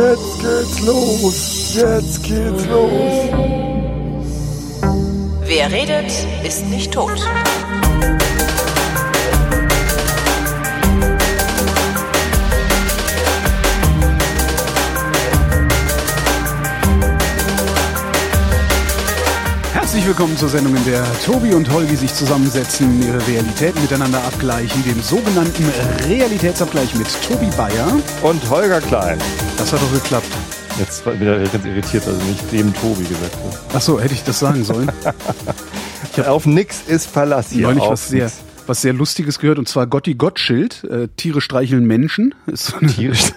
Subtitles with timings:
[0.00, 1.74] Jetzt geht's los.
[1.74, 3.28] Jetzt geht's los.
[5.44, 6.10] Wer redet,
[6.42, 7.20] ist nicht tot.
[20.10, 25.00] Willkommen zur Sendung, in der Tobi und Holgi sich zusammensetzen, ihre Realitäten miteinander abgleichen, dem
[25.00, 25.64] sogenannten
[26.04, 27.86] Realitätsabgleich mit Tobi Bayer.
[28.20, 29.20] Und Holger Klein.
[29.56, 30.26] Das hat doch geklappt.
[30.80, 31.14] Jetzt bin
[31.44, 33.60] ich ganz irritiert, also nicht dem Tobi gesagt hast.
[33.72, 34.90] Ach so, hätte ich das sagen sollen.
[36.26, 37.68] Auf nix ist Verlass hier.
[37.68, 38.32] Neulich was sehr,
[38.66, 42.34] was sehr Lustiges gehört, und zwar Gotti Gottschild, äh, Tiere streicheln Menschen.
[42.46, 43.34] Ist so eine, Tiere ist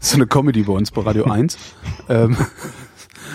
[0.00, 1.56] so eine Comedy bei uns bei Radio 1.
[2.10, 2.36] ähm,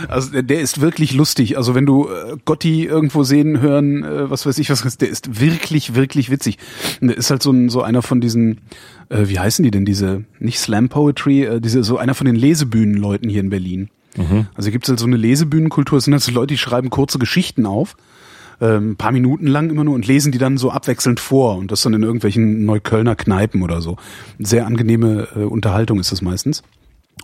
[0.07, 1.57] also der, der ist wirklich lustig.
[1.57, 5.39] Also wenn du äh, Gotti irgendwo sehen, hören, äh, was weiß ich was, der ist
[5.39, 6.57] wirklich, wirklich witzig.
[7.01, 8.61] Und der ist halt so, ein, so einer von diesen,
[9.09, 12.35] äh, wie heißen die denn, diese, nicht Slam Poetry, äh, diese, so einer von den
[12.35, 13.89] Lesebühnenleuten hier in Berlin.
[14.55, 17.19] Also gibt es halt so eine Lesebühnenkultur, das sind halt so Leute, die schreiben kurze
[17.19, 17.95] Geschichten auf,
[18.61, 21.71] ähm, ein paar Minuten lang immer nur und lesen die dann so abwechselnd vor und
[21.71, 23.97] das dann in irgendwelchen Neuköllner Kneipen oder so.
[24.37, 26.63] Sehr angenehme äh, Unterhaltung ist das meistens.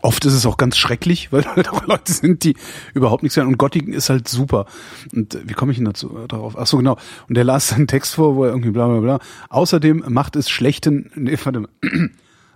[0.06, 2.56] Oft ist es auch ganz schrecklich, weil halt auch Leute sind, die
[2.94, 3.48] überhaupt nichts hören.
[3.48, 4.68] Und Gotti ist halt super.
[5.14, 6.56] Und äh, wie komme ich denn dazu äh, darauf?
[6.56, 6.98] Ach so, genau.
[7.28, 9.20] Und der las einen Text vor, wo er irgendwie bla bla bla.
[9.50, 11.70] Außerdem macht es schlechten, nee, warte mal.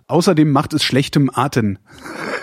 [0.08, 1.80] Außerdem macht es schlechtem Atem.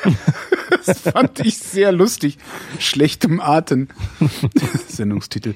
[0.87, 2.39] das fand ich sehr lustig.
[2.81, 3.87] Schlechtem Atem.
[4.89, 5.55] Sendungstitel.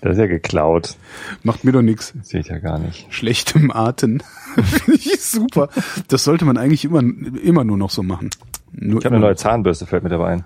[0.00, 0.96] Das ist ja geklaut.
[1.42, 2.14] Macht mir doch nichts.
[2.22, 3.06] Sehe ich ja gar nicht.
[3.10, 4.20] Schlechtem Atem.
[4.62, 5.68] Finde ich super.
[6.08, 8.30] Das sollte man eigentlich immer, immer nur noch so machen.
[8.72, 10.44] Nur Ich habe eine neue Zahnbürste, fällt mir dabei ein.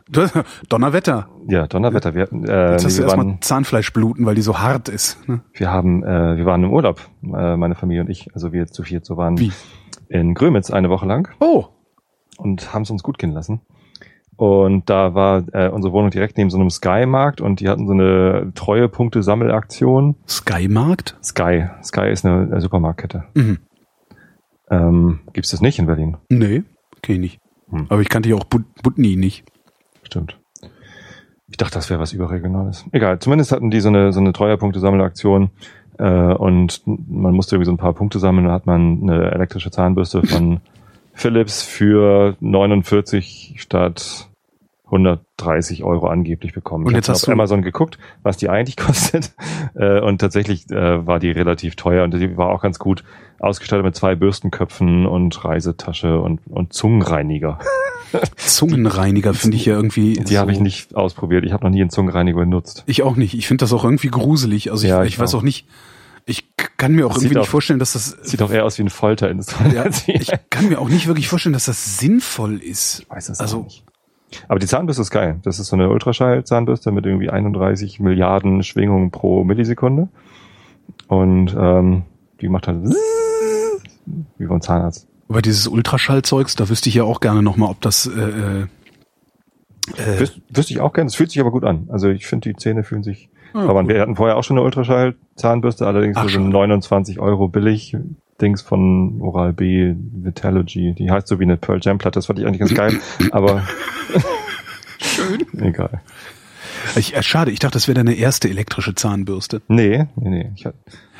[0.68, 1.28] Donnerwetter.
[1.48, 2.14] Ja, Donnerwetter.
[2.14, 5.26] Wir, äh, Jetzt hast du wir, erstmal waren, Zahnfleisch bluten, weil die so hart ist.
[5.28, 5.40] Ne?
[5.54, 8.82] wir haben, äh, wir waren im Urlaub, äh, meine Familie und ich, also wir zu
[8.82, 9.52] viert so waren Wie?
[10.08, 11.66] in Grömitz eine Woche lang Oh,
[12.36, 13.60] und haben es uns gut gehen lassen.
[14.38, 17.92] Und da war äh, unsere Wohnung direkt neben so einem Sky-Markt und die hatten so
[17.92, 20.14] eine Treuepunkte-Sammelaktion.
[20.28, 21.16] Skymarkt?
[21.24, 21.66] Sky.
[21.82, 23.24] Sky ist eine, äh, Supermarktkette.
[23.34, 23.58] Mhm.
[24.70, 26.18] Ähm, gibt's das nicht in Berlin?
[26.28, 26.62] Nee,
[27.04, 27.40] ich nicht.
[27.68, 27.86] Hm.
[27.88, 29.44] Aber ich kannte ja auch But Butni nicht.
[30.04, 30.38] Stimmt.
[31.48, 32.84] Ich dachte, das wäre was Überregionales.
[32.92, 35.50] Egal, zumindest hatten die so eine, so eine Treuerpunkte-Sammelaktion
[35.98, 38.46] äh, und man musste irgendwie so ein paar Punkte sammeln.
[38.46, 40.60] Da hat man eine elektrische Zahnbürste von
[41.12, 44.27] Philips für 49 statt
[44.90, 46.84] 130 Euro angeblich bekommen.
[46.84, 49.32] Und ich jetzt habe hast auf Amazon geguckt, was die eigentlich kostet
[49.74, 53.04] äh, und tatsächlich äh, war die relativ teuer und die war auch ganz gut
[53.38, 57.58] ausgestattet mit zwei Bürstenköpfen und Reisetasche und, und Zungenreiniger.
[58.36, 60.14] Zungenreiniger finde ich ja irgendwie.
[60.14, 61.44] Die so, habe ich nicht ausprobiert.
[61.44, 62.82] Ich habe noch nie einen Zungenreiniger benutzt.
[62.86, 63.34] Ich auch nicht.
[63.34, 64.70] Ich finde das auch irgendwie gruselig.
[64.70, 65.42] Also ich, Ja, ich, ich weiß auch.
[65.42, 65.66] nicht.
[66.24, 66.46] Ich
[66.76, 68.10] kann mir auch Das irgendwie nicht auch- vorstellen, dass das.
[68.22, 69.74] Sieht doch eher aus wie ein Folterinstrument.
[69.74, 73.00] Ja, ich kann mir auch nicht wirklich vorstellen, dass das sinnvoll ist.
[73.00, 73.84] Ich weiß es also nicht.
[74.48, 75.40] Aber die Zahnbürste ist geil.
[75.42, 80.08] Das ist so eine Ultraschall-Zahnbürste mit irgendwie 31 Milliarden Schwingungen pro Millisekunde.
[81.06, 82.02] Und ähm,
[82.40, 82.94] die macht halt
[84.38, 85.06] wie beim Zahnarzt.
[85.28, 88.06] Aber dieses Ultraschallzeugs, da wüsste ich ja auch gerne nochmal, ob das.
[88.06, 88.66] Äh, äh,
[89.96, 91.08] äh, Wüs wüsste ich auch gerne.
[91.08, 91.88] Es fühlt sich aber gut an.
[91.90, 93.28] Also ich finde, die Zähne fühlen sich.
[93.54, 96.50] Ah, aber wir hatten vorher auch schon eine Ultraschall-Zahnbürste, allerdings Ach, für so schon.
[96.50, 97.96] 29 Euro billig.
[98.40, 100.94] Dings von Oral B, Vitalogy.
[100.94, 102.18] Die heißt so wie eine Pearl Jam Platte.
[102.18, 103.00] Das fand ich eigentlich ganz geil.
[103.32, 103.62] aber
[105.00, 105.46] Schön.
[105.60, 106.00] egal.
[106.96, 109.62] Ich, äh, schade, ich dachte, das wäre deine erste elektrische Zahnbürste.
[109.68, 110.52] Nee, nee, nee.
[110.56, 110.66] Ich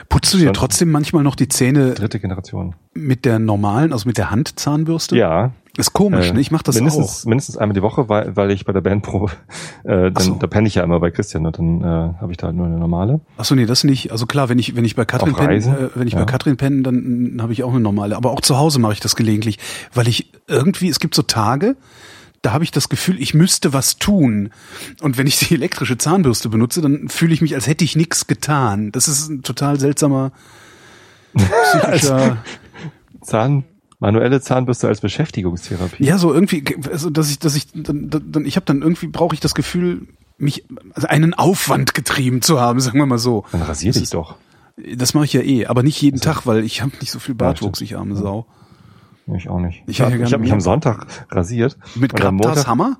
[0.08, 2.74] Putzt du dir trotzdem manchmal noch die Zähne dritte Generation.
[2.94, 5.16] mit der normalen, also mit der Handzahnbürste?
[5.16, 5.52] Ja.
[5.76, 6.40] Ist komisch, äh, ne?
[6.40, 7.28] Ich mach das mindestens, auch.
[7.28, 9.30] Mindestens einmal die Woche, weil, weil ich bei der Bandprobe,
[9.84, 10.30] äh, Ach so.
[10.32, 11.84] dann, da penne ich ja immer bei Christian und dann äh,
[12.20, 13.20] habe ich da halt nur eine normale.
[13.36, 14.10] Achso, nee, das nicht.
[14.10, 16.20] Also klar, wenn ich, wenn ich bei Katrin penne, äh, wenn ich Ja.
[16.20, 18.16] bei Katrin penne, dann habe ich auch eine normale.
[18.16, 19.58] Aber auch zu Hause mache ich das gelegentlich,
[19.94, 21.76] weil ich irgendwie, es gibt so Tage,
[22.42, 24.50] da habe ich das Gefühl, ich müsste was tun.
[25.00, 28.26] Und wenn ich die elektrische Zahnbürste benutze, dann fühle ich mich, als hätte ich nichts
[28.26, 28.92] getan.
[28.92, 30.32] Das ist ein total seltsamer
[31.36, 32.38] psychischer.
[33.22, 33.64] Zahn,
[33.98, 36.04] manuelle Zahnbürste als Beschäftigungstherapie.
[36.04, 39.34] ja, so irgendwie, also dass ich, dass ich, dann, dann ich habe dann irgendwie brauche
[39.34, 40.06] ich das Gefühl,
[40.38, 40.64] mich
[40.94, 43.44] also einen Aufwand getrieben zu haben, sagen wir mal so.
[43.52, 44.36] Dann rasier dich doch.
[44.94, 47.34] Das mache ich ja eh, aber nicht jeden Tag, weil ich habe nicht so viel
[47.34, 48.46] Bartwuchs, ich arme Sau.
[49.34, 49.82] Ich auch nicht.
[49.86, 51.76] Ich Ich, ich habe mich am Sonntag rasiert.
[51.94, 52.98] Mit Montag- Hammer?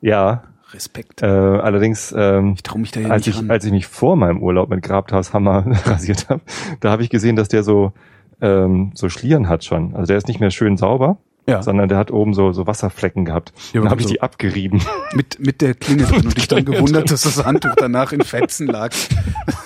[0.00, 1.22] Ja, Respekt.
[1.22, 3.50] äh, allerdings, ähm, Ich traue mich da ja als nicht ich, ran.
[3.50, 6.40] als ich mich vor meinem Urlaub mit Grabtas Hammer rasiert habe,
[6.80, 7.92] da habe ich gesehen, dass der so,
[8.40, 9.94] ähm, so Schlieren hat schon.
[9.94, 11.18] Also der ist nicht mehr schön sauber.
[11.48, 11.62] Ja.
[11.62, 13.52] sondern der hat oben so, so Wasserflecken gehabt.
[13.72, 14.82] Ja, dann habe ich so- die abgerieben.
[15.14, 18.66] Mit, mit der Klinge drin und dich dann gewundert, dass das Handtuch danach in Fetzen
[18.66, 18.92] lag.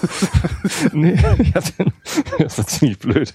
[0.92, 1.72] nee, ich hatte,
[2.38, 3.34] das war ziemlich blöd.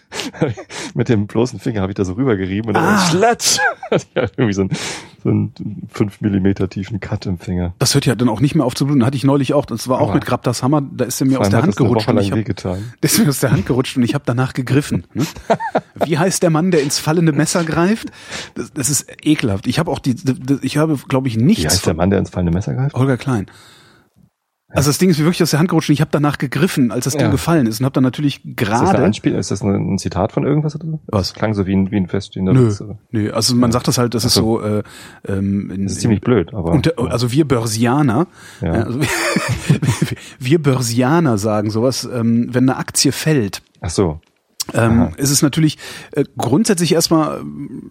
[0.94, 3.07] Mit dem bloßen Finger habe ich da so rübergerieben und dann Ah.
[3.09, 3.57] schlatsch.
[3.91, 7.74] Hatte ich halt irgendwie so so einen fünf Millimeter tiefen Cut im Finger.
[7.79, 9.06] Das hört ja dann auch nicht mehr auf zu bluten.
[9.06, 9.65] Hatte ich neulich auch.
[9.65, 10.81] Das war auch Aber- mit Grabdas Hammer.
[10.81, 12.07] Da ist er mir aus der Hand das gerutscht.
[12.07, 15.06] Und ich hab, der ist mir aus der Hand gerutscht und ich habe danach gegriffen.
[15.13, 15.25] Ne?
[16.06, 18.09] Wie heißt der Mann, der ins fallende Messer greift?
[18.56, 19.68] Das, das ist ekelhaft.
[19.68, 20.15] Ich habe auch die,
[20.62, 22.95] ich habe, glaube ich, Wie nichts heißt der Mann, der ins fallende Messer greift?
[22.95, 23.47] Holger Klein.
[24.69, 26.92] Also das Ding ist mir wirklich aus der Hand gerutscht und ich habe danach gegriffen,
[26.92, 27.31] als das Ding Ja.
[27.31, 30.34] gefallen ist und habe dann natürlich Ist das, gerade ein Anspiel, ist das ein, Zitat
[30.34, 31.00] von irgendwas oder so?
[31.08, 31.30] Was?
[31.30, 32.84] Das klang so wie ein, wie ein feststehender Nö, Witz.
[33.12, 33.31] nö.
[33.31, 34.84] Also man sagt das halt, das ist so, äh,
[35.25, 36.72] ähm, in, Das ist ziemlich blöd, aber.
[36.74, 38.28] unter, also wir Börsianer,
[38.60, 38.75] Ja.
[38.75, 39.00] äh, also
[40.40, 44.19] wir Börsianer sagen sowas, ähm, wenn eine Aktie fällt, Ach so.
[44.74, 45.78] ähm, ist es natürlich
[46.12, 47.40] äh, grundsätzlich erstmal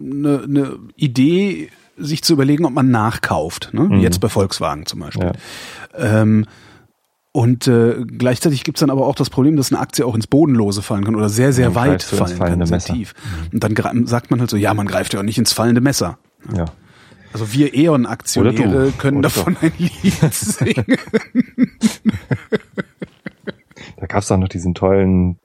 [0.01, 3.71] eine, eine Idee, sich zu überlegen, ob man nachkauft.
[3.73, 3.81] Ne?
[3.85, 4.01] Mhm.
[4.01, 5.33] Jetzt bei Volkswagen zum Beispiel.
[5.99, 6.23] Ja.
[6.23, 6.45] Ähm,
[7.37, 10.81] und äh, gleichzeitig gibt's dann aber auch das Problem, dass eine Aktie auch ins Bodenlose
[10.81, 12.95] fallen kann oder sehr, sehr Dann weit du fallen kann, sehr Messer.
[12.95, 13.13] tief.
[13.53, 16.17] Und dann sagt man halt so, ja, man greift ja auch nicht ins fallende Messer.
[16.57, 16.65] Ja.
[17.35, 18.93] Also wir Eon-Aktionäre du.
[18.93, 20.97] können Oder davon ein Lied singen.
[23.99, 25.39] Da gab's auch noch diesen tollen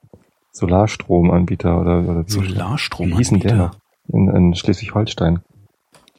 [0.52, 3.10] Solarstromanbieter oder, oder wie, Solarstrom.
[3.10, 3.76] wie hieß denn der noch?
[4.08, 5.40] In, in Schleswig-Holstein.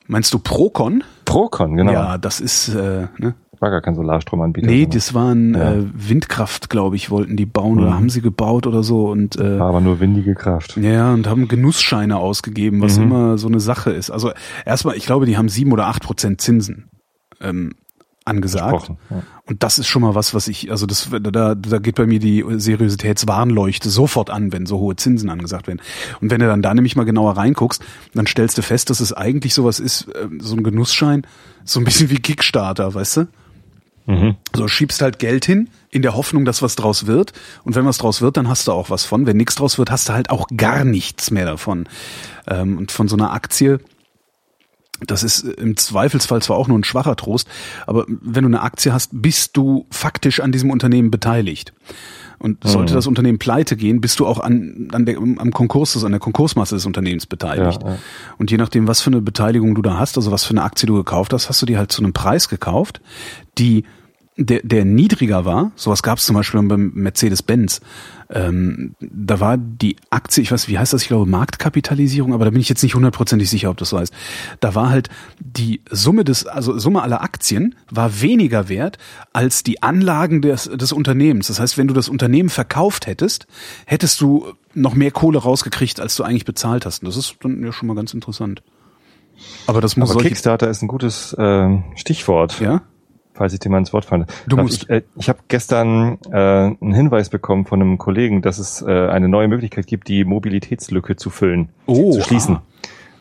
[0.06, 1.04] Meinst du Procon?
[1.26, 1.94] Procon, genau.
[1.94, 3.34] Ja, das ist, äh, ne?
[3.64, 4.68] War gar kein Solarstromanbieter.
[4.68, 5.74] Nee, sondern das waren Ja.
[5.76, 7.96] äh, Windkraft, glaube ich, wollten die bauen oder Mhm.
[7.96, 10.76] haben sie gebaut oder so und äh, war aber nur windige Kraft.
[10.76, 13.04] ja, und haben Genussscheine ausgegeben, was Mhm.
[13.04, 14.10] immer so eine Sache ist.
[14.12, 14.32] Also
[14.66, 16.90] erstmal, ich glaube, die haben sieben oder acht Prozent Zinsen
[17.40, 17.74] ähm,
[18.26, 18.90] angesagt.
[19.10, 19.24] Ja.
[19.48, 22.20] Und das ist schon mal was, was ich, also das, da, da geht bei mir
[22.20, 25.82] die Seriositätswarnleuchte sofort an, wenn so hohe Zinsen angesagt werden.
[26.22, 27.84] Und wenn du dann da nämlich mal genauer reinguckst,
[28.14, 31.24] dann stellst du fest, dass es eigentlich sowas ist, ähm, so ein Genussschein,
[31.66, 33.28] so ein bisschen wie Kickstarter, weißt du?
[34.06, 34.36] Mhm.
[34.56, 37.34] So schiebst halt Geld hin, in der Hoffnung, dass was draus wird.
[37.64, 39.26] Und wenn was draus wird, dann hast du auch was von.
[39.26, 41.88] Wenn nichts draus wird, hast du halt auch gar nichts mehr davon.
[42.48, 43.80] Ähm, und von so einer Aktie,
[45.02, 47.48] das ist im Zweifelsfall zwar auch nur ein schwacher Trost,
[47.88, 51.74] aber wenn du eine Aktie hast, bist du faktisch an diesem Unternehmen beteiligt.
[52.40, 52.96] Und sollte Mhm.
[52.98, 56.76] das Unternehmen pleite gehen, bist du auch an, an der, am Konkurs, an der Konkursmasse
[56.76, 57.82] des Unternehmens beteiligt.
[57.84, 57.98] Ja, ja.
[58.38, 60.88] Und je nachdem, was für eine Beteiligung du da hast, also was für eine Aktie
[60.88, 63.02] du gekauft hast, hast du die halt zu einem Preis gekauft,
[63.58, 63.86] die
[64.36, 65.72] der, der niedriger war.
[65.76, 67.82] Sowas gab es zum Beispiel beim Mercedes-Benz.
[68.30, 71.04] Ähm, da war die Aktie, ich weiß, wie heißt das?
[71.04, 74.14] Ich glaube Marktkapitalisierung, aber da bin ich jetzt nicht hundertprozentig sicher, ob das so heißt.
[74.60, 75.10] Da war halt
[75.40, 78.98] die Summe des, also Summe aller Aktien war weniger wert
[79.34, 81.48] als die Anlagen des, des Unternehmens.
[81.48, 83.46] Das heißt, wenn du das Unternehmen verkauft hättest,
[83.86, 87.04] hättest du noch mehr Kohle rausgekriegt, als du eigentlich bezahlt hast.
[87.04, 88.64] Und das ist dann ja schon mal ganz interessant.
[89.68, 92.82] Aber das muss Aber Kickstarter ist ein gutes ähm, Stichwort, ja?
[93.34, 94.26] Falls ich dir mal ins Wort falle.
[94.48, 94.84] Du musst.
[94.84, 99.08] Ich, äh, ich habe gestern äh, einen Hinweis bekommen von einem Kollegen, dass es äh,
[99.10, 102.60] eine neue Möglichkeit gibt, die Mobilitätslücke zu füllen, Oh, zu schließen.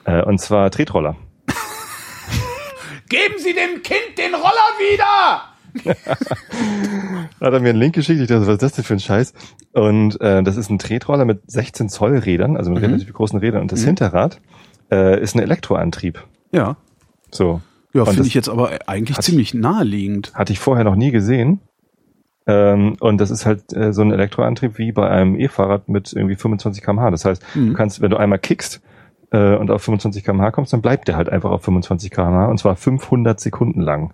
[0.04, 1.16] Äh, und zwar Tretroller.
[3.08, 5.48] Geben Sie dem Kind den Roller wieder!
[7.40, 8.20] Hat er mir einen Link geschickt.
[8.20, 9.32] Ich dachte, was ist das denn für ein Scheiß?
[9.72, 12.86] Und äh, das ist ein Tretroller mit 16 Zoll Rädern, also mit Mhm.
[12.88, 13.62] relativ großen Rädern.
[13.62, 13.86] Und das Mhm.
[13.86, 14.40] Hinterrad
[14.90, 16.22] äh, ist ein Elektroantrieb.
[16.52, 16.76] Ja.
[17.30, 17.62] So.
[17.94, 20.32] Ja, finde ich jetzt aber eigentlich ziemlich naheliegend.
[20.34, 21.60] Hatte ich vorher noch nie gesehen.
[22.46, 26.34] Ähm, und das ist halt äh, so ein Elektroantrieb wie bei einem E-Fahrrad mit irgendwie
[26.36, 27.10] 25 km/h.
[27.10, 27.74] Das heißt, du Mhm.
[27.74, 28.80] kannst, wenn du einmal kickst
[29.30, 32.58] äh, und auf 25 km/h kommst, dann bleibt der halt einfach auf 25 km/h und
[32.58, 34.12] zwar 500 Sekunden lang.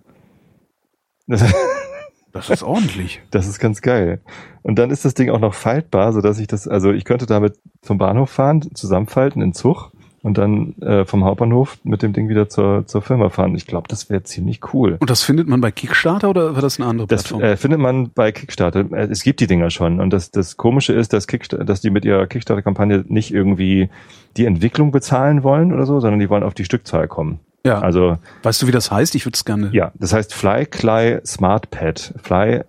[1.26, 1.42] Das,
[2.32, 3.22] Das ist ordentlich.
[3.30, 4.20] das ist ganz geil.
[4.62, 7.24] Und dann ist das Ding auch noch faltbar, so dass ich das, also ich könnte
[7.24, 9.90] damit zum Bahnhof fahren, zusammenfalten in Zug
[10.22, 13.54] und dann äh, vom Hauptbahnhof mit dem Ding wieder zur, zur Firma fahren.
[13.54, 14.96] Ich glaube, das wäre ziemlich cool.
[15.00, 17.42] Und das findet man bei Kickstarter oder war das eine andere Das Plattform?
[17.42, 18.80] äh, findet man bei Kickstarter.
[18.92, 20.00] Äh, Es gibt die Dinger schon.
[20.00, 23.90] Und das, das Komische ist, dass, Kickstarter, dass die mit ihrer Kickstarter-Kampagne nicht irgendwie
[24.36, 27.40] die Entwicklung bezahlen wollen oder so, sondern die wollen auf die Stückzahl kommen.
[27.64, 27.78] ja.
[27.80, 29.14] Also weißt du, wie das heißt?
[29.14, 29.70] Ich würde es gerne.
[29.72, 32.12] ja, das heißt Fly, Cly, Smart Pad.
[32.22, 32.62] Fly,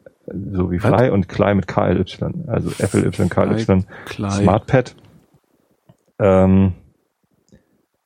[0.53, 0.77] so wie?
[0.79, 2.06] Fly und Cly mit KLY.
[2.48, 3.65] Also FLY, KLY.
[4.29, 4.96] Smart Pad.
[6.20, 6.74] Ähm,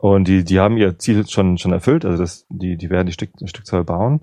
[0.03, 2.03] und die, die haben ihr Ziel schon, schon erfüllt.
[2.03, 4.19] Also das, die, die werden die Stück, Stückzahl bauen.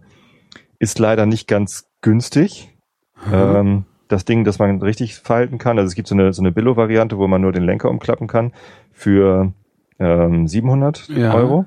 [0.79, 2.69] Ist leider nicht ganz günstig.
[3.25, 3.33] Mhm.
[3.33, 5.79] Ähm, das Ding, das man richtig falten kann.
[5.79, 8.53] Also es gibt so eine, so eine Billo-Variante, wo man nur den Lenker umklappen kann
[8.93, 9.55] für
[9.99, 11.33] ähm, 700 Ja.
[11.33, 11.65] Euro.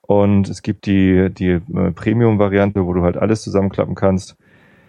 [0.00, 4.38] Und es gibt die, die äh, Premium-Variante, wo du halt alles zusammenklappen kannst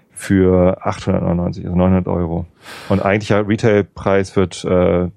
[0.09, 2.45] für 899, also 900 Euro.
[2.87, 5.09] Und eigentlicher Retail-Preis wird äh,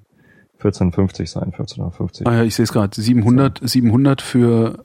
[0.64, 2.26] 1450 sein, 1450.
[2.26, 3.00] Ah ja, ich sehe es gerade.
[3.00, 4.84] 700, 700 für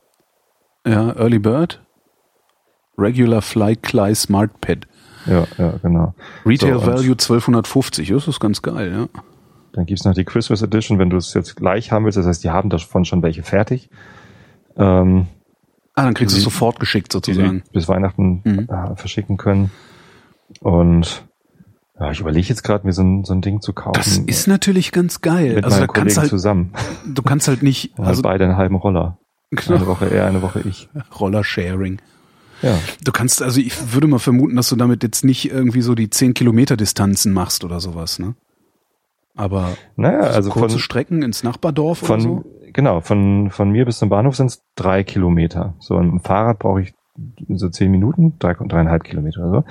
[0.86, 1.82] ja, Early Bird.
[2.98, 4.86] Regular Fly Cly Smart Pad.
[5.26, 6.14] Ja, ja, genau.
[6.46, 8.10] Retail So, Value 1250.
[8.10, 9.22] Das ist ganz geil, ja.
[9.74, 12.18] Dann gibt's noch die Christmas Edition, wenn du es jetzt gleich haben willst.
[12.18, 13.90] Das heißt, die haben davon schon welche fertig.
[14.78, 15.28] Ähm,
[15.96, 17.64] Ah, dann kriegst du es sofort geschickt sozusagen.
[17.74, 18.68] bis Weihnachten Mhm.
[18.70, 19.70] äh, verschicken können.
[20.62, 21.26] Und
[22.00, 23.94] ja, ich überlege jetzt gerade, mir so ein, so ein Ding zu kaufen.
[23.96, 25.56] Das ist natürlich ganz geil.
[25.56, 26.74] mit Also meinen kannst Kollegen halt, zusammen.
[27.06, 29.18] du kannst halt nicht, also halt beide einen halben Roller.
[29.52, 30.90] Eine genau, Woche er, eine Woche ich.
[31.20, 32.00] Roller Sharing.
[32.62, 32.78] Ja.
[33.04, 36.10] Du kannst, also ich würde mal vermuten, dass du damit jetzt nicht irgendwie so die
[36.10, 38.36] 10 Kilometer Distanzen machst oder sowas, ne?
[39.36, 42.46] Aber Naja, so also kurze von, Strecken ins Nachbardorf von oder so?
[42.74, 45.76] genau, von, von mir bis zum Bahnhof sind es drei Kilometer.
[45.80, 46.94] So ein Fahrrad brauche ich
[47.50, 49.66] so zehn Minuten, drei, dreieinhalb Kilometer oder so.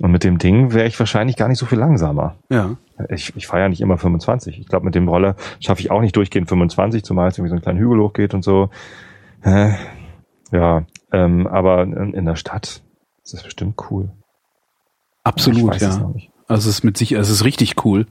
[0.00, 2.36] Und mit dem Ding wäre ich wahrscheinlich gar nicht so viel langsamer.
[2.50, 2.76] Ja.
[3.08, 4.58] Ich, ich fahre ja nicht immer 25.
[4.58, 7.54] Ich glaube, mit dem Roller schaffe ich auch nicht durchgehend 25, zumal es irgendwie so
[7.54, 8.70] einen kleinen Hügel hochgeht und so.
[9.42, 9.72] Äh,
[10.52, 12.82] ja, ähm, aber in, in der Stadt
[13.22, 14.10] ist das bestimmt cool.
[15.24, 16.08] Absolut, es ja.
[16.08, 16.30] nicht.
[16.46, 18.06] Also es ist mit sich, es ist richtig cool.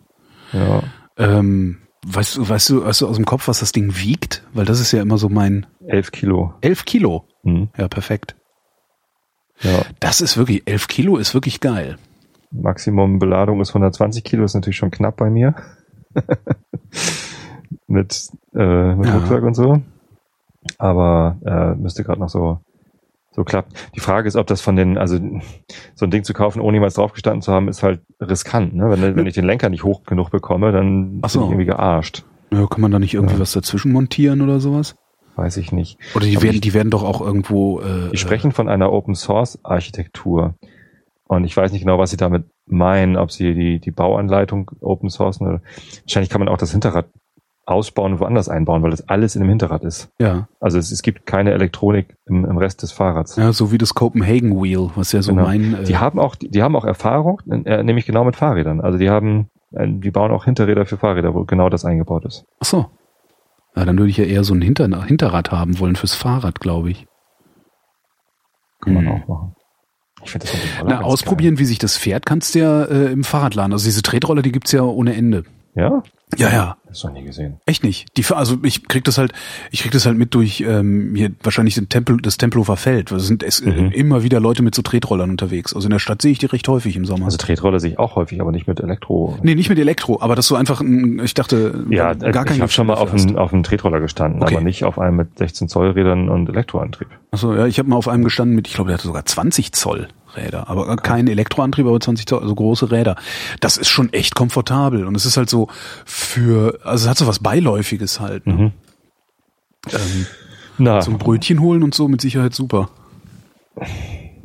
[0.51, 0.83] Ja,
[1.17, 4.43] Ähm, weißt du, weißt du, weißt du aus dem Kopf, was das Ding wiegt?
[4.53, 6.53] Weil das ist ja immer so mein elf Kilo.
[6.61, 7.25] 11 Kilo.
[7.43, 7.69] Hm.
[7.77, 8.35] Ja, perfekt.
[9.61, 11.97] Ja, Das ist wirklich, 11 Kilo ist wirklich geil.
[12.51, 15.55] Maximum Beladung ist 120 Kilo, ist natürlich schon knapp bei mir.
[17.87, 19.15] mit äh, mit Ja.
[19.17, 19.81] Rucksack und so.
[20.77, 22.59] Aber äh, müsste gerade noch so
[23.31, 23.73] so klappt.
[23.95, 25.19] Die Frage ist, ob das von den, also
[25.93, 28.73] so ein Ding zu kaufen, ohne jemals draufgestanden zu haben, ist halt riskant.
[28.73, 28.89] Ne?
[28.89, 31.39] Wenn, wenn ich den Lenker nicht hoch genug bekomme, dann Ach so.
[31.39, 32.23] bin ich irgendwie gearscht.
[32.53, 33.41] Ja, kann man da nicht irgendwie Ja.
[33.41, 34.95] was dazwischen montieren oder sowas?
[35.35, 35.97] Weiß ich nicht.
[36.15, 37.81] Oder die Aber werden, ich- die werden doch auch irgendwo.
[37.81, 40.55] Äh, Die sprechen von einer Open Source Architektur.
[41.27, 45.09] Und ich weiß nicht genau, was sie damit meinen, ob sie die, die Bauanleitung Open
[45.09, 45.61] Sourcen oder
[46.03, 47.05] wahrscheinlich kann man auch das Hinterrad
[47.67, 50.09] ausbauen und woanders einbauen, weil das alles in dem Hinterrad ist.
[50.19, 53.37] Ja, Also es, es gibt keine Elektronik im, im Rest des Fahrrads.
[53.37, 55.47] ja, so wie das Copenhagen Wheel, was ja so Genau.
[55.47, 55.73] mein.
[55.73, 58.81] Äh, Die haben auch, die haben auch Erfahrung, äh, nämlich genau mit Fahrrädern.
[58.81, 62.45] Also die haben, äh, die bauen auch Hinterräder für Fahrräder, wo genau das eingebaut ist.
[62.59, 62.85] ach so.
[63.75, 66.91] Ja, dann würde ich ja eher so ein Hinter Hinterrad haben wollen fürs Fahrrad, glaube
[66.91, 67.05] ich.
[68.81, 69.11] Kann man Hm.
[69.11, 69.55] auch machen.
[70.23, 70.55] Ich finde das
[70.85, 73.73] Na, ausprobieren, wie sich das fährt, kannst du ja äh, im Fahrradladen.
[73.73, 75.43] Also diese Tretroller, die gibt's ja ohne Ende.
[75.75, 76.03] Ja?
[76.37, 76.77] Ja, ja.
[76.87, 77.57] Das noch nie gesehen.
[77.65, 78.07] Echt nicht.
[78.17, 79.31] Die, also ich krieg das halt,
[79.71, 83.11] ich krieg das halt mit durch ähm, hier wahrscheinlich den Tempel, das Tempelhofer Feld.
[83.11, 83.91] Da sind es, Mhm.
[83.91, 85.73] immer wieder Leute mit so Tretrollern unterwegs.
[85.75, 87.25] Also in der Stadt sehe ich die recht häufig im Sommer.
[87.25, 89.37] Also Tretroller sehe ich auch häufig, aber nicht mit Elektro.
[89.43, 92.55] nee, nicht mit Elektro, aber dass du einfach, ein, ich dachte, Ja, gar gar kein
[92.55, 94.55] ich habe schon mal auf einem, auf einem Tretroller gestanden, Okay.
[94.55, 97.07] aber nicht auf einem mit 16 Zoll Rädern und Elektroantrieb.
[97.31, 99.73] Achso, ja, ich habe mal auf einem gestanden mit, ich glaube, der hatte sogar 20
[99.73, 103.15] Zoll Räder, aber kein Elektroantrieb, aber 20 Zoll, also große Räder.
[103.59, 105.67] Das ist schon echt komfortabel und es ist halt so
[106.05, 108.45] für, also es hat so was Beiläufiges halt.
[108.47, 108.53] Ne?
[108.53, 108.71] Mhm.
[109.91, 110.25] Ähm,
[110.77, 112.89] Na, zum Brötchen holen und so mit Sicherheit super.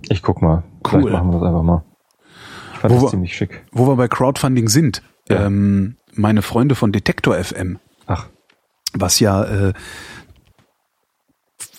[0.09, 0.62] ich guck mal.
[0.85, 1.02] Cool.
[1.02, 1.85] Vielleicht machen wir das einfach mal.
[2.75, 3.64] Ich fand Wo das wir- ziemlich schick.
[3.73, 5.47] Wo wir bei Crowdfunding sind, Ja.
[5.47, 8.26] ähm, meine Freunde von Detektor FM, Ach,
[8.92, 9.73] was ja äh,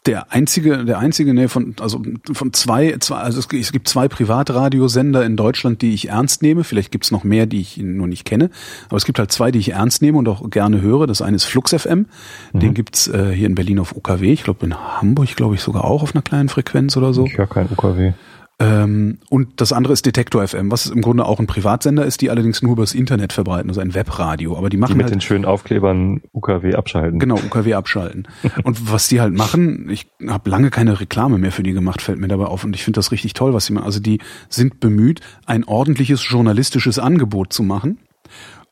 [0.07, 2.01] der einzige, der einzige, nee, von, also
[2.33, 6.63] von zwei, zwei also es, gibt zwei Privatradiosender in Deutschland, die ich ernst nehme.
[6.63, 8.49] Vielleicht gibt's noch mehr, die ich nur nicht kenne.
[8.87, 11.05] Aber es gibt halt zwei, die ich ernst nehme und auch gerne höre.
[11.05, 12.07] Das eine ist Flux FM.
[12.53, 14.33] Den gibt's äh, hier in Berlin auf UKW.
[14.33, 17.25] Ich glaube in Hamburg, glaube ich, sogar auch auf einer kleinen Frequenz oder so.
[17.25, 18.13] ich höre kein UKW.
[18.61, 22.29] Ähm, und das andere ist Detektor FM, was im Grunde auch ein Privatsender ist, die
[22.29, 24.55] allerdings nur übers Internet verbreiten, also ein Webradio.
[24.55, 27.17] Aber die Die machen mit halt den schönen Aufklebern UKW abschalten.
[27.17, 28.27] Genau, UKW abschalten.
[28.63, 32.19] Und was die halt machen, ich habe lange keine Reklame mehr für die gemacht, fällt
[32.19, 32.63] mir dabei auf.
[32.63, 33.85] Und ich finde das richtig toll, was sie machen.
[33.85, 37.97] Also die sind bemüht, ein ordentliches journalistisches Angebot zu machen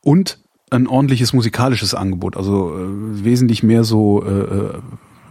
[0.04, 2.38] und ein ordentliches musikalisches Angebot.
[2.38, 4.74] Also äh, wesentlich mehr so äh, äh,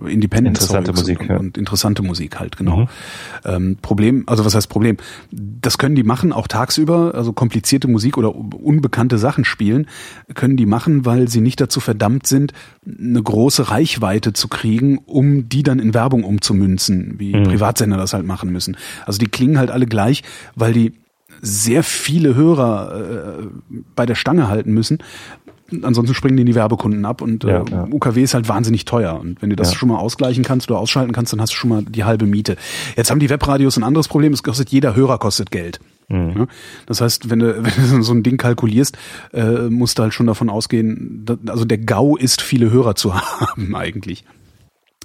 [0.06, 1.36] Independent Interessante Zeugs Musik, und, ja.
[1.36, 2.76] und interessante Musik halt, genau.
[2.76, 2.88] Mhm.
[3.44, 4.96] Ähm, Problem, also was heißt Problem?
[5.30, 9.86] Das können die machen, auch tagsüber, also komplizierte Musik oder unbekannte Sachen spielen,
[10.34, 12.52] können die machen, weil sie nicht dazu verdammt sind,
[12.86, 17.44] eine große Reichweite zu kriegen, um die dann in Werbung umzumünzen, wie Mhm.
[17.44, 18.76] Privatsender das halt machen müssen.
[19.06, 20.22] Also die klingen halt alle gleich,
[20.54, 20.92] weil die
[21.40, 23.46] sehr viele Hörer äh,
[23.94, 24.98] bei der Stange halten müssen.
[25.82, 27.86] Ansonsten springen die in die Werbekunden ab und äh, Ja, ja.
[27.90, 29.18] UKW ist halt wahnsinnig teuer.
[29.20, 29.78] Und wenn du das Ja.
[29.78, 32.56] schon mal ausgleichen kannst oder ausschalten kannst, dann hast du schon mal die halbe Miete.
[32.96, 34.32] Jetzt haben die Webradios ein anderes Problem.
[34.32, 35.80] Es kostet jeder Hörer kostet Geld.
[36.08, 36.48] Mhm.
[36.86, 38.96] Das heißt, wenn du, wenn du so ein Ding kalkulierst,
[39.34, 43.14] äh, musst du halt schon davon ausgehen, dass, also der GAU ist, viele Hörer zu
[43.40, 44.24] haben eigentlich.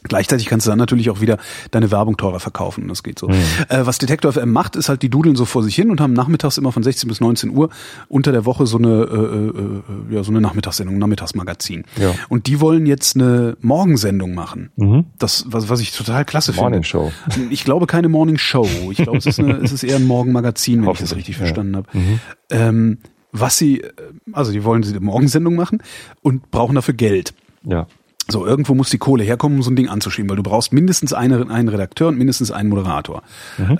[0.03, 1.38] Gleichzeitig kannst du dann natürlich auch wieder
[1.72, 3.29] deine Werbung teurer verkaufen und das geht so.
[3.29, 6.13] Äh, was Detektor FM macht, ist halt, die dudeln so vor sich hin und haben
[6.13, 7.69] nachmittags immer von 16 bis 19 Uhr
[8.10, 11.86] unter der Woche so eine, äh, äh, äh, ja, so eine Nachmittagssendung, Nachmittagsmagazin.
[12.00, 12.13] Ja.
[12.29, 14.72] Und die wollen jetzt eine Morgensendung machen.
[14.75, 15.05] Mhm.
[15.17, 16.88] Das, was, was ich total klasse Morning finde.
[16.88, 17.12] Show.
[17.50, 18.67] Ich glaube keine Morning Show.
[18.91, 21.39] Ich glaube, es ist, eine, es ist eher ein Morgenmagazin, wenn ich das richtig ja.
[21.39, 21.88] verstanden habe.
[21.93, 22.19] Mhm.
[22.50, 22.98] Ähm,
[23.31, 23.83] was sie,
[24.31, 25.81] also die wollen diese Morgensendung machen
[26.22, 27.33] und brauchen dafür Geld.
[27.63, 27.88] Ja.
[28.30, 31.12] So, irgendwo muss die Kohle herkommen, um so ein Ding anzuschieben, weil du brauchst mindestens
[31.12, 33.22] eine, einen Redakteur und mindestens einen Moderator.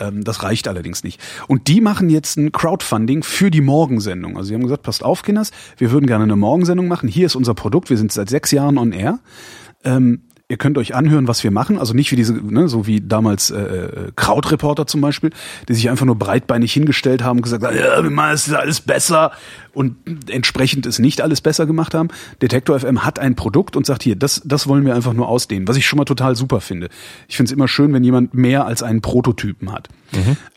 [0.02, 1.22] Ähm, das reicht allerdings nicht.
[1.48, 4.36] Und die machen jetzt ein Crowdfunding für die Morgensendung.
[4.36, 7.08] Also sie haben gesagt, passt auf, Kinders, wir würden gerne eine Morgensendung machen.
[7.08, 9.20] Hier ist unser Produkt, wir sind seit sechs Jahren on air.
[9.86, 10.22] Ähm,
[10.54, 11.80] ihr könnt euch anhören, was wir machen.
[11.80, 15.32] Also nicht wie diese, ne, so wie damals äh, äh, Krautreporter zum Beispiel,
[15.68, 18.54] die sich einfach nur breitbeinig hingestellt haben und gesagt haben, ja, wir machen es ist
[18.54, 19.32] alles besser
[19.74, 19.96] und
[20.30, 22.10] entsprechend es nicht alles besser gemacht haben.
[22.42, 25.68] Detektor FM hat ein Produkt und sagt hier, das, das wollen wir einfach nur ausdehnen,
[25.68, 26.90] was ich schon mal total super finde.
[27.28, 29.90] Ich finde es immer schön, wenn jemand mehr als einen Prototypen hat.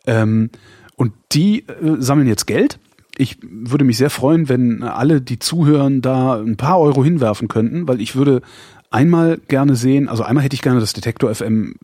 [0.07, 0.51] Ähm,
[0.97, 2.79] und die äh, sammeln jetzt Geld.
[3.19, 7.89] Ich würde mich sehr freuen, wenn alle, die zuhören, da ein paar Euro hinwerfen könnten,
[7.89, 8.43] weil ich würde
[8.91, 11.75] einmal gerne sehen, also einmal hätte ich gerne, dass Detektor FM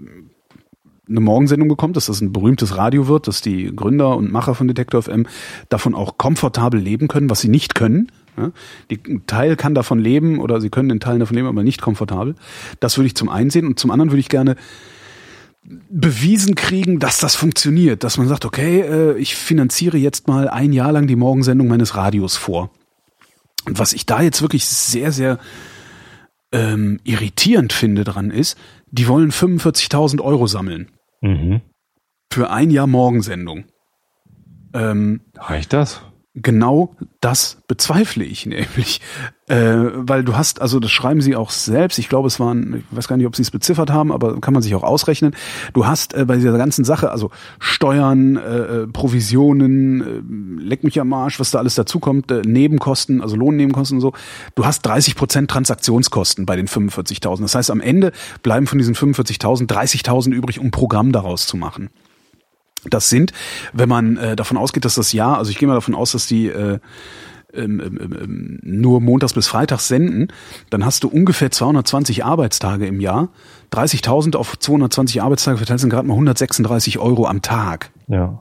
[1.08, 4.68] eine Morgensendung bekommt, dass das ein berühmtes Radio wird, dass die Gründer und Macher von
[4.68, 5.26] Detektor FM
[5.68, 8.10] davon auch komfortabel leben können, was sie nicht können.
[8.36, 8.50] Ja,
[8.90, 11.82] die, ein Teil kann davon leben oder sie können in Teilen davon leben, aber nicht
[11.82, 12.34] komfortabel.
[12.80, 14.56] Das würde ich zum einen sehen und zum anderen würde ich gerne
[15.90, 20.72] bewiesen kriegen, dass das funktioniert, dass man sagt, okay, äh, ich finanziere jetzt mal ein
[20.72, 22.70] Jahr lang die Morgensendung meines Radios vor.
[23.66, 25.38] Und was ich da jetzt wirklich sehr, sehr
[26.52, 28.58] ähm, irritierend finde dran ist,
[28.90, 30.90] die wollen 45.000 Euro sammeln
[31.20, 31.60] Mhm.
[32.32, 33.64] für ein Jahr Morgensendung.
[34.74, 36.02] Ähm, Reicht das?
[36.34, 39.00] Genau das bezweifle ich nämlich.
[39.48, 42.96] Äh, weil du hast, also das schreiben sie auch selbst, ich glaube es waren, ich
[42.96, 45.34] weiß gar nicht, ob sie es beziffert haben, aber kann man sich auch ausrechnen.
[45.74, 51.00] Du hast äh, bei dieser ganzen Sache, also Steuern, äh, äh, Provisionen, äh, leck mich
[51.00, 54.12] am Arsch, was da alles dazukommt, äh, Nebenkosten, also Lohnnebenkosten und so,
[54.54, 57.42] du hast 30 Prozent Transaktionskosten bei den 45.000.
[57.42, 58.12] Das heißt, am Ende
[58.42, 61.90] bleiben von diesen 45.000 30.000 übrig, um Programm daraus zu machen.
[62.88, 63.32] Das sind,
[63.72, 66.26] wenn man äh, davon ausgeht, dass das Jahr, also ich gehe mal davon aus, dass
[66.26, 66.78] die äh,
[67.54, 70.28] ähm, ähm, ähm, nur montags bis freitags senden,
[70.70, 73.28] dann hast du ungefähr 220 Arbeitstage im Jahr.
[73.72, 77.90] 30.000 auf 220 Arbeitstage verteilt sind gerade mal 136 Euro am Tag.
[78.08, 78.38] Ja.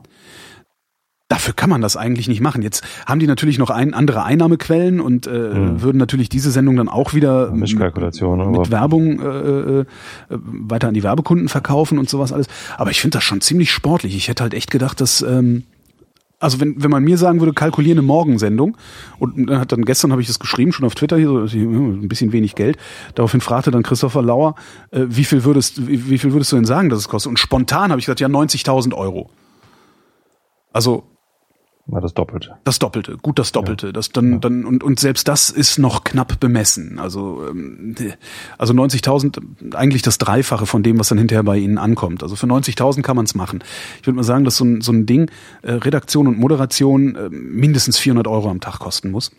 [1.32, 2.60] Dafür kann man das eigentlich nicht machen.
[2.60, 6.90] Jetzt haben die natürlich noch ein, andere Einnahmequellen und äh, würden natürlich diese Sendung dann
[6.90, 7.58] auch wieder Hm.
[7.58, 9.84] Mischkalkulation, mit Werbung äh, äh,
[10.28, 12.48] weiter an die Werbekunden verkaufen und sowas alles.
[12.76, 14.14] Aber ich finde das schon ziemlich sportlich.
[14.14, 15.62] Ich hätte halt echt gedacht, dass ähm,
[16.38, 18.76] also wenn, wenn man mir sagen würde, kalkuliere eine Morgensendung
[19.18, 22.02] und dann hat dann gestern habe ich das geschrieben, schon auf Twitter hier, so hm,
[22.02, 22.76] ein bisschen wenig Geld.
[23.14, 24.54] Daraufhin fragte dann Christopher Lauer,
[24.90, 27.30] äh, wie viel würdest wie, wie viel würdest du denn sagen, dass es kostet?
[27.30, 29.30] Und spontan habe ich gesagt, ja 90.000 Euro.
[30.74, 31.04] Also
[31.84, 32.54] Mal das Doppelte.
[32.62, 33.92] das Doppelte, gut das Doppelte.
[33.92, 37.00] Das dann, dann und, und selbst das ist noch knapp bemessen.
[37.00, 37.96] Also ähm,
[38.56, 42.22] also 90.000 eigentlich das Dreifache von dem, was dann hinterher bei Ihnen ankommt.
[42.22, 43.64] Also für 90.000 kann man es machen.
[44.00, 45.28] Ich würde mal sagen, dass so ein, so ein Ding
[45.62, 49.32] äh, Redaktion und Moderation äh, mindestens 400 Euro am Tag kosten muss,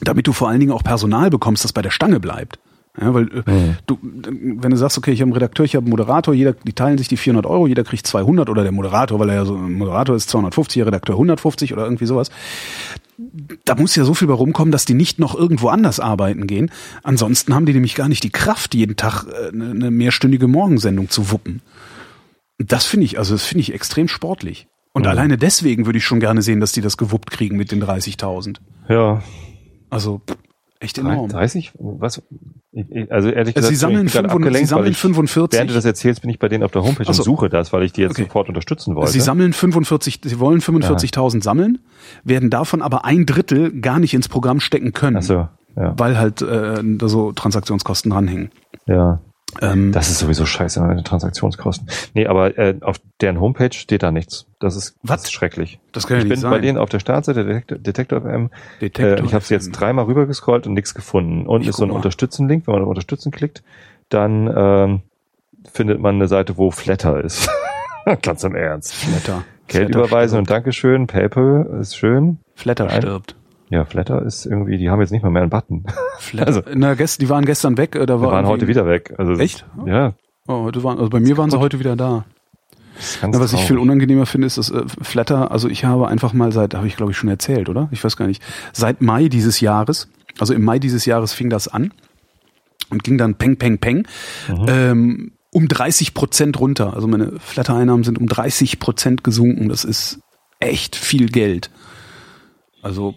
[0.00, 2.58] damit du vor allen Dingen auch Personal bekommst, das bei der Stange bleibt.
[3.00, 5.90] Ja, weil äh, du, wenn du sagst, okay, ich habe einen Redakteur, ich habe einen
[5.90, 9.30] Moderator, jeder, die teilen sich die 400 Euro, jeder kriegt 200 oder der Moderator, weil
[9.30, 12.30] er ja so ein Moderator ist 250, der Redakteur 150 oder irgendwie sowas.
[13.64, 16.70] Da muss ja so viel bei rumkommen, dass die nicht noch irgendwo anders arbeiten gehen.
[17.02, 21.30] Ansonsten haben die nämlich gar nicht die Kraft, jeden Tag äh, eine, mehrstündige Morgensendung zu
[21.30, 21.62] wuppen.
[22.58, 24.66] Das finde ich, also das finde ich extrem sportlich.
[24.92, 27.82] Und alleine deswegen würde ich schon gerne sehen, dass die das gewuppt kriegen mit den
[27.82, 28.58] 30.000.
[28.90, 29.22] Ja.
[29.88, 30.36] Also pff,
[30.82, 31.28] echt enorm.
[31.28, 31.72] 30?
[31.78, 32.22] Was?
[32.72, 35.56] Ich- ich- Also ehrlich gesagt, sie sammeln, ich gerade 500, sie sammeln ich, 45.
[35.58, 37.10] Während du das erzählst, bin ich bei denen auf der Homepage so.
[37.22, 38.24] und suche das, weil ich die jetzt Okay.
[38.24, 39.12] sofort unterstützen wollte.
[39.12, 41.78] Sie sammeln 45, sie wollen 45.000 sammeln,
[42.24, 45.94] werden davon aber ein Drittel gar nicht ins Programm stecken können, Ach so, ja.
[45.98, 48.50] weil halt äh, da so Transaktionskosten dranhängen.
[48.86, 49.20] ja.
[49.60, 51.88] Ähm, Das ist sowieso scheiße mit den Transaktionskosten.
[52.14, 54.46] Nee, aber äh, auf deren Homepage steht da nichts.
[54.60, 55.24] Das ist, Was?
[55.24, 55.78] ist schrecklich.
[55.92, 56.50] Das kann ja ich nicht bin sein.
[56.50, 58.50] bei denen auf der Startseite Detektor, Detektor FM.
[58.80, 59.54] Detektor äh, ich habe FM.
[59.54, 61.46] jetzt dreimal rüber gescrollt und nichts gefunden.
[61.46, 61.90] Unten Ich ist so ein.
[61.90, 62.66] Unterstützen-Link.
[62.66, 63.62] Wenn man auf Unterstützen klickt,
[64.08, 65.02] dann ähm,
[65.70, 67.48] findet man eine Seite, wo Flatter ist.
[68.22, 68.94] Ganz im Ernst.
[68.94, 69.44] Flatter.
[69.68, 70.58] Geld Flatter überweisen und stirbt.
[70.58, 71.06] Dankeschön.
[71.06, 72.38] PayPal ist schön.
[72.54, 73.36] Flatter Ein- stirbt.
[73.72, 75.84] Ja, Flatter ist irgendwie, die haben jetzt nicht mal mehr einen Button.
[76.18, 76.46] Flatter.
[76.46, 77.94] Also- Na, gest, die waren gestern weg.
[77.96, 79.14] Äh, da Die war waren irgendwie- heute wieder weg.
[79.18, 79.64] Also, Echt?
[79.86, 80.12] Ja.
[80.46, 82.24] Oh, heute waren, also bei mir waren sie heute wieder da.
[83.22, 86.52] Na, was ich viel unangenehmer finde, ist, dass äh, Flatter, also ich habe einfach mal
[86.52, 87.88] seit, habe ich glaube ich schon erzählt, oder?
[87.90, 88.42] Ich weiß gar nicht.
[88.72, 90.08] Seit Mai dieses Jahres,
[90.38, 91.92] also im Mai dieses Jahres fing das an.
[92.90, 94.06] und ging dann peng, peng, peng.
[94.48, 94.66] Mhm.
[94.68, 96.92] Ähm, um 30 Prozent runter.
[96.94, 99.68] Also meine Flatter-Einnahmen sind um 30 Prozent gesunken.
[99.70, 100.20] Das ist
[100.60, 101.70] echt viel Geld.
[102.82, 103.14] Also,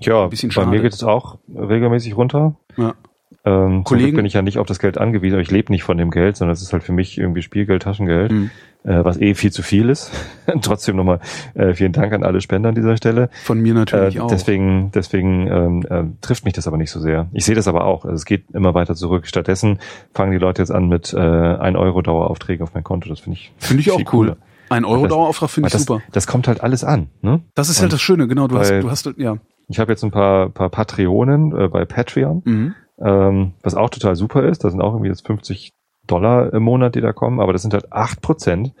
[0.00, 0.70] Ja, bisschen bei schade.
[0.70, 2.54] mir geht es auch regelmäßig runter.
[2.76, 2.94] ja.
[3.42, 5.96] Ähm, Kollegen bin ich ja nicht auf das Geld angewiesen, aber ich lebe nicht von
[5.96, 8.50] dem Geld, sondern es ist halt für mich irgendwie Spielgeld, Taschengeld, Mhm.
[8.84, 10.10] äh, was eh viel zu viel ist.
[10.60, 11.20] Trotzdem nochmal
[11.54, 13.30] äh, vielen Dank an alle Spender an dieser Stelle.
[13.44, 14.26] Von mir natürlich Äh, auch.
[14.26, 17.28] deswegen deswegen ähm, äh, trifft mich das aber nicht so sehr.
[17.32, 18.04] Ich sehe das aber auch.
[18.04, 19.26] Also es geht immer weiter zurück.
[19.26, 19.78] Stattdessen
[20.12, 23.08] fangen die Leute jetzt an mit äh, 1 Euro Daueraufträge auf mein Konto.
[23.08, 24.04] Das finde ich Finde ich auch cool.
[24.04, 24.36] cooler.
[24.68, 26.02] Ein Euro Dauerauftrag finde ich das, super.
[26.12, 27.06] Das kommt halt alles an.
[27.22, 27.40] Ne?
[27.54, 28.48] Das ist halt das Schöne, genau.
[28.48, 29.36] Du hast, du hast, ja.
[29.70, 32.74] Ich habe jetzt ein paar, paar Patreonen äh, bei Patreon, Mhm.
[33.00, 34.64] ähm, was auch total super ist.
[34.64, 35.70] Da sind auch irgendwie jetzt 50
[36.06, 38.72] Dollar im Monat, die da kommen, aber das sind halt 8 Prozent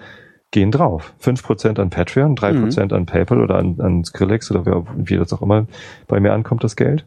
[0.50, 1.14] gehen drauf.
[1.20, 2.62] 5 Prozent an Patreon, 3 Mhm.
[2.62, 5.66] Prozent an PayPal oder an, an Skrillex oder wer, wie das auch immer
[6.08, 7.06] bei mir ankommt, das Geld.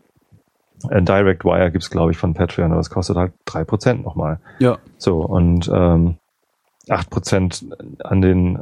[0.89, 4.39] Ein Direct Wire gibt's glaube ich, von Patreon, aber das kostet halt 3 Prozent nochmal.
[4.59, 4.77] Ja.
[4.97, 6.15] So, und ähm,
[6.87, 8.59] 8% an den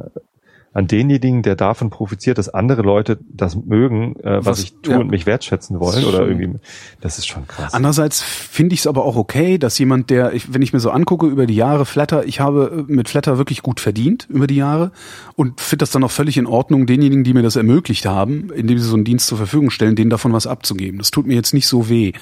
[0.74, 4.94] an denjenigen, der davon profitiert, dass andere Leute das mögen, äh, was, Was- ich tue
[4.94, 5.00] ja.
[5.00, 6.58] und mich wertschätzen wollen Das ist oder schon- irgendwie,
[7.00, 7.74] das ist schon krass.
[7.74, 10.90] Andererseits finde ich es aber auch okay, dass jemand, der, ich, wenn ich mir so
[10.90, 14.56] angucke über die Jahre Flatter, ich habe äh, mit Flatter wirklich gut verdient über die
[14.56, 14.92] Jahre
[15.36, 18.78] und finde das dann auch völlig in Ordnung, denjenigen, die mir das ermöglicht haben, indem
[18.78, 20.98] sie so einen Dienst zur Verfügung stellen, denen davon was abzugeben.
[20.98, 22.12] Das tut mir jetzt nicht so weh.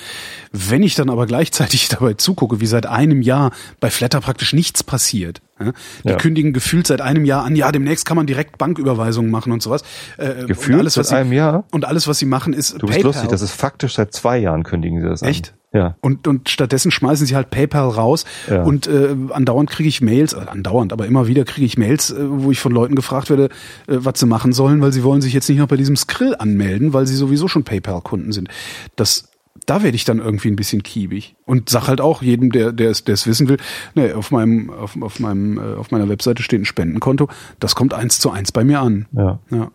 [0.52, 4.82] Wenn ich dann aber gleichzeitig dabei zugucke, wie seit einem Jahr bei Flatter praktisch nichts
[4.82, 5.72] passiert, ja,
[6.04, 6.16] die Ja.
[6.16, 9.82] kündigen gefühlt seit einem Jahr an, ja, demnächst kann man direkt Banküberweisungen machen und sowas.
[10.16, 11.64] Äh, Gefühlt und alles, was seit sie, einem Jahr?
[11.70, 13.02] Und alles, was sie machen, ist Du bist PayPal.
[13.04, 15.48] lustig, das ist faktisch seit zwei Jahren kündigen sie das Echt?
[15.50, 15.54] an.
[15.72, 15.94] Ja.
[16.00, 18.64] Und, und stattdessen schmeißen sie halt PayPal raus Ja.
[18.64, 22.16] und äh, andauernd kriege ich Mails, äh, andauernd, aber immer wieder kriege ich Mails, äh,
[22.28, 23.48] wo ich von Leuten gefragt werde, äh,
[23.86, 26.92] was sie machen sollen, weil sie wollen sich jetzt nicht noch bei diesem Skrill anmelden,
[26.92, 28.48] weil sie sowieso schon PayPal-Kunden sind.
[28.96, 29.29] Das,
[29.70, 32.90] da werde ich dann irgendwie ein bisschen kiebig und sag halt auch jedem, der der
[32.90, 33.58] es der es wissen will,
[33.94, 37.28] ne, auf meinem auf, auf meinem äh, auf meiner Webseite steht ein Spendenkonto,
[37.60, 39.06] das kommt eins zu eins bei mir an.
[39.12, 39.38] Ja.
[39.50, 39.70] Ja.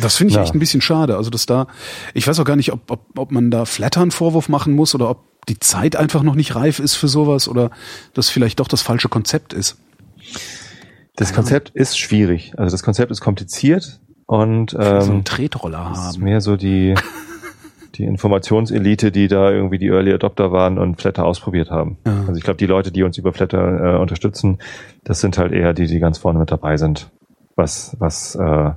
[0.00, 0.42] Das finde ich Ja.
[0.44, 1.16] echt ein bisschen schade.
[1.16, 1.66] Also, dass da,
[2.14, 4.94] ich weiß auch gar nicht, ob, ob, ob man da Flatter einen Vorwurf machen muss
[4.94, 7.70] oder ob die Zeit einfach noch nicht reif ist für sowas oder
[8.14, 9.76] das vielleicht doch das falsche Konzept ist.
[11.16, 12.52] Das Konzept ist schwierig.
[12.56, 16.24] Also das Konzept ist kompliziert und so einen ähm, Tretroller es ist haben.
[16.24, 16.94] mehr so die,
[17.94, 21.98] die Informationselite, die da irgendwie die Early Adopter waren und Flatter ausprobiert haben.
[22.06, 22.20] Ja.
[22.20, 24.58] Also ich glaube, die Leute, die uns über Flatter äh, unterstützen,
[25.04, 27.10] das sind halt eher die, die ganz vorne mit dabei sind,
[27.54, 28.70] was, was, äh,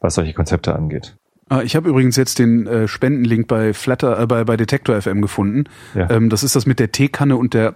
[0.00, 1.16] was solche Konzepte angeht.
[1.48, 5.20] Ah, Ich habe übrigens jetzt den äh, Spendenlink bei Flatter, äh, bei, bei Detektor FM
[5.20, 5.64] gefunden.
[5.94, 6.08] Ja.
[6.10, 7.74] Ähm, das ist das mit der Teekanne und der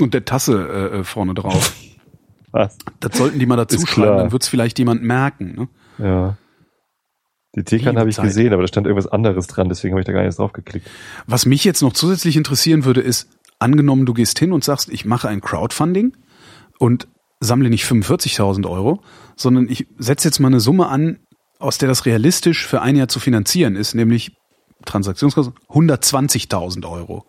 [0.00, 1.74] und der Tasse äh, äh, vorne drauf.
[2.50, 2.76] Was?
[3.00, 5.54] Das sollten die mal dazu schreiben, dann wird es vielleicht jemand merken.
[5.98, 6.04] Ne?
[6.04, 6.36] Ja.
[7.54, 8.24] Die Teekanne Liebe habe ich Zeit.
[8.26, 10.88] gesehen, aber da stand irgendwas anderes dran, deswegen habe ich da gar nicht drauf geklickt.
[11.26, 15.04] Was mich jetzt noch zusätzlich interessieren würde, ist, angenommen, du gehst hin und sagst, ich
[15.04, 16.16] mache ein Crowdfunding
[16.78, 17.08] und
[17.40, 19.02] sammle nicht 45.000 Euro,
[19.36, 21.18] sondern ich setze jetzt mal eine Summe an,
[21.58, 24.32] aus der das realistisch für ein Jahr zu finanzieren ist, nämlich
[24.84, 27.24] Transaktionskosten 120.000 Euro.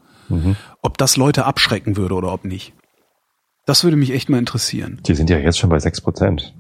[0.82, 2.74] Ob das Leute abschrecken würde oder ob nicht.
[3.66, 5.00] Das würde mich echt mal interessieren.
[5.06, 6.54] Die sind ja jetzt schon bei 6%.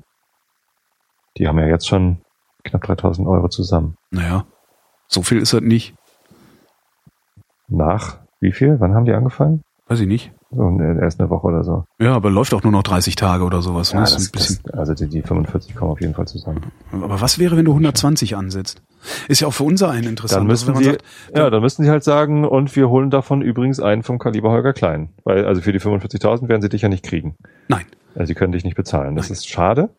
[1.37, 2.21] Die haben ja jetzt schon
[2.63, 3.95] knapp 3000 Euro zusammen.
[4.11, 4.45] Naja,
[5.07, 5.93] so viel ist das nicht.
[7.67, 8.79] Nach wie viel?
[8.79, 9.61] Wann haben die angefangen?
[9.87, 10.31] Weiß ich nicht.
[10.51, 11.85] So, äh, erst eine Woche oder so.
[11.99, 13.91] Ja, aber läuft auch nur noch 30 Tage oder sowas.
[13.93, 13.99] ne?
[14.01, 16.61] Ja, Das ist das, das, also die, die 45 kommen auf jeden Fall zusammen.
[16.91, 18.81] Aber was wäre, wenn du 120 ansetzt?
[19.27, 20.41] Ist ja auch für unser einen interessant.
[20.41, 21.03] Dann müssen wenn man sie, sagt,
[21.35, 24.73] ja, dann müssen sie halt sagen, und wir holen davon übrigens einen vom Kaliber Holger
[24.73, 25.09] Klein.
[25.23, 27.35] Weil, also für die 45.000 werden sie dich ja nicht kriegen.
[27.67, 29.15] nein, Also sie können dich nicht bezahlen.
[29.15, 29.33] Das Nein.
[29.33, 29.89] ist schade.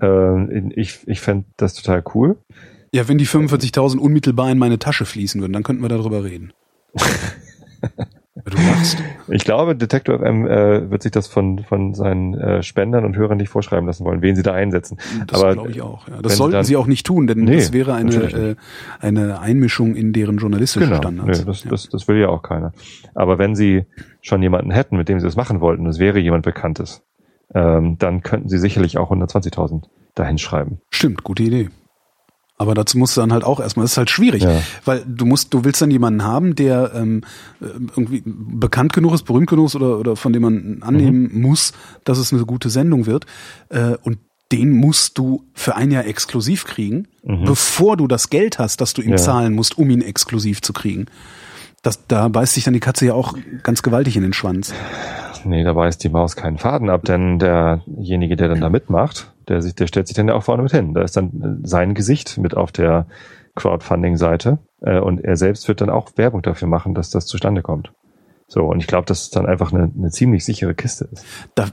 [0.00, 2.36] Ähm, ich ich fände das total cool.
[2.92, 6.52] ja, wenn die 45.000 unmittelbar in meine Tasche fließen würden, dann könnten wir darüber reden.
[8.44, 8.98] du lachst.
[9.28, 13.36] Ich glaube, Detector FM äh, wird sich das von, von seinen äh, Spendern und Hörern
[13.36, 14.98] nicht vorschreiben lassen wollen, wen sie da einsetzen.
[15.26, 16.08] Das glaube ich auch.
[16.08, 16.22] Ja.
[16.22, 18.56] Das sie sollten dann- sie auch nicht tun, denn Nee, das wäre eine, äh,
[19.00, 21.40] eine Einmischung in deren journalistische Genau, Standards.
[21.40, 21.70] nee, das, ja.
[21.70, 22.72] das, das will ja auch keiner.
[23.14, 23.84] Aber wenn sie
[24.22, 27.02] schon jemanden hätten, mit dem sie das machen wollten, das wäre jemand Bekanntes,
[27.54, 29.84] ähm, dann könnten sie sicherlich auch 120.000
[30.14, 30.80] dahin schreiben.
[30.90, 31.70] Stimmt, gute Idee.
[32.60, 34.60] Aber dazu musst du dann halt auch erstmal, das ist halt schwierig, Ja.
[34.84, 37.22] weil du musst, du willst dann jemanden haben, der ähm,
[37.60, 41.40] äh, irgendwie bekannt genug ist, berühmt genug ist oder, oder von dem man annehmen Mhm.
[41.40, 43.26] muss, dass es eine gute Sendung wird.
[43.68, 44.18] Äh, und
[44.50, 49.02] den musst du für ein Jahr exklusiv kriegen, bevor du das Geld hast, das du
[49.02, 49.12] ihm Mhm.
[49.12, 49.16] Ja.
[49.18, 51.04] zahlen musst, um ihn exklusiv zu kriegen.
[51.82, 54.72] Das, da beißt sich dann die Katze ja auch ganz gewaltig in den Schwanz.
[55.44, 59.62] Nee, da beißt die Maus keinen Faden ab, denn derjenige, der dann da mitmacht, der,
[59.62, 60.94] sich, der stellt sich dann ja auch vorne mit hin.
[60.94, 63.06] Da ist dann äh, sein Gesicht mit auf der
[63.54, 67.92] Crowdfunding-Seite äh, und er selbst wird dann auch Werbung dafür machen, dass das zustande kommt.
[68.46, 71.24] So, und ich glaube, dass es dann einfach eine, eine ziemlich sichere Kiste ist.
[71.54, 71.66] Da,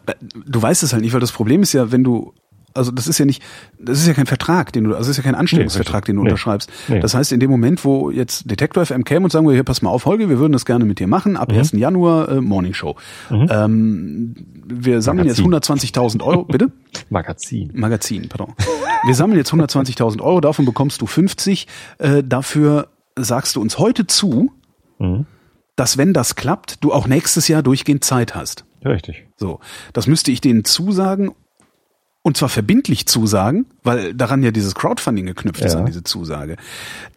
[0.45, 2.34] du weißt es halt nicht, weil das Problem ist ja, wenn du
[2.75, 3.41] also das ist ja nicht,
[3.79, 6.21] das ist ja kein Vertrag, den du, also das ist ja kein Anstellungsvertrag, den du
[6.21, 6.29] nee.
[6.29, 6.69] unterschreibst.
[6.88, 6.99] Nee.
[6.99, 9.81] Das heißt, in dem Moment, wo jetzt Detektor FM käme und sagen wir, hier, pass
[9.81, 11.71] mal auf, Holger, wir würden das gerne mit dir machen, ab 1.
[11.71, 12.95] Januar äh, Morning Show.
[13.31, 14.35] Ähm,
[14.65, 15.79] wir sammeln jetzt Magazin.
[15.79, 16.71] 120.000 Euro, bitte?
[17.09, 17.71] Magazin.
[17.73, 18.53] Magazin, pardon.
[19.05, 21.67] Wir sammeln jetzt 120.000 Euro, davon bekommst du 50.
[21.97, 24.51] Äh, dafür sagst du uns heute zu,
[24.97, 25.25] Mhm.
[25.75, 28.65] dass wenn das klappt, du auch nächstes Jahr durchgehend Zeit hast.
[28.85, 29.25] Richtig.
[29.35, 29.59] So,
[29.93, 31.31] das müsste ich denen zusagen
[32.25, 35.79] und zwar verbindlich zusagen, weil daran ja dieses Crowdfunding geknüpft ist Ja.
[35.81, 36.55] an diese Zusage.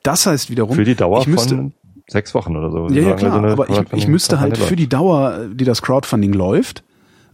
[0.02, 1.72] Das heißt wiederum, Für die Dauer ich müsste, von
[2.08, 2.88] sechs Wochen oder so.
[2.90, 6.34] ja, ja klar, so aber ich, ich müsste halt für die Dauer, die das Crowdfunding
[6.34, 6.84] läuft,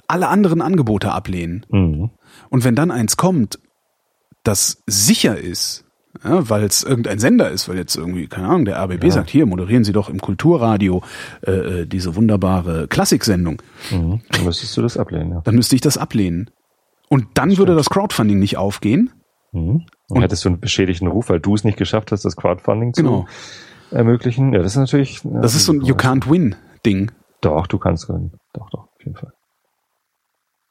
[0.06, 1.66] alle anderen Angebote ablehnen.
[1.68, 2.10] Mhm.
[2.48, 3.58] Und wenn dann eins kommt,
[4.44, 5.84] das sicher ist,
[6.22, 9.46] ja, weil es irgendein Sender ist, weil jetzt irgendwie, keine Ahnung, der RBB sagt, hier
[9.46, 11.02] moderieren Sie doch im Kulturradio
[11.44, 13.60] äh, äh, diese wunderbare Klassiksendung,
[13.90, 14.20] Mhm.
[14.30, 15.40] Dann müsstest du das ablehnen, ja.
[15.42, 16.50] dann müsste ich das ablehnen.
[17.14, 19.12] Und dann würde das Crowdfunding nicht aufgehen.
[19.52, 19.86] Mhm.
[20.08, 23.26] Und, hättest du einen beschädigten Ruf, weil du es nicht geschafft hast, das Crowdfunding Genau.
[23.88, 24.52] zu ermöglichen.
[24.52, 25.22] Ja, das ist natürlich.
[25.22, 27.12] ja, Das ist so ein You can't win Ding.
[27.40, 28.32] Doch, du kannst gewinnen.
[28.52, 29.32] Doch, doch, auf jeden Fall.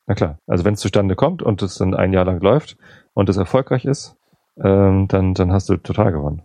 [0.05, 0.37] Na klar.
[0.45, 2.75] Also wenn es zustande kommt und es dann ein Jahr lang läuft
[3.13, 4.17] und es erfolgreich ist,
[4.61, 6.41] ähm, dann, dann hast du total gewonnen.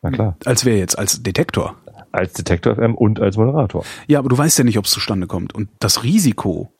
[0.00, 0.36] Na klar.
[0.46, 1.74] Als wäre jetzt, als Detektor.
[2.12, 3.84] Als Detektor FM und als Moderator.
[4.06, 5.54] Ja, aber du weißt ja nicht, ob es zustande kommt.
[5.54, 6.72] Und das Risiko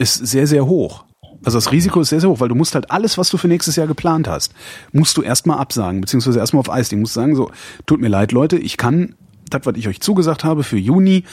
[0.00, 1.04] ist sehr, sehr hoch.
[1.44, 3.48] Also das Risiko ist sehr, sehr hoch, weil du musst halt alles, was du für
[3.48, 4.52] nächstes Jahr geplant hast,
[4.92, 7.00] musst du erstmal absagen, beziehungsweise erstmal auf Eis legen.
[7.00, 7.50] Du musst sagen, so,
[7.86, 9.14] tut mir leid, Leute, ich kann
[9.48, 11.24] das, was ich euch zugesagt habe für Juni,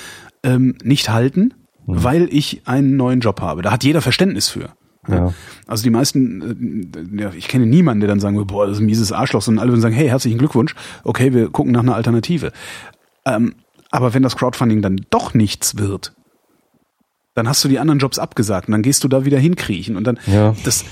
[0.44, 1.54] ähm, nicht halten,
[1.86, 3.62] weil ich einen neuen Job habe.
[3.62, 4.70] Da hat jeder Verständnis für.
[5.08, 5.34] Ja.
[5.68, 8.82] Also die meisten, äh, ja, ich kenne niemanden, der dann sagen würde, boah, das ist
[8.82, 11.96] ein mieses Arschloch, sondern alle würden sagen, hey, herzlichen Glückwunsch, okay, wir gucken nach einer
[11.96, 12.52] Alternative.
[13.26, 13.56] Ähm,
[13.90, 16.14] aber wenn das Crowdfunding dann doch nichts wird,
[17.38, 20.06] dann hast du die anderen Jobs abgesagt und dann gehst du da wieder hinkriechen und
[20.06, 20.56] dann, Ja.
[20.66, 20.84] das,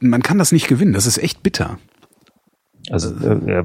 [0.00, 1.78] man kann das nicht gewinnen, das ist echt bitter.
[2.90, 3.64] Also, äh, ja,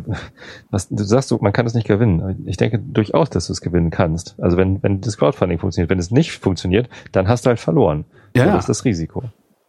[0.69, 2.43] was, du sagst so, man kann es nicht gewinnen.
[2.47, 4.35] Ich denke durchaus, dass du es gewinnen kannst.
[4.39, 8.05] Also wenn, wenn das Crowdfunding funktioniert, wenn es nicht funktioniert, dann hast du halt verloren.
[8.35, 8.55] Ja, so, ja.
[8.55, 9.23] das ist das Risiko.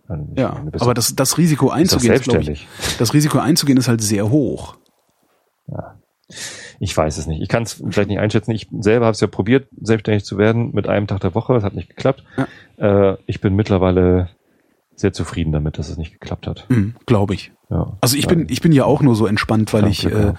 [0.09, 3.89] Also, ich Ja, meine, aber das, das Risiko einzugehen, ist, ich, das Risiko einzugehen ist
[3.89, 4.77] halt sehr hoch.
[6.79, 7.41] Ich weiß es nicht.
[7.43, 8.51] Ich kann es vielleicht nicht einschätzen.
[8.53, 11.55] Ich selber habe es ja probiert, selbstständig zu werden mit einem Tag der Woche.
[11.55, 12.23] Das hat nicht geklappt.
[12.79, 14.29] Äh, ich bin mittlerweile
[14.95, 16.67] sehr zufrieden damit, dass es nicht geklappt hat.
[16.69, 17.53] Mhm, Glaube ich.
[17.71, 17.97] Ja.
[18.01, 18.31] Also ich Ja.
[18.31, 20.33] bin, ich bin ja auch nur so entspannt, weil Ja, ich äh,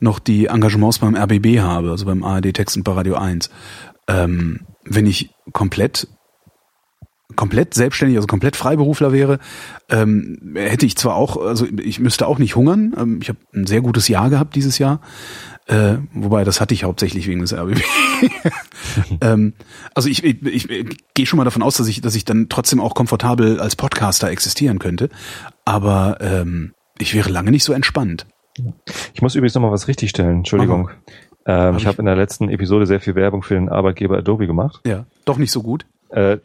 [0.00, 3.50] noch die Engagements beim RBB habe, also beim ARD Text und bei Radio 1.
[4.08, 6.08] Ähm, wenn ich komplett
[7.36, 9.38] komplett selbstständig, also komplett Freiberufler wäre,
[9.88, 12.94] ähm, hätte ich zwar auch, also ich müsste auch nicht hungern.
[12.96, 15.00] Ähm, ich habe ein sehr gutes Jahr gehabt dieses Jahr,
[15.66, 17.80] äh, wobei das hatte ich hauptsächlich wegen des RBB.
[19.20, 19.54] ähm,
[19.94, 22.48] also ich, ich, ich, ich gehe schon mal davon aus, dass ich, dass ich dann
[22.48, 25.08] trotzdem auch komfortabel als Podcaster existieren könnte.
[25.64, 28.26] Aber ähm, ich wäre lange nicht so entspannt.
[29.14, 30.38] Ich muss übrigens nochmal was richtigstellen.
[30.38, 30.90] Entschuldigung.
[31.46, 34.46] Ähm, ich ich- habe in der letzten Episode sehr viel Werbung für den Arbeitgeber Adobe
[34.46, 34.80] gemacht.
[34.86, 35.86] Ja, doch nicht so gut.
[36.14, 36.38] Äh,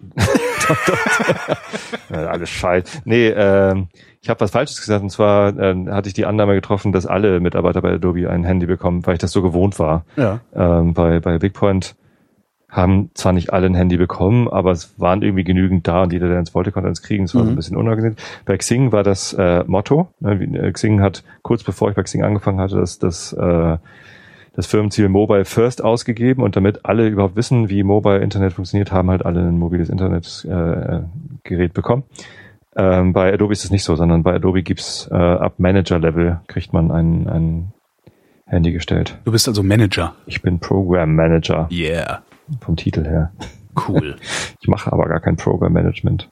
[2.10, 3.02] alles scheiß.
[3.06, 3.88] Nee, ähm,
[4.22, 5.04] ich habe was Falsches gesagt.
[5.04, 8.66] Und zwar äh, hatte ich die Annahme getroffen, dass alle Mitarbeiter bei Adobe ein Handy
[8.66, 10.06] bekommen, weil ich das so gewohnt war.
[10.16, 10.40] Ja.
[10.56, 11.96] Ähm, bei, bei BigPoint
[12.70, 16.28] haben zwar nicht alle ein Handy bekommen, aber es waren irgendwie genügend da und jeder,
[16.28, 17.24] der eins wollte, konnte eins kriegen.
[17.24, 17.54] Es war so Mhm.
[17.54, 18.16] ein bisschen unangenehm.
[18.46, 20.10] Bei Xing war das äh, Motto.
[20.20, 23.78] Ne, äh, Xing hat kurz bevor ich bei Xing angefangen hatte, das, das, äh,
[24.54, 29.10] das Firmenziel Mobile First ausgegeben und damit alle überhaupt wissen, wie Mobile Internet funktioniert, haben
[29.10, 31.02] halt alle ein mobiles Internetgerät äh,
[31.44, 32.04] Gerät bekommen.
[32.76, 36.72] Ähm, bei Adobe ist es nicht so, sondern bei Adobe gibt's äh, ab Manager-Level kriegt
[36.74, 37.74] man ein, ein
[38.46, 39.18] Handy gestellt.
[39.26, 40.16] Du bist also Manager.
[40.26, 42.22] Ich bin Program Manager Yeah.
[42.62, 43.32] vom Titel her.
[43.88, 44.16] Cool.
[44.62, 46.30] Ich mache aber gar kein Program Management.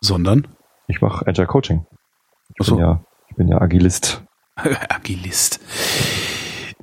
[0.00, 0.46] Sondern
[0.86, 1.86] Ich mache Agile Coaching.
[2.60, 2.76] Ich so.
[2.76, 4.22] bin ja, ich bin ja Agilist.
[4.88, 5.60] Agilist.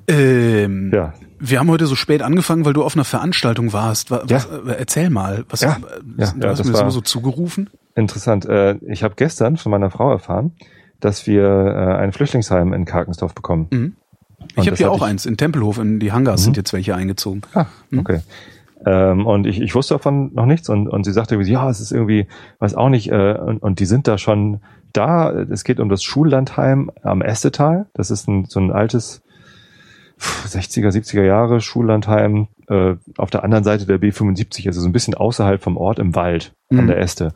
[0.10, 1.13] Ähm, Ja.
[1.41, 4.12] Wir haben heute so spät angefangen, weil du auf einer Veranstaltung warst.
[4.12, 4.38] Was, Ja.
[4.63, 5.45] was, erzähl mal.
[5.50, 5.78] Was, Ja.
[5.78, 5.78] äh,
[6.17, 7.69] Ja, du ja, hast mir das nur so zugerufen.
[7.95, 8.45] Interessant.
[8.45, 10.52] Äh, ich habe gestern von meiner Frau erfahren,
[11.00, 13.67] dass wir äh, ein Flüchtlingsheim in Karkensdorf bekommen.
[13.72, 13.95] Mhm.
[14.58, 16.45] Ich habe hier auch ich- eins in Tempelhof, in die Hangars Mhm.
[16.45, 17.41] sind jetzt welche eingezogen.
[17.54, 17.67] Ah,
[17.98, 18.19] okay.
[18.86, 21.80] Ähm, und ich, ich wusste davon noch nichts und, und sie sagte irgendwie, ja, es
[21.82, 22.28] ist irgendwie,
[22.60, 24.60] weiß auch nicht, äh, und, und die sind da schon
[24.93, 25.32] da.
[25.32, 27.88] Es geht um das Schullandheim am Estetal.
[27.93, 29.22] Das ist ein, so ein altes
[30.19, 35.13] 60er, 70er Jahre Schullandheim äh, auf der anderen Seite der B75, also so ein bisschen
[35.15, 36.79] außerhalb vom Ort im Wald Mhm.
[36.79, 37.34] an der Este.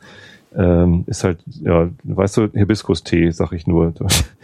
[0.56, 3.92] ähm, ist halt, ja, weißt du, Hibiskus-Tee, sag ich nur.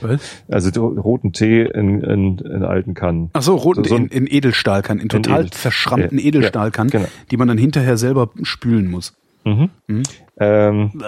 [0.00, 0.18] Was?
[0.48, 3.31] Also roten Tee in, in, in alten Kannen.
[3.33, 6.98] Ach so, roten So- so in, in Edelstahlkannen, in total Edel- verschrammten Ja, Edelstahlkannen, ja,
[6.98, 7.11] genau.
[7.31, 9.14] die man dann hinterher selber spülen muss.
[9.44, 9.70] Mhm.
[9.87, 10.03] Mhm.
[10.38, 11.03] Ähm,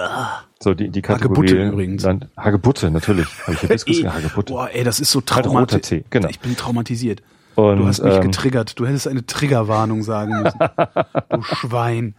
[0.58, 1.48] so die, die Kategorie.
[1.48, 2.02] Hagebutte übrigens.
[2.02, 3.26] Land, Hagebutte, natürlich.
[3.42, 4.52] Habe ich Hibiskus Ey, Hagebutte.
[4.52, 6.10] Boah, ey, das ist so Halt traumatisiert.
[6.10, 6.28] Genau.
[6.28, 7.22] Ich bin traumatisiert.
[7.54, 8.78] Und, Du hast mich ähm, getriggert.
[8.78, 10.58] Du hättest eine Triggerwarnung sagen müssen.
[10.58, 12.14] du Schwein.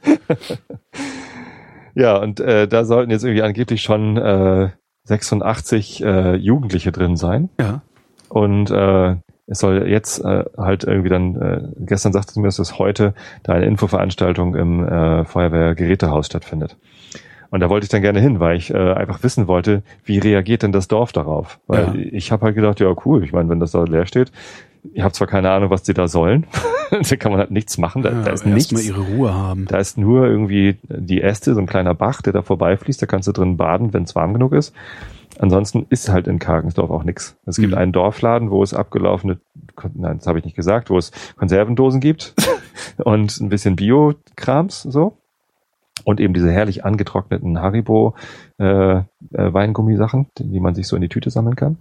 [1.95, 4.69] Ja, und äh, da sollten jetzt irgendwie angeblich schon äh,
[5.05, 7.49] 86 äh, Jugendliche drin sein.
[7.59, 7.81] Ja.
[8.29, 9.15] Und äh,
[9.47, 13.13] es soll jetzt äh, halt irgendwie dann, äh, gestern sagte sie mir, dass es heute
[13.43, 16.77] da eine Infoveranstaltung im äh, Feuerwehrgerätehaus stattfindet.
[17.49, 20.63] Und da wollte ich dann gerne hin, weil ich äh, einfach wissen wollte, wie reagiert
[20.63, 21.59] denn das Dorf darauf?
[21.67, 21.93] Weil Ja.
[22.11, 24.31] ich habe halt gedacht, ja cool, ich meine, wenn das da leer steht,
[24.93, 26.47] ich habe zwar keine Ahnung, was die da sollen,
[26.91, 28.71] da kann man halt nichts machen, da, da ist ja, nichts.
[28.71, 29.65] Erstmal ihre Ruhe haben.
[29.67, 33.01] Da ist nur irgendwie die Äste, so ein kleiner Bach, der da vorbeifließt.
[33.01, 34.73] Da kannst du drin baden, wenn es warm genug ist.
[35.39, 37.35] Ansonsten ist halt in Karkensdorf auch nichts.
[37.45, 37.77] Es gibt Mhm.
[37.77, 39.39] einen Dorfladen, wo es abgelaufene,
[39.95, 42.35] nein, das habe ich nicht gesagt, wo es Konservendosen gibt
[43.03, 45.17] und ein bisschen Bio-Krams so.
[46.05, 48.15] Und eben diese herrlich angetrockneten Haribo
[48.59, 48.65] äh,
[48.97, 51.77] äh, Weingummisachen, die, man sich so in die Tüte sammeln kann.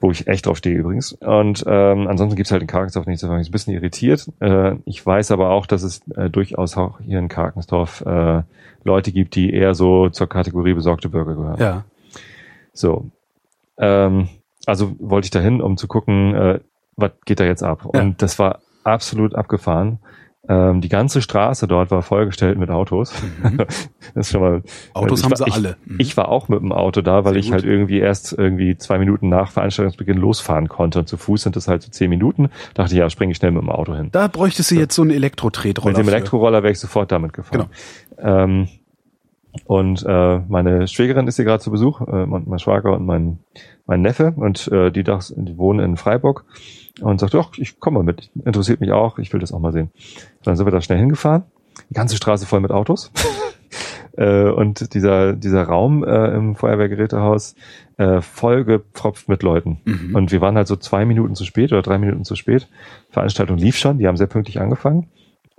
[0.00, 1.12] Wo ich echt drauf stehe übrigens.
[1.12, 3.20] Und ähm, ansonsten gibt's halt in Karkensdorf nichts.
[3.20, 4.30] Da war ich ein bisschen irritiert.
[4.40, 8.42] Äh, ich weiß aber auch, dass es äh, durchaus auch hier in Karkensdorf äh,
[8.82, 11.58] Leute gibt, die eher so zur Kategorie besorgte Bürger gehören.
[11.60, 11.84] Ja.
[12.80, 13.10] So.
[13.78, 14.28] Ähm,
[14.66, 16.60] also wollte ich dahin, um zu gucken, äh,
[16.96, 17.88] was geht da jetzt ab.
[17.92, 18.00] Ja.
[18.00, 19.98] Und das war absolut abgefahren.
[20.48, 23.12] Ähm, die ganze Straße dort war vollgestellt mit Autos.
[24.14, 24.56] das ist schon mal.
[24.56, 24.62] Mhm.
[24.94, 25.76] Autos ich haben war, sie ich, alle.
[25.84, 25.96] Mhm.
[25.98, 27.54] Ich war auch mit dem Auto da, weil Sehr ich gut.
[27.54, 30.98] halt irgendwie erst irgendwie zwei Minuten nach Veranstaltungsbeginn losfahren konnte.
[30.98, 32.48] Und zu Fuß sind das halt so zehn Minuten.
[32.74, 34.08] Dachte ich, ja, springe ich schnell mit dem Auto hin.
[34.12, 35.98] Da bräuchtest du jetzt so einen Elektro-Tretroller.
[35.98, 36.08] Mit dem.
[36.08, 37.66] Elektroroller wäre ich sofort damit gefahren.
[38.18, 38.68] Ähm,
[39.64, 43.38] und äh, meine Schwägerin ist hier gerade zu Besuch, äh, mein, mein Schwager und mein,
[43.86, 44.32] mein Neffe.
[44.36, 46.44] Und äh, die, dach, die wohnen in Freiburg
[47.00, 48.30] und sagt, doch, ich komme mal mit.
[48.44, 49.90] Interessiert mich auch, ich will das auch mal sehen.
[50.44, 51.44] Dann sind wir da schnell hingefahren.
[51.88, 53.10] Die ganze Straße voll mit Autos.
[54.16, 57.56] äh, und dieser, dieser Raum äh, im Feuerwehrgerätehaus
[57.96, 59.80] äh, voll gepfropft mit Leuten.
[59.84, 60.14] Mhm.
[60.14, 62.68] Und wir waren halt so zwei Minuten zu spät oder drei Minuten zu spät.
[63.10, 65.08] Veranstaltung lief schon, die haben sehr pünktlich angefangen.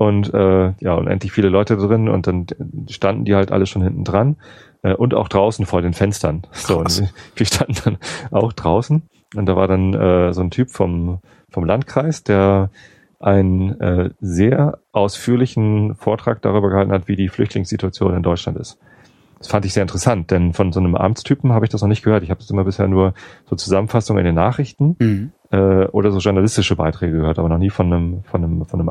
[0.02, 2.48] Und äh, ja, unendlich viele Leute drin und dann
[2.90, 4.36] standen die halt alle schon hinten dran
[4.82, 6.42] äh, und auch draußen vor den Fenstern.
[6.54, 7.04] So, und
[7.36, 7.98] wir- standen dann
[8.32, 9.04] auch draußen
[9.36, 12.72] und da war dann äh, so ein Typ vom, vom Landkreis, der
[13.20, 18.80] einen äh, sehr ausführlichen Vortrag darüber gehalten hat, wie die Flüchtlingssituation in Deutschland ist.
[19.38, 22.04] Das fand ich sehr interessant, denn von so einem Amtstypen habe ich das noch nicht
[22.04, 22.24] gehört.
[22.24, 23.14] Ich habe es immer bisher nur
[23.46, 25.32] so Zusammenfassungen in den Nachrichten Mhm.
[25.52, 28.90] äh, oder so journalistische Beiträge gehört, aber noch nie von einem, von einem, von einem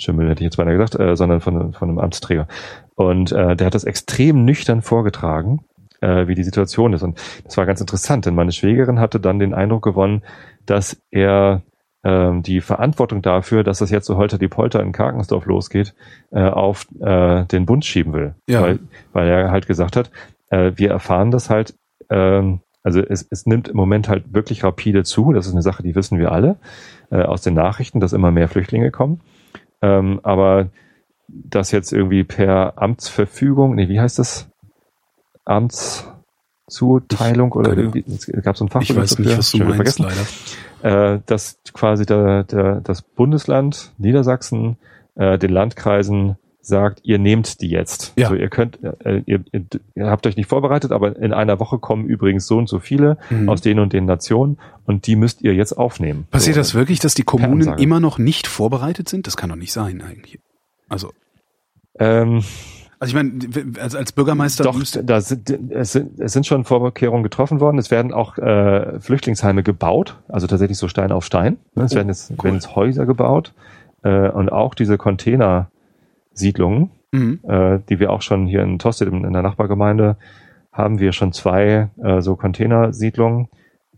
[0.00, 2.48] Amtsschimmel, hätte ich jetzt beinahe gesagt, äh, sondern von, einem- von einem Amtsträger.
[2.94, 5.60] Und äh, der hat das extrem nüchtern vorgetragen,
[6.00, 7.02] äh, wie die Situation ist.
[7.02, 10.22] Und das war ganz interessant, denn meine Schwägerin hatte dann den Eindruck gewonnen,
[10.64, 11.62] dass er
[12.02, 15.94] ähm, die Verantwortung dafür, dass das jetzt so holter die Polter in Karkensdorf losgeht,
[16.30, 18.34] äh, auf äh, den Bund schieben will.
[18.48, 18.62] Ja.
[18.62, 18.78] Weil,
[19.12, 20.10] weil er halt gesagt hat,
[20.48, 21.74] äh, wir erfahren das halt,
[22.08, 25.34] ähm, also es, es nimmt im Moment halt wirklich rapide zu.
[25.34, 26.56] Das ist eine Sache, die wissen wir alle
[27.10, 29.20] äh, aus den Nachrichten, dass immer mehr Flüchtlinge kommen.
[29.82, 30.68] Ähm, aber
[31.28, 34.48] das jetzt irgendwie per Amtsverfügung, nee, wie heißt das?
[35.44, 38.82] Amtszuteilung oder irgendwie, es gab so ein Fach.
[38.82, 40.06] Ich weiß nicht, was du meinst, vergessen
[40.82, 41.14] leider.
[41.14, 44.76] äh, dass quasi der, der, das Bundesland Niedersachsen
[45.14, 46.36] äh, den Landkreisen
[46.70, 48.14] sagt, ihr nehmt die jetzt.
[48.16, 48.28] Ja.
[48.28, 52.06] Also ihr könnt, äh, ihr, ihr, habt euch nicht vorbereitet, aber in einer Woche kommen
[52.06, 53.50] übrigens so und so viele Mhm.
[53.50, 56.26] aus den und den Nationen und die müsst ihr jetzt aufnehmen.
[56.30, 59.26] Passiert so, das wirklich, dass die Kommunen immer noch nicht vorbereitet sind?
[59.26, 60.40] Das kann doch nicht sein eigentlich.
[60.88, 61.10] Also,
[61.98, 62.42] Ähm,
[62.98, 63.32] also ich meine,
[63.80, 67.78] als, als Bürgermeister doch, da sind, es, sind, es sind schon Vorkehrungen getroffen worden.
[67.78, 71.56] Es werden auch äh, Flüchtlingsheime gebaut, also tatsächlich so Stein auf Stein.
[71.74, 71.84] Ne?
[71.84, 72.44] Es Oh, werden jetzt, cool.
[72.44, 73.54] werden jetzt Häuser gebaut
[74.02, 74.98] äh, und auch diese
[76.30, 77.40] Containersiedlungen, Mhm.
[77.42, 80.16] äh, die wir auch schon hier in Tosted in, in der Nachbargemeinde
[80.72, 83.48] haben wir schon zwei äh, so Containersiedlungen,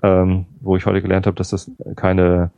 [0.02, 2.50] ähm, wo ich heute gelernt habe, dass das keine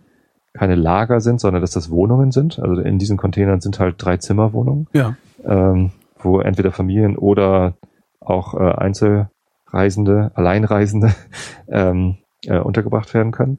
[0.57, 2.61] keine Lager sind, sondern dass das Wohnungen sind.
[2.61, 5.17] Also in diesen Containern sind halt drei Zimmerwohnungen, ja.
[5.45, 7.75] ähm, wo entweder Familien oder
[8.21, 11.13] auch äh, Einzelreisende, Alleinreisende
[11.69, 13.59] ähm, äh, untergebracht werden können.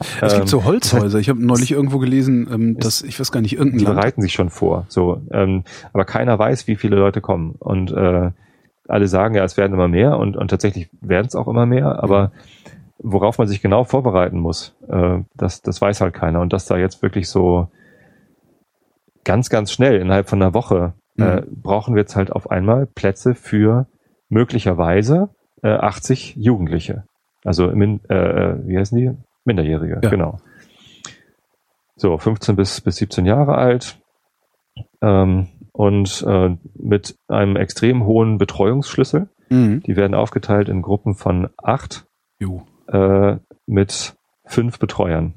[0.00, 1.18] Es Ähm, gibt so Holzhäuser.
[1.18, 3.96] Ich habe neulich irgendwo gelesen, ähm, dass, ich weiß gar nicht, irgendein die Land.
[3.96, 4.86] bereiten sich schon vor.
[4.88, 7.56] So, ähm, aber keiner weiß, wie viele Leute kommen.
[7.58, 8.30] Und äh,
[8.86, 12.02] alle sagen ja, es werden immer mehr und, und tatsächlich werden es auch immer mehr,
[12.02, 12.32] aber
[12.98, 16.40] worauf man sich genau vorbereiten muss, äh, das, das weiß halt keiner.
[16.40, 17.68] Und dass da jetzt wirklich so
[19.24, 23.34] ganz, ganz schnell innerhalb von einer Woche äh, brauchen wir jetzt halt auf einmal Plätze
[23.34, 23.86] für
[24.28, 25.30] möglicherweise
[25.62, 27.04] äh, 80 Jugendliche.
[27.44, 29.10] Also min, äh, wie heißen die?
[29.48, 30.08] Minderjährige, Ja.
[30.10, 30.38] genau.
[31.96, 33.98] So, 15 bis, bis 17 Jahre alt.
[35.02, 39.28] Ähm, und äh, mit einem extrem hohen Betreuungsschlüssel.
[39.48, 39.82] Mhm.
[39.84, 42.06] Die werden aufgeteilt in Gruppen von acht
[42.92, 43.36] äh,
[43.66, 45.34] mit fünf Betreuern.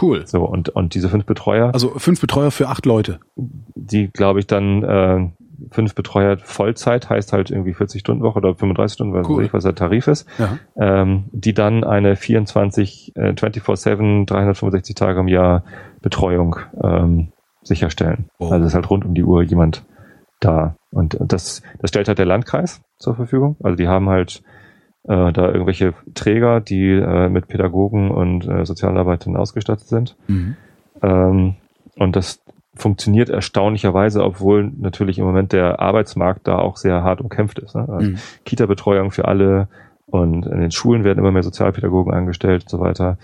[0.00, 0.26] Cool.
[0.26, 3.20] So, und, und diese fünf Betreuer, Also fünf Betreuer für acht Leute.
[3.36, 5.30] die glaube ich dann äh,
[5.70, 9.38] fünf Betreuer Vollzeit, heißt halt irgendwie 40 Stunden Woche oder 35 Stunden, was Cool.
[9.38, 10.58] weiß ich, was der Tarif ist, Ja.
[10.76, 15.64] ähm, die dann eine 24, äh, 24-7, 365 Tage im Jahr
[16.00, 17.28] Betreuung ähm,
[17.62, 18.26] sicherstellen.
[18.38, 18.48] Oh.
[18.50, 19.84] Also ist halt rund um die Uhr jemand
[20.40, 20.76] da.
[20.90, 23.56] Und das, das stellt halt der Landkreis zur Verfügung.
[23.62, 24.42] Also die haben halt
[25.04, 30.16] äh, da irgendwelche Träger, die äh, mit Pädagogen und äh, Sozialarbeitern ausgestattet sind.
[30.26, 30.56] Mhm.
[31.02, 31.54] Ähm,
[31.96, 32.42] und das
[32.74, 37.74] funktioniert erstaunlicherweise, obwohl natürlich im Moment der Arbeitsmarkt da auch sehr hart umkämpft ist.
[37.74, 37.86] Ne?
[37.88, 38.16] Also Mhm.
[38.44, 39.68] Kita-Betreuung für alle
[40.06, 43.18] und in den Schulen werden immer mehr Sozialpädagogen angestellt und so weiter.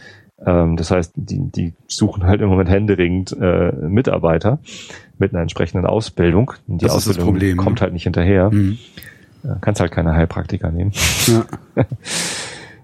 [0.45, 4.59] Ähm, das heißt, die, die suchen halt im Moment händeringend äh, Mitarbeiter
[5.19, 6.53] mit einer entsprechenden Ausbildung.
[6.67, 7.83] Die Das ist das Ausbildung Problem, kommt ne?
[7.83, 8.51] halt nicht hinterher.
[8.51, 8.79] Mhm.
[9.45, 10.93] Äh, Kannst halt keine Heilpraktiker nehmen.
[11.27, 11.45] Ja.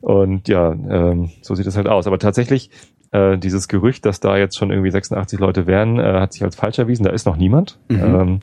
[0.00, 2.06] Und ja, ähm, so sieht es halt aus.
[2.06, 2.70] Aber tatsächlich,
[3.14, 6.56] äh, dieses Gerücht, dass da jetzt schon irgendwie 86 Leute wären, äh, hat sich als
[6.56, 7.04] falsch erwiesen.
[7.04, 7.78] Da ist noch niemand.
[7.88, 8.00] Mhm.
[8.00, 8.40] Ähm,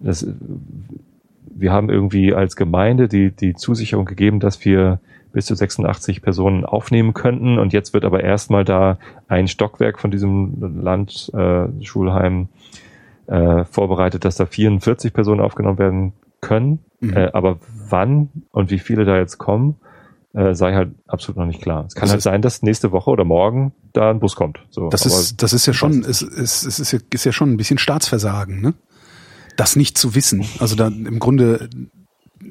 [0.00, 0.26] das,
[1.54, 5.00] wir haben irgendwie als Gemeinde die, die Zusicherung gegeben, dass wir
[5.32, 7.58] bis zu 86 Personen aufnehmen könnten.
[7.58, 8.98] Und jetzt wird aber erstmal da
[9.28, 12.48] ein Stockwerk von diesem Landschulheim
[13.28, 16.80] äh, äh, vorbereitet, dass da 44 Personen aufgenommen werden können.
[17.00, 17.16] Mhm.
[17.16, 19.76] Äh, aber wann und wie viele da jetzt kommen,
[20.34, 21.84] äh, sei halt absolut noch nicht klar.
[21.86, 24.60] Es kann Das halt ist- sein, dass nächste Woche oder morgen da ein Bus kommt.
[24.70, 27.52] So, Das ist, das ist ja schon, es, es, es ist, ja, ist ja schon
[27.52, 28.74] ein bisschen Staatsversagen, ne?
[29.56, 30.44] Das nicht zu wissen.
[30.60, 31.68] Also da im Grunde,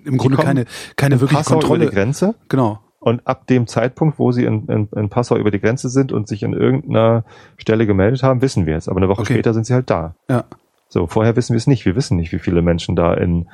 [0.06, 0.66] im Grunde keine,
[0.96, 1.90] keine in wirkliche Passau über Kontrolle.
[1.90, 2.80] die Grenze Genau.
[3.00, 6.28] und ab dem Zeitpunkt, wo sie in, in, in Passau über die Grenze sind und
[6.28, 7.26] sich in irgendeiner
[7.58, 8.88] Stelle gemeldet haben, wissen wir es.
[8.88, 9.34] Aber eine Woche Okay.
[9.34, 10.14] später sind sie halt da.
[10.30, 10.44] Ja.
[10.90, 11.86] So, vorher wissen wir es nicht.
[11.86, 13.50] Wir wissen nicht, wie viele Menschen da in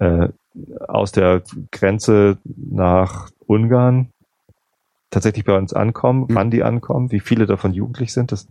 [0.00, 0.28] äh,
[0.88, 1.42] aus der
[1.72, 4.10] Grenze nach Ungarn
[5.10, 6.34] tatsächlich bei uns ankommen, Mhm.
[6.34, 8.30] wann die ankommen, wie viele davon jugendlich sind.
[8.32, 8.46] Das,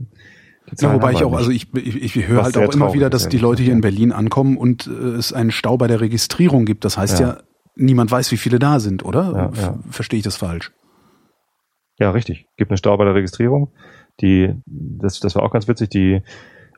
[0.79, 3.37] Ja, wobei ich auch, also ich, ich, ich höre halt auch immer wieder, dass die
[3.37, 6.83] Leute hier in Berlin ankommen und äh, es einen Stau bei der Registrierung gibt.
[6.83, 7.37] Das heißt ja, Ja.
[7.75, 9.51] niemand weiß, wie viele da sind, oder?
[9.55, 9.79] Ja.
[9.89, 10.71] Verstehe ich das falsch?
[11.99, 12.47] Ja, richtig.
[12.57, 13.69] Gibt eine Stau bei der Registrierung.
[14.19, 15.89] Die, das, das war auch ganz witzig.
[15.89, 16.21] Die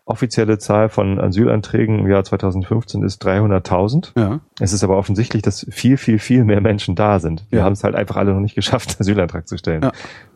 [0.10, 4.12] offizielle Zahl von Asylanträgen im Jahr 2015 ist 300.000.
[4.18, 4.40] Ja.
[4.60, 7.46] Es ist aber offensichtlich, dass viel, viel, viel mehr Menschen da sind.
[7.50, 7.66] Wir Ja.
[7.66, 9.92] haben es halt einfach alle noch nicht geschafft, einen Asylantrag zu stellen, Ja.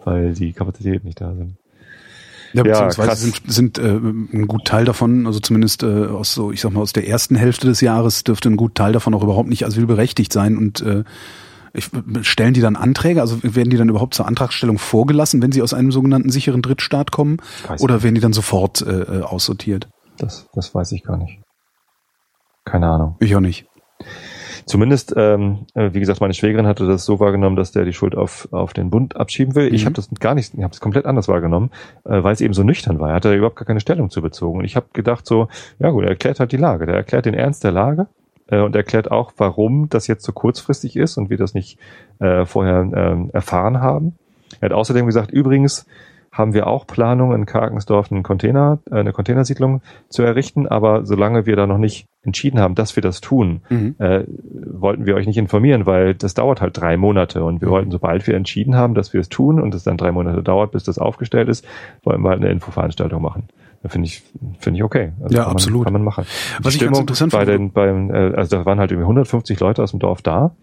[0.06, 1.56] weil die Kapazitäten nicht da sind.
[2.54, 3.22] Ja, Ja, beziehungsweise krass.
[3.22, 6.82] sind, sind äh, ein gut Teil davon, also zumindest äh, aus so, ich sag mal,
[6.82, 10.32] aus der ersten Hälfte des Jahres dürfte ein gut Teil davon auch überhaupt nicht asylberechtigt
[10.32, 11.04] sein und äh,
[11.74, 11.90] ich,
[12.22, 15.74] stellen die dann Anträge, also werden die dann überhaupt zur Antragstellung vorgelassen, wenn sie aus
[15.74, 19.88] einem sogenannten sicheren Drittstaat kommen, Weiß oder werden die dann sofort äh, äh, aussortiert?
[20.18, 21.42] Das, das weiß ich gar nicht.
[22.66, 23.16] Keine Ahnung.
[23.20, 23.66] Ich auch nicht.
[24.66, 28.16] Zumindest, ähm, äh, wie gesagt, meine Schwägerin hatte das so wahrgenommen, dass der die Schuld
[28.16, 29.74] auf, auf den Bund abschieben will.
[29.74, 29.86] Ich Mhm.
[29.88, 31.70] habe das gar nicht, ich habe es komplett anders wahrgenommen,
[32.06, 33.10] äh, weil es eben so nüchtern war.
[33.10, 34.60] Er hatte überhaupt gar keine Stellung zu bezogen.
[34.60, 35.50] Und ich habe gedacht so,
[35.80, 36.86] ja gut, er erklärt halt die Lage.
[36.86, 38.08] Der erklärt den Ernst der Lage
[38.54, 41.78] äh, und erklärt auch, warum das jetzt so kurzfristig ist und wir das nicht
[42.20, 44.16] äh, vorher ähm, erfahren haben.
[44.62, 45.86] Er hat außerdem gesagt, übrigens
[46.32, 51.46] haben wir auch Planung in Karkensdorf einen Container, äh, eine Containersiedlung zu errichten, aber solange
[51.46, 53.96] wir da noch nicht entschieden haben, dass wir das tun, Mhm.
[54.00, 54.24] äh,
[54.84, 57.72] wollten wir euch nicht informieren, weil das dauert halt drei Monate und wir Mhm.
[57.72, 60.72] wollten, sobald wir entschieden haben, dass wir es tun und es dann drei Monate dauert,
[60.72, 61.66] bis das aufgestellt ist,
[62.04, 63.44] wollten wir halt eine Infoveranstaltung machen.
[63.86, 64.24] Finde ich,
[64.60, 65.12] finde ich okay.
[65.22, 65.84] Also Ja, kann man, absolut.
[65.86, 66.26] Kann man machen.
[66.60, 69.60] Die Was ich ganz interessant bei den, beim, äh, also da waren halt irgendwie 150
[69.60, 70.56] Leute aus dem Dorf da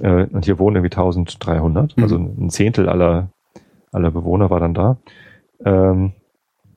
[0.00, 2.02] äh, und hier wohnen irgendwie 1300, Mhm.
[2.02, 3.28] also ein Zehntel aller,
[3.92, 4.96] aller Bewohner war dann da.
[5.64, 6.12] Ähm,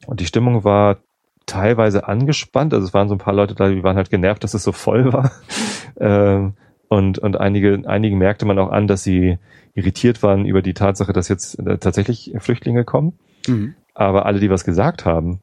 [0.05, 0.97] und die Stimmung war
[1.45, 2.73] teilweise angespannt.
[2.73, 4.71] Also es waren so ein paar Leute da, die waren halt genervt, dass es so
[4.71, 5.31] voll war.
[5.99, 6.53] ähm,
[6.87, 9.39] und und einige, einigen merkte man auch an, dass sie
[9.73, 13.13] irritiert waren über die Tatsache, dass jetzt äh, tatsächlich Flüchtlinge kommen.
[13.47, 13.73] Mhm.
[13.95, 15.39] Aber alle, die was gesagt haben,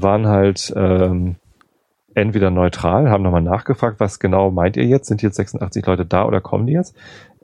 [0.00, 1.36] waren halt ähm,
[2.14, 5.08] entweder neutral, haben nochmal nachgefragt, was genau meint ihr jetzt?
[5.08, 6.96] Sind jetzt 86 Leute da oder kommen die jetzt?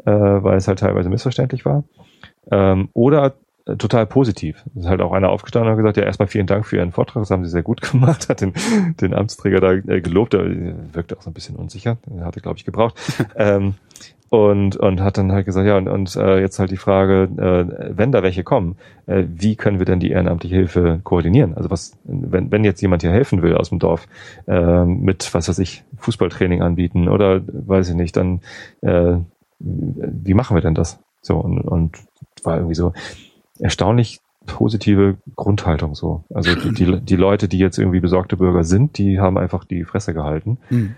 [0.04, 1.84] Äh, weil es halt teilweise missverständlich war.
[2.50, 3.34] Ähm, oder
[3.66, 4.64] äh, total positiv.
[4.74, 6.92] Es ist halt auch einer aufgestanden und hat gesagt, ja, erstmal vielen Dank für Ihren
[6.92, 8.54] Vortrag, das haben Sie sehr gut gemacht, hat den,
[9.00, 10.44] den Amtsträger da äh, gelobt, der
[10.94, 12.98] wirkte auch so ein bisschen unsicher, hatte, glaube ich, gebraucht.
[13.36, 13.74] ähm,
[14.30, 17.96] und, und hat dann halt gesagt, ja, und, und äh, jetzt halt die Frage, äh,
[17.96, 18.76] wenn da welche kommen,
[19.06, 21.54] äh, wie können wir denn die ehrenamtliche Hilfe koordinieren?
[21.54, 24.06] Also was, wenn, wenn jetzt jemand hier helfen will aus dem Dorf,
[24.46, 28.40] äh, mit, was weiß ich, Fußballtraining anbieten oder weiß ich nicht, dann
[28.82, 29.16] äh,
[29.58, 31.00] wie machen wir denn das?
[31.22, 31.98] So, und, und
[32.44, 32.92] war irgendwie so
[33.58, 36.24] erstaunlich positive Grundhaltung so.
[36.32, 39.84] Also die, die, die Leute, die jetzt irgendwie besorgte Bürger sind, die haben einfach die
[39.84, 40.58] Fresse gehalten.
[40.68, 40.94] Hm.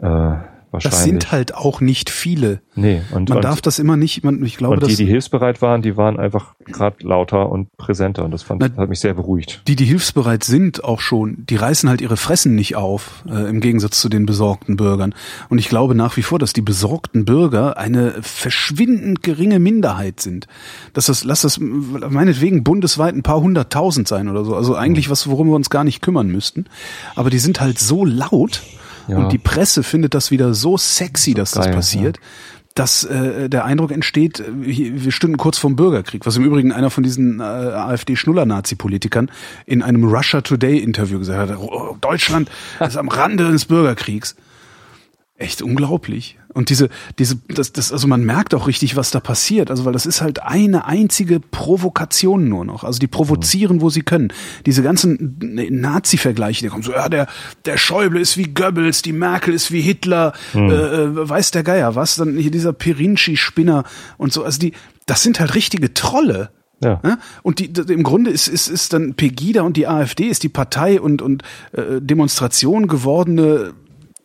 [0.00, 0.36] Äh,
[0.70, 0.98] wahrscheinlich.
[0.98, 2.60] Das sind halt auch nicht viele.
[2.74, 5.62] nee, und, Man und, darf das immer nicht, man, ich glaube, und die, die hilfsbereit
[5.62, 9.14] waren, die waren einfach gerade lauter und präsenter und das fand, Na, hat mich sehr
[9.14, 9.62] beruhigt.
[9.66, 13.60] die, die hilfsbereit sind, auch schon, die reißen halt ihre Fressen nicht auf, äh, im
[13.60, 15.14] Gegensatz zu den besorgten Bürgern.
[15.48, 20.46] Und ich glaube nach wie vor, dass die besorgten Bürger eine verschwindend geringe Minderheit sind.
[20.92, 24.54] Dass das, lass das meinetwegen bundesweit ein paar hunderttausend sein oder so.
[24.54, 26.66] Also eigentlich was, worum wir uns gar nicht kümmern müssten.
[27.14, 28.62] Aber die sind halt so laut
[29.10, 29.16] Ja.
[29.18, 32.18] und die Presse findet das wieder so sexy, dass das geil, passiert.
[32.74, 36.90] Dass äh, der Eindruck entsteht, äh, wir stünden kurz vorm Bürgerkrieg, was im Übrigen einer
[36.90, 39.30] von diesen äh, AfD-Schnuller-Nazi-Politikern
[39.66, 44.36] in einem Russia Today-Interview gesagt hat, "Oh, Deutschland ist am Rande des Bürgerkriegs.
[45.36, 46.38] Echt unglaublich.
[46.52, 46.88] Und diese,
[47.18, 49.70] diese, das, das, also man merkt auch richtig, was da passiert.
[49.70, 52.84] Also, weil das ist halt eine einzige Provokation nur noch.
[52.84, 54.32] Also die provozieren, wo sie können.
[54.66, 57.28] Diese ganzen Nazi-Vergleiche, die kommen so, ja, der,
[57.64, 61.94] der Schäuble ist wie Goebbels, die Merkel ist wie Hitler, äh, äh, weiß der Geier
[61.94, 63.84] was, dann hier dieser Pirinci-Spinner
[64.16, 64.44] und so.
[64.44, 64.72] Also die,
[65.06, 66.50] das sind halt richtige Trolle.
[66.82, 67.00] Ja.
[67.04, 67.18] Ja?
[67.42, 71.00] Und die, im Grunde ist, ist, ist dann Pegida und die AfD ist die Partei
[71.00, 71.42] und, und
[71.72, 73.74] äh, Demonstration gewordene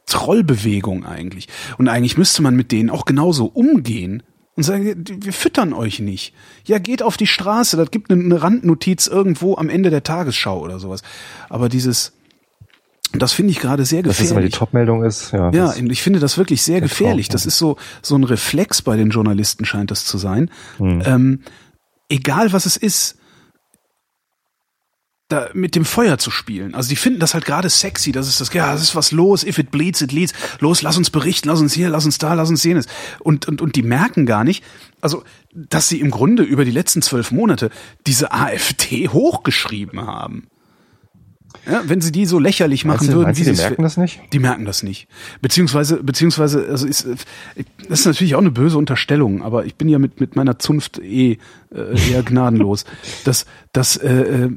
[0.06, 1.48] Trollbewegung eigentlich.
[1.78, 4.24] Und eigentlich müsste man mit denen auch genauso umgehen
[4.56, 6.34] und sagen, wir füttern euch nicht.
[6.66, 10.80] Ja, geht auf die Straße, das gibt eine, Randnotiz irgendwo am Ende der Tagesschau oder
[10.80, 11.02] sowas.
[11.50, 12.14] Aber dieses,
[13.12, 14.54] das finde ich gerade sehr Dass das immer die gefährlich.
[14.54, 15.52] Top-Meldung ist, ja.
[15.52, 17.28] Ja, das, ich finde das wirklich sehr gefährlich.
[17.28, 17.48] Traum, Das ja.
[17.50, 20.50] ist so, so ein Reflex bei den Journalisten scheint das zu sein.
[20.78, 21.02] Hm.
[21.06, 21.40] Ähm,
[22.10, 23.18] egal was es ist,
[25.28, 26.76] da mit dem Feuer zu spielen.
[26.76, 28.12] Also die finden das halt gerade sexy.
[28.12, 29.44] Das ist das, ja, das ist was los.
[29.44, 30.34] If it bleeds, it leads.
[30.60, 32.86] Los, lass uns berichten, lass uns hier, lass uns da, lass uns jenes.
[33.20, 34.64] Und, und, und die merken gar nicht,
[35.02, 35.24] also,
[35.54, 37.72] dass sie im Grunde über die letzten zwölf Monate
[38.06, 40.48] diese AfD hochgeschrieben haben.
[41.66, 43.68] Ja, wenn sie die so lächerlich machen meinst du, würden, meinst wie die sie es
[43.70, 44.22] merken das nicht?
[44.34, 45.08] die merken das nicht.
[45.42, 47.08] Beziehungsweise, beziehungsweise, also ist,
[47.90, 51.00] das ist natürlich auch eine böse Unterstellung, aber ich bin ja mit, mit meiner Zunft
[51.00, 51.40] eh
[51.74, 52.86] äh, eher gnadenlos.
[53.24, 54.50] dass, dass, äh, äh,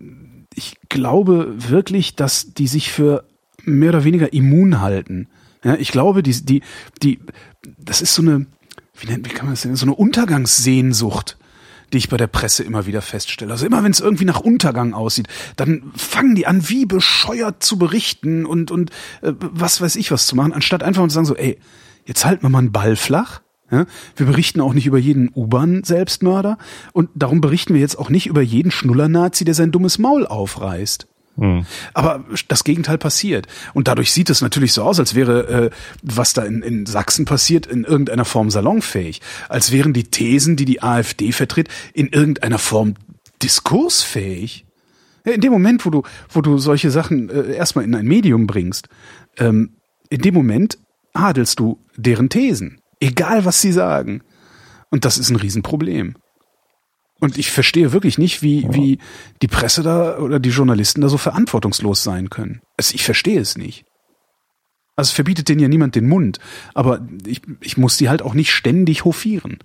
[0.59, 3.25] ich glaube wirklich, dass die sich für
[3.65, 5.29] mehr oder weniger immun halten.
[5.65, 6.63] Ja, ich glaube, die, die,
[7.03, 7.21] die,
[7.79, 8.47] das ist so eine,
[8.99, 11.39] wie, nennt, wie kann man das denn, so eine Untergangssehnsucht
[11.93, 13.51] die ich bei der Presse immer wieder feststelle.
[13.51, 17.79] Also immer wenn es irgendwie nach Untergang aussieht, dann fangen die an, wie bescheuert zu
[17.79, 18.91] berichten und, und
[19.23, 21.59] äh, was weiß ich was zu machen, anstatt einfach mal zu sagen so, ey,
[22.05, 23.41] jetzt halten wir mal einen Ball flach.
[23.71, 23.87] Ja?
[24.17, 26.59] Wir berichten auch nicht über jeden U-Bahn-Selbstmörder
[26.93, 31.07] und darum berichten wir jetzt auch nicht über jeden Schnuller-Nazi, der sein dummes Maul aufreißt.
[31.39, 31.67] Hm.
[31.95, 33.47] Aber das Gegenteil passiert.
[33.73, 35.71] Und dadurch sieht es natürlich so aus, als wäre, äh,
[36.03, 39.21] was da in, in Sachsen passiert, in irgendeiner Form salonfähig.
[39.49, 42.95] Als wären die Thesen, die die AfD vertritt, in irgendeiner Form
[43.41, 44.67] diskursfähig.
[45.25, 48.49] Ja, in dem Moment, wo du, wo du solche Sachen äh, erstmal in ein Medium
[48.49, 48.89] bringst,
[49.37, 49.77] ähm,
[50.11, 50.79] in dem Moment
[51.13, 52.81] adelst du deren Thesen.
[53.01, 54.23] Egal, was sie sagen.
[54.91, 56.17] Und das ist ein Riesenproblem.
[57.21, 58.99] Und ich verstehe wirklich nicht, wie, wie
[59.43, 62.61] die Presse da oder die Journalisten da so verantwortungslos sein können.
[62.77, 63.85] Also ich verstehe es nicht.
[64.95, 66.39] Also es verbietet denen ja niemand den Mund,
[66.75, 69.59] aber ich, ich muss die halt auch nicht ständig hofieren.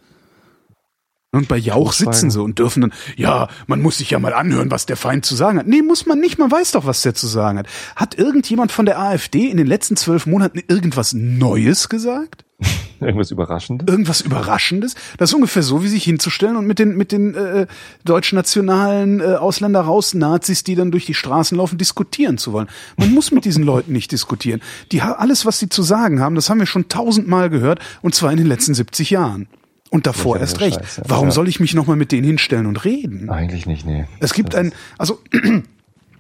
[1.34, 4.70] Und bei Jauch sitzen sie und dürfen dann, ja, man muss sich ja mal anhören,
[4.70, 5.66] was der Feind zu sagen hat.
[5.66, 7.68] Nee, muss man nicht, man weiß doch, was der zu sagen hat.
[7.96, 12.46] Hat irgendjemand von der AfD in den letzten zwölf Monaten irgendwas Neues gesagt?
[13.00, 13.88] Irgendwas Überraschendes?
[13.88, 14.96] irgendwas Überraschendes.
[15.18, 17.68] Das ist ungefähr so, wie sich hinzustellen und mit den mit den äh,
[18.06, 22.70] deutschen nationalen äh, Ausländer raus Nazis, die dann durch die Straßen laufen, diskutieren zu wollen.
[22.96, 24.62] Man muss mit diesen Leuten nicht diskutieren.
[24.94, 28.32] Die alles, was sie zu sagen haben, das haben wir schon tausendmal gehört und zwar
[28.32, 29.48] in den letzten 70 Jahren.
[29.94, 30.80] Und davor erst recht.
[30.80, 31.04] Scheiß, ja.
[31.08, 31.32] Warum Ja.
[31.32, 33.30] soll ich mich nochmal mit denen hinstellen und reden?
[33.30, 34.06] Eigentlich nicht, nee.
[34.20, 35.20] Es gibt Das ein, also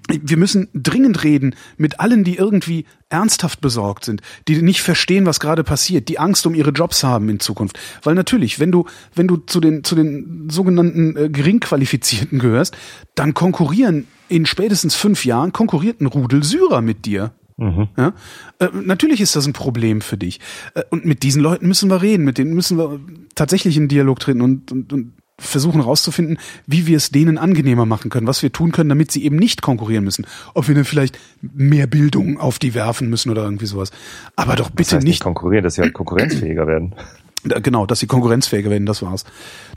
[0.09, 5.39] wir müssen dringend reden mit allen, die irgendwie ernsthaft besorgt sind, die nicht verstehen, was
[5.39, 7.79] gerade passiert, die Angst um ihre Jobs haben in Zukunft.
[8.03, 12.77] Weil natürlich, wenn du, wenn du zu den, zu den sogenannten äh, Geringqualifizierten gehörst,
[13.15, 17.31] dann konkurrieren in spätestens fünf Jahren konkurriert ein Rudel Syrer mit dir.
[17.57, 18.13] Ja?
[18.59, 20.39] Äh, natürlich ist das ein Problem für dich.
[20.73, 22.99] Äh, und mit diesen Leuten müssen wir reden, mit denen müssen wir
[23.35, 26.37] tatsächlich in Dialog treten und, und, und versuchen herauszufinden,
[26.67, 29.61] wie wir es denen angenehmer machen können, was wir tun können, damit sie eben nicht
[29.61, 30.25] konkurrieren müssen.
[30.53, 33.91] Ob wir dann vielleicht mehr Bildung auf die werfen müssen oder irgendwie sowas.
[34.35, 36.95] Aber doch Das bitte heißt nicht konkurrieren, dass sie halt konkurrenzfähiger werden.
[37.45, 39.25] Genau, dass sie konkurrenzfähiger werden, das war's.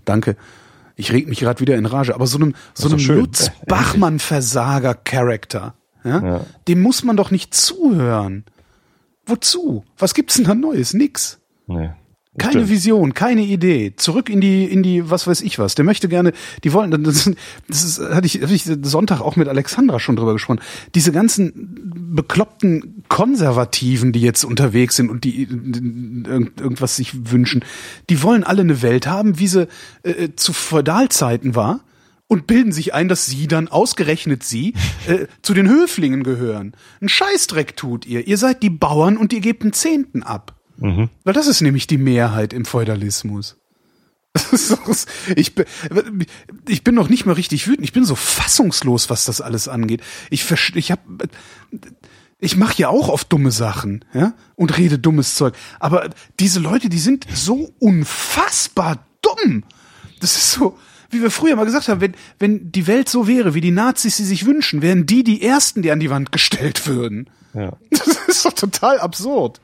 [0.04, 0.36] Danke.
[0.94, 2.14] Ich reg mich gerade wieder in Rage.
[2.14, 3.04] Aber so einem, so einem.
[3.04, 3.66] Lutz Äh, endlich.
[3.66, 5.74] Bachmann-Versager-Charakter,
[6.06, 6.24] ja?
[6.24, 6.40] Ja.
[6.68, 8.44] dem muss man doch nicht zuhören.
[9.26, 9.84] Wozu?
[9.98, 10.94] Was gibt's denn da Neues?
[10.94, 11.38] Nix.
[11.66, 11.90] Nee.
[12.38, 12.68] Keine Stimmt.
[12.68, 13.94] Vision, keine Idee.
[13.96, 15.74] Zurück in die, in die, was weiß ich was.
[15.74, 16.32] Der möchte gerne,
[16.64, 17.30] die wollen, das,
[17.66, 20.60] das ist, hatte ich, hatte ich Sonntag auch mit Alexandra schon drüber gesprochen.
[20.94, 27.64] Diese ganzen bekloppten Konservativen, die jetzt unterwegs sind und die irgend, irgendwas sich wünschen,
[28.10, 29.66] die wollen alle eine Welt haben, wie sie
[30.02, 31.80] äh, zu Feudalzeiten war
[32.28, 34.74] und bilden sich ein, dass sie dann ausgerechnet sie
[35.06, 36.72] äh, zu den Höflingen gehören.
[37.00, 38.26] Ein Scheißdreck tut ihr.
[38.26, 40.54] Ihr seid die Bauern und ihr gebt einen Zehnten ab.
[41.24, 43.56] Weil das ist nämlich die Mehrheit im Feudalismus.
[45.34, 45.64] Ich bin,
[46.68, 47.84] ich bin noch nicht mal richtig wütend.
[47.84, 50.02] Ich bin so fassungslos, was das alles angeht.
[50.30, 51.00] Ich ich hab,
[52.38, 55.54] ich mache ja auch oft dumme Sachen, ja, und rede dummes Zeug.
[55.80, 59.64] Aber diese Leute, die sind so unfassbar dumm.
[60.20, 60.78] Das ist so,
[61.10, 64.16] wie wir früher mal gesagt haben, wenn, wenn die Welt so wäre, wie die Nazis
[64.16, 67.28] sie sich wünschen, wären die die ersten, die an die Wand gestellt würden.
[67.54, 67.72] Ja.
[67.90, 69.60] Das ist doch total absurd.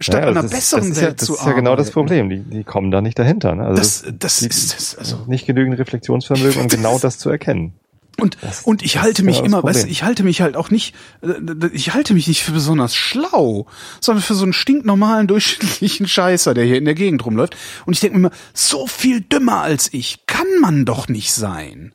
[0.00, 1.76] Statt Ja, einer das ist- besseren das ist Welt ja, das zu ist ja genau
[1.76, 1.92] das arbeiten.
[1.94, 2.28] Problem.
[2.30, 3.54] Die, die kommen da nicht dahinter.
[3.54, 3.64] Ne?
[3.64, 7.72] Also Das, das die, ist das, also nicht genügend Reflexionsvermögen, um genau das zu erkennen.
[8.18, 9.92] Und und ich halte mich genau immer, weißt du, Problem.
[9.92, 11.34] ich halte mich halt auch nicht, äh,
[11.72, 13.66] ich halte mich nicht für besonders schlau,
[14.00, 17.56] sondern für so einen stinknormalen durchschnittlichen Scheißer, der hier in der Gegend rumläuft.
[17.86, 21.94] Und ich denke mir immer, so viel dümmer als ich kann man doch nicht sein.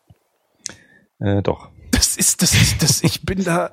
[1.19, 1.69] Äh, doch.
[1.91, 3.71] Das ist, das ist, das, ich bin da.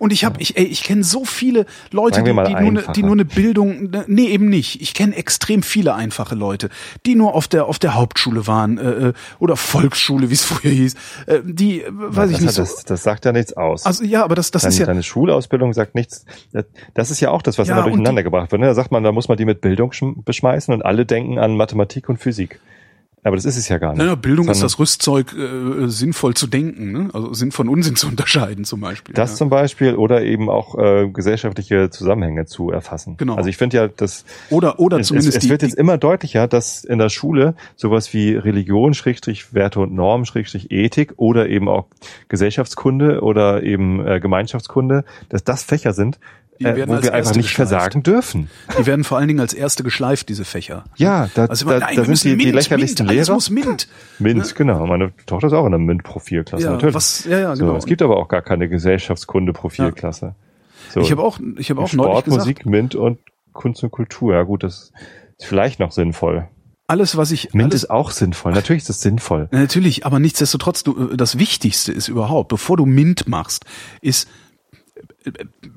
[0.00, 3.02] Und ich habe, ich, ey, ich kenne so viele Leute, die, die, nur ne, die
[3.04, 4.80] nur eine Bildung, ne, nee, eben nicht.
[4.82, 6.70] Ich kenne extrem viele einfache Leute,
[7.06, 10.72] die nur auf der auf der Hauptschule waren äh, äh, oder Volksschule, wie es früher
[10.72, 10.94] hieß,
[11.26, 12.74] äh, die, äh, weiß ich das, nicht hat- so.
[12.76, 13.86] das, das sagt ja nichts aus.
[13.86, 16.24] Also ja, aber das das deine, ist ja deine Schulausbildung sagt nichts.
[16.94, 18.60] Das- ist ja auch das, was Ja, immer durcheinander gebracht wird.
[18.60, 18.66] Ne?
[18.68, 21.56] Da sagt man, da muss man die mit Bildung schm- beschmeißen und alle denken an
[21.56, 22.58] Mathematik und Physik.
[23.22, 23.98] Aber das ist es ja gar nicht.
[23.98, 27.10] naja, Bildung ist Sondern das Rüstzeug, äh, sinnvoll zu denken, ne?
[27.12, 29.14] also Sinn von Unsinn zu unterscheiden zum Beispiel.
[29.14, 29.36] Das ja.
[29.36, 33.16] zum Beispiel oder eben auch äh, gesellschaftliche Zusammenhänge zu erfassen.
[33.18, 33.34] Genau.
[33.34, 35.98] Also ich finde ja, dass oder oder es, es, zumindest es die, wird jetzt immer
[35.98, 41.48] deutlicher, dass in der Schule sowas wie Religion, Schrägstrich Werte und Normen, Schrägstrich Ethik oder
[41.48, 41.88] eben auch
[42.28, 46.18] Gesellschaftskunde oder eben äh, Gemeinschaftskunde, dass das Fächer sind,
[46.60, 47.70] Die äh, werden wo als wir einfach nicht geschleift.
[47.70, 48.50] versagen dürfen.
[48.78, 50.84] die werden vor allen Dingen als erste geschleift diese Fächer.
[50.96, 53.32] Ja, da, Also da, nein, da sind die, die Mint, lächerlichsten Mint, Lehrer.
[53.34, 53.88] muss Mint.
[54.18, 54.86] Mint, genau.
[54.86, 56.94] Meine Tochter ist auch in der Mint-Profilklasse, Ja, natürlich.
[56.94, 57.72] was- ja, ja, genau.
[57.72, 60.34] so, es gibt aber auch gar keine Gesellschaftskunde-Profilklasse.
[60.92, 63.18] So, Ich habe auch ich habe auch neulich Sport, gesagt, Musik, Mint und
[63.52, 64.34] Kunst und Kultur.
[64.34, 64.92] Ja gut, das
[65.38, 66.48] ist vielleicht noch sinnvoll.
[66.88, 68.52] alles was ich Mint alles, ist auch sinnvoll.
[68.52, 69.48] Natürlich ist es sinnvoll.
[69.52, 73.64] Na, Natürlich, aber nichtsdestotrotz, du, das Wichtigste ist überhaupt, bevor du Mint machst,
[74.00, 74.28] ist äh,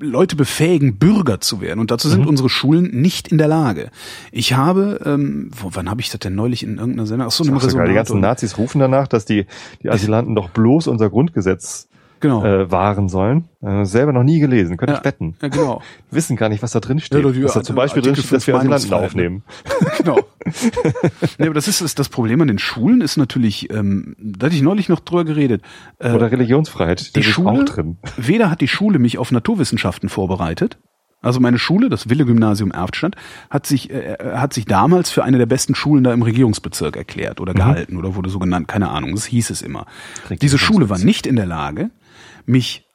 [0.00, 1.80] Leute befähigen, Bürger zu werden.
[1.80, 2.28] Und dazu sind Mhm.
[2.28, 3.90] unsere Schulen nicht in der Lage.
[4.32, 7.28] Ich habe, ähm, wo, wann habe ich das denn neulich in irgendeiner Sendung?
[7.28, 8.30] Ach so, einem sogar die ganzen Resonator.
[8.30, 9.46] Nazis rufen danach, dass die,
[9.82, 11.88] die Asylanten doch bloß unser Grundgesetz
[12.24, 12.42] Genau.
[12.42, 13.50] äh, wahren sollen.
[13.60, 15.36] Äh, selber noch nie gelesen, könnte ja, ich wetten.
[15.42, 15.82] Ja, genau.
[16.10, 17.22] Wissen gar nicht, was da drin steht.
[17.22, 19.42] Ja, die- was da zum Beispiel drin steht, dass wir 5 Asylanten Meinungsfreiheit, aufnehmen.
[19.98, 20.20] genau.
[21.36, 24.56] nee, aber das ist das, das Problem an den Schulen ist natürlich, ähm, da hatte
[24.56, 25.60] ich neulich noch drüber geredet.
[25.98, 27.98] Äh, Oder Religionsfreiheit, die ist Schule, auch drin.
[28.16, 30.78] weder hat die Schule mich auf Naturwissenschaften vorbereitet,
[31.20, 33.16] also meine Schule, das Wille-Gymnasium Erftstadt,
[33.50, 37.40] hat sich, äh, hat sich damals für eine der besten Schulen da im Regierungsbezirk erklärt
[37.40, 39.86] oder gehalten oder wurde so genannt, keine Ahnung, das hieß es immer.
[40.42, 41.90] Diese Schule war nicht in der Lage,
[42.46, 42.86] mich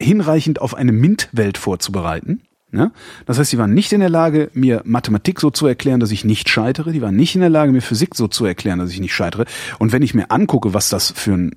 [0.00, 2.42] hinreichend auf eine MINT-Welt vorzubereiten.
[2.72, 2.92] Ne?
[3.26, 6.24] Das heißt, sie waren nicht in der Lage, mir Mathematik so zu erklären, dass ich
[6.24, 6.92] nicht scheitere.
[6.92, 9.44] Die waren nicht in der Lage, mir Physik so zu erklären, dass ich nicht scheitere.
[9.78, 11.56] Und wenn ich mir angucke, was das für ein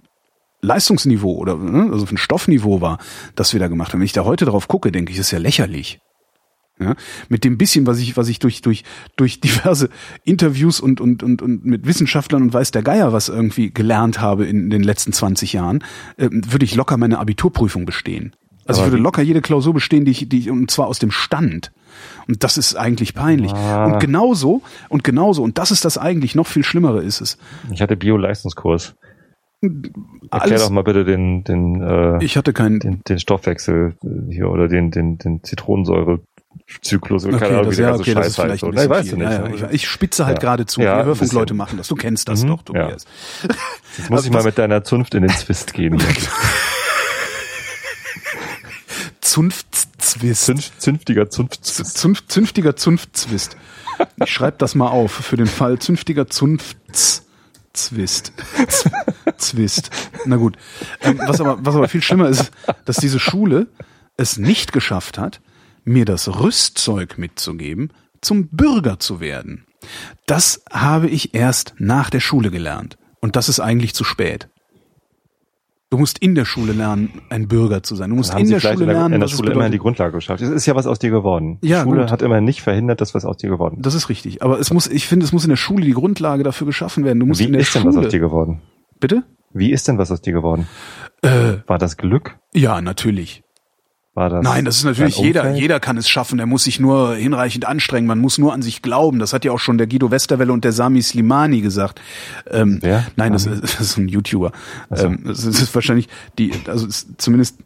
[0.62, 2.98] Leistungsniveau oder ne, also für ein Stoffniveau war,
[3.36, 4.00] das wir da gemacht haben.
[4.00, 6.00] Wenn ich da heute drauf gucke, denke ich, das ist ja lächerlich.
[6.80, 6.96] Ja,
[7.30, 8.84] mit dem bisschen, was ich, was ich durch, durch,
[9.16, 9.90] durch diverse
[10.24, 14.46] Interviews und, und, und, und mit Wissenschaftlern und weiß der Geier was irgendwie gelernt habe
[14.46, 15.84] in den letzten 20 Jahren,
[16.18, 18.36] äh, würde ich locker meine Abiturprüfung bestehen.
[18.66, 21.00] Also Aber ich würde locker jede Klausur bestehen, die ich, die ich, und zwar aus
[21.00, 21.72] dem Stand.
[22.28, 23.54] Und das ist eigentlich peinlich.
[23.54, 23.86] Ah.
[23.86, 27.38] Und genauso, und genauso, und das ist das eigentlich noch viel Schlimmere ist es.
[27.72, 28.96] Ich hatte Bio-Leistungskurs.
[30.32, 33.96] Erklär doch mal bitte den, den, äh, ich hatte keinen, den, den Stoffwechsel
[34.30, 35.42] hier oder den, den, den
[36.82, 38.60] Zitronensäurezyklus oder keine Okay, Ahnung, das, wie ja, okay, das ist vielleicht heißt.
[38.62, 38.68] so.
[38.68, 39.18] ein Nein, weißt viel.
[39.20, 39.32] du nicht.
[39.32, 40.42] Ja, ja, ich, ich spitze halt Ja.
[40.50, 40.82] gerade zu.
[40.82, 41.88] Ja, Hörfunkleute machen das.
[41.88, 42.84] Du kennst das Mhm, doch, ja.
[42.84, 43.06] Tobias.
[43.98, 46.02] Jetzt muss ich mal mit deiner Zunft in den Zwist gehen.
[49.22, 50.46] Zunftzwist.
[50.46, 51.98] Zünf, zünftiger Zunftzwist.
[51.98, 53.58] Zunft, zünftiger Zunftzwist.
[54.24, 57.24] Ich schreibe das mal auf für den Fall zünftiger Zunftzwist.
[59.38, 59.90] Zwist.
[60.26, 60.58] Na gut.
[61.02, 62.52] Ähm, was, aber, was aber viel schlimmer ist,
[62.86, 63.68] dass diese Schule
[64.18, 65.42] es nicht geschafft hat,
[65.84, 69.66] mir das Rüstzeug mitzugeben, zum Bürger zu werden,
[70.26, 72.98] das habe ich erst nach der Schule gelernt.
[73.20, 74.50] Und das ist eigentlich zu spät.
[75.90, 78.10] Du musst in der Schule lernen, ein Bürger zu sein.
[78.10, 79.78] Du musst in der Schule lernen, in der Schule immerhin die.
[79.78, 80.42] Grundlage geschafft.
[80.42, 81.60] Es ist ja was aus dir geworden.
[81.62, 82.12] Die Ja, Schule gut.
[82.12, 83.86] hat immerhin nicht verhindert, dass was aus dir geworden ist.
[83.86, 84.42] Das ist richtig.
[84.42, 87.20] Aber es muss, ich finde, es muss in der Schule die Grundlage dafür geschaffen werden.
[87.20, 87.96] Du musst Wie in der ist denn Schule.
[87.96, 88.62] was aus dir geworden?
[89.00, 89.24] Bitte?
[89.54, 90.68] Wie ist denn was aus dir geworden?
[91.22, 92.38] Äh, War das Glück?
[92.56, 93.43] ja, natürlich.
[94.16, 95.56] War das Nein, das ist natürlich jeder.
[95.56, 96.38] Jeder kann es schaffen.
[96.38, 98.08] Der muss sich nur hinreichend anstrengen.
[98.08, 99.18] Man muss nur an sich glauben.
[99.18, 102.00] Das hat ja auch schon der Guido Westerwelle und der Sami Slimani gesagt.
[102.50, 103.08] Ähm, Wer?
[103.16, 104.52] Nein, das ist, das ist ein YouTuber.
[104.92, 105.06] so.
[105.08, 106.88] Ähm, das ist das ist wahrscheinlich die, also
[107.18, 107.58] zumindest,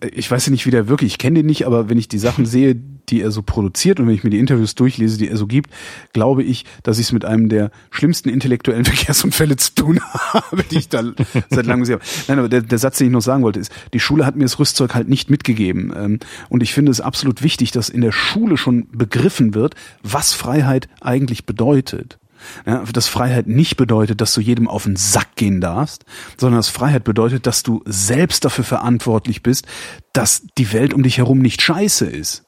[0.00, 2.18] ich weiß ja nicht, wie der wirklich, ich kenne den nicht, aber wenn ich die
[2.18, 2.76] Sachen sehe,
[3.10, 5.70] die er so produziert und wenn ich mir die Interviews durchlese, die er so gibt,
[6.12, 10.00] glaube ich, dass ich es mit einem der schlimmsten intellektuellen Verkehrsunfälle zu tun
[10.32, 11.02] habe, die ich da
[11.50, 12.04] seit langem gesehen habe.
[12.28, 14.44] Nein, aber der, der Satz, den ich noch sagen wollte, ist, die Schule hat mir
[14.44, 15.92] das Rüstzeug halt nicht mitgegeben.
[15.96, 20.32] Ähm, Und ich finde es absolut wichtig, dass in der Schule schon begriffen wird, was
[20.32, 22.18] Freiheit eigentlich bedeutet.
[22.66, 26.06] Ja, dass Freiheit nicht bedeutet, dass du jedem auf den Sack gehen darfst,
[26.38, 29.66] sondern dass Freiheit bedeutet, dass du selbst dafür verantwortlich bist,
[30.14, 32.44] dass die Welt um dich herum nicht scheiße ist.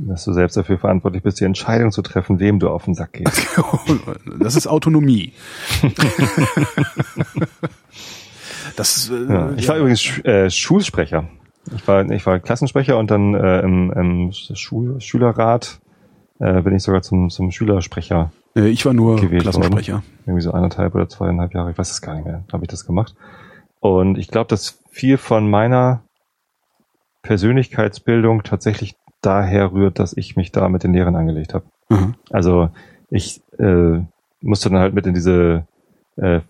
[0.00, 3.14] Dass du selbst dafür verantwortlich bist, die Entscheidung zu treffen, wem du auf den Sack
[3.14, 3.46] gehst.
[4.38, 5.32] Das ist Autonomie.
[8.76, 9.50] Das, äh, Ja.
[9.56, 11.24] Ich war übrigens Sch- äh, Schulsprecher.
[11.74, 15.80] Ich war, ich war Klassensprecher und dann äh, im, im Schul Schülerrat
[16.38, 19.94] äh, bin ich sogar zum, zum Schülersprecher äh, ich war nur gewählt Klassensprecher.
[19.94, 20.04] worden.
[20.26, 22.86] Irgendwie so anderthalb oder zweieinhalb Jahre, ich weiß es gar nicht mehr, habe ich das
[22.86, 23.14] gemacht.
[23.80, 26.02] Und ich glaube, dass viel von meiner
[27.22, 31.64] Persönlichkeitsbildung tatsächlich daher rührt, dass ich mich da mit den Lehrern angelegt habe.
[31.88, 32.14] Aha.
[32.30, 32.70] Also
[33.10, 34.00] ich äh,
[34.40, 35.66] musste dann halt mit in diese
[36.16, 36.40] äh,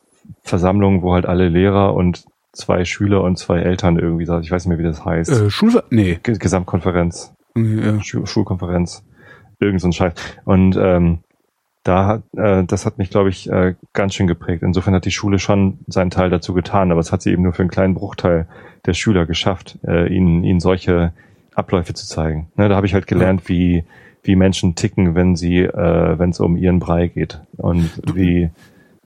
[0.43, 4.43] Versammlung, wo halt alle Lehrer und zwei Schüler und zwei Eltern irgendwie saßen.
[4.43, 5.31] Ich weiß nicht mehr, wie das heißt.
[5.31, 5.85] Äh, Schulver...
[5.91, 6.19] Nee.
[6.23, 8.03] Ge- Gesamtkonferenz, Ja.
[8.03, 9.05] Schu Schulkonferenz,
[9.61, 10.15] irgend so ein Scheiß.
[10.45, 11.21] Und ähm,
[11.85, 14.63] da hat, äh, das hat mich, glaube ich, äh, ganz schön geprägt.
[14.63, 17.53] Insofern hat die Schule schon seinen Teil dazu getan, aber es hat sie eben nur
[17.55, 18.47] für einen kleinen Bruchteil
[18.85, 21.13] der Schüler geschafft, äh, ihnen, ihnen solche
[21.59, 22.51] Abläufe zu zeigen.
[22.57, 23.85] Ne, da habe ich halt gelernt, wie
[24.25, 28.51] wie Menschen ticken, wenn sie, äh, wenn es um ihren Brei geht und wie, äh,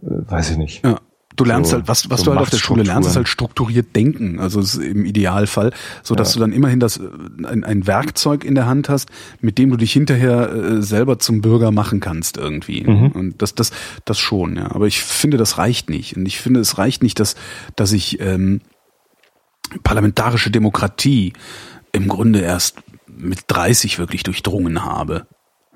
[0.01, 0.85] weiß ich nicht.
[0.85, 0.99] Ja.
[1.37, 3.29] Du lernst So- halt, was, was so du halt auf der Schule lernst, ist halt
[3.29, 4.39] strukturiert denken.
[4.41, 5.73] Also im Idealfall,
[6.03, 6.39] so dass Ja.
[6.39, 7.03] du dann immerhin das äh,
[7.47, 11.41] ein, ein Werkzeug in der Hand hast, mit dem du dich hinterher äh, selber zum
[11.41, 12.83] Bürger machen kannst irgendwie.
[12.85, 13.07] Mhm.
[13.13, 13.71] Und das, das,
[14.05, 14.73] das schon, ja.
[14.73, 16.17] Aber ich finde, das reicht nicht.
[16.17, 17.35] Und ich finde, es reicht nicht, dass,
[17.77, 18.61] dass ich ähm,
[19.85, 21.33] parlamentarische Demokratie
[21.93, 25.27] im Grunde erst mit 30 wirklich durchdrungen habe.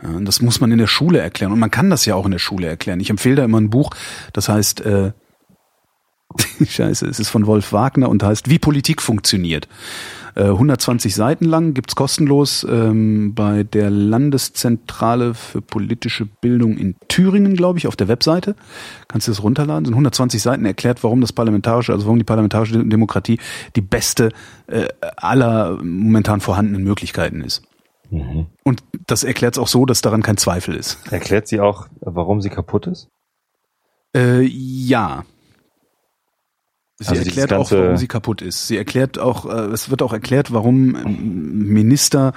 [0.02, 1.52] Ja, das muss man in der Schule erklären.
[1.52, 3.00] Und man kann das ja auch in der Schule erklären.
[3.00, 3.90] Ich empfehle da immer ein Buch,
[4.32, 5.12] das heißt, äh,
[6.66, 9.68] Scheiße, es ist von Wolf Wagner und heißt Wie Politik funktioniert.
[10.36, 17.54] Äh, 120 Seiten lang, gibt's kostenlos ähm, bei der Landeszentrale für politische Bildung in Thüringen,
[17.54, 18.54] glaube ich, auf der Webseite.
[19.08, 19.86] Kannst du das runterladen?
[19.86, 23.38] Sind 120 Seiten erklärt, warum das parlamentarische, also warum die parlamentarische Demokratie
[23.76, 24.28] die beste
[24.66, 27.62] äh, aller momentan vorhandenen Möglichkeiten ist.
[28.10, 28.46] Mhm.
[28.62, 30.98] Und das erklärt es auch so, dass daran kein Zweifel ist.
[31.10, 33.08] Erklärt sie auch, warum sie kaputt ist?
[34.14, 35.24] Äh, ja.
[36.98, 38.68] Sie Also erklärt auch, warum sie kaputt ist.
[38.68, 42.32] Sie erklärt auch, äh, es wird auch erklärt, warum ähm, Minister,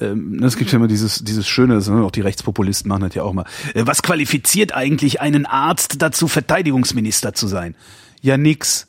[0.00, 3.14] ähm, es gibt ja immer dieses, dieses Schöne, das sind auch die Rechtspopulisten machen das
[3.14, 3.44] ja auch mal.
[3.74, 7.74] Äh, was qualifiziert eigentlich einen Arzt dazu, Verteidigungsminister zu sein?
[8.20, 8.86] Ja, nix.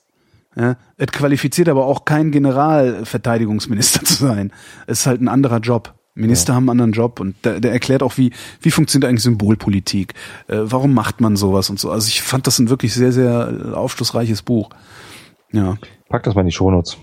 [0.55, 4.51] Ja, es qualifiziert aber auch kein General Verteidigungsminister zu sein.
[4.85, 5.95] Es ist halt ein anderer Job.
[6.13, 10.13] Minister haben einen anderen Job und der, der erklärt auch, wie, wie funktioniert eigentlich Symbolpolitik,
[10.47, 11.91] äh, warum macht man sowas und so.
[11.91, 14.69] Also ich fand das ein wirklich sehr, sehr aufschlussreiches Buch.
[15.51, 15.77] Ja,
[16.09, 16.97] Pack das mal in die Shownotes.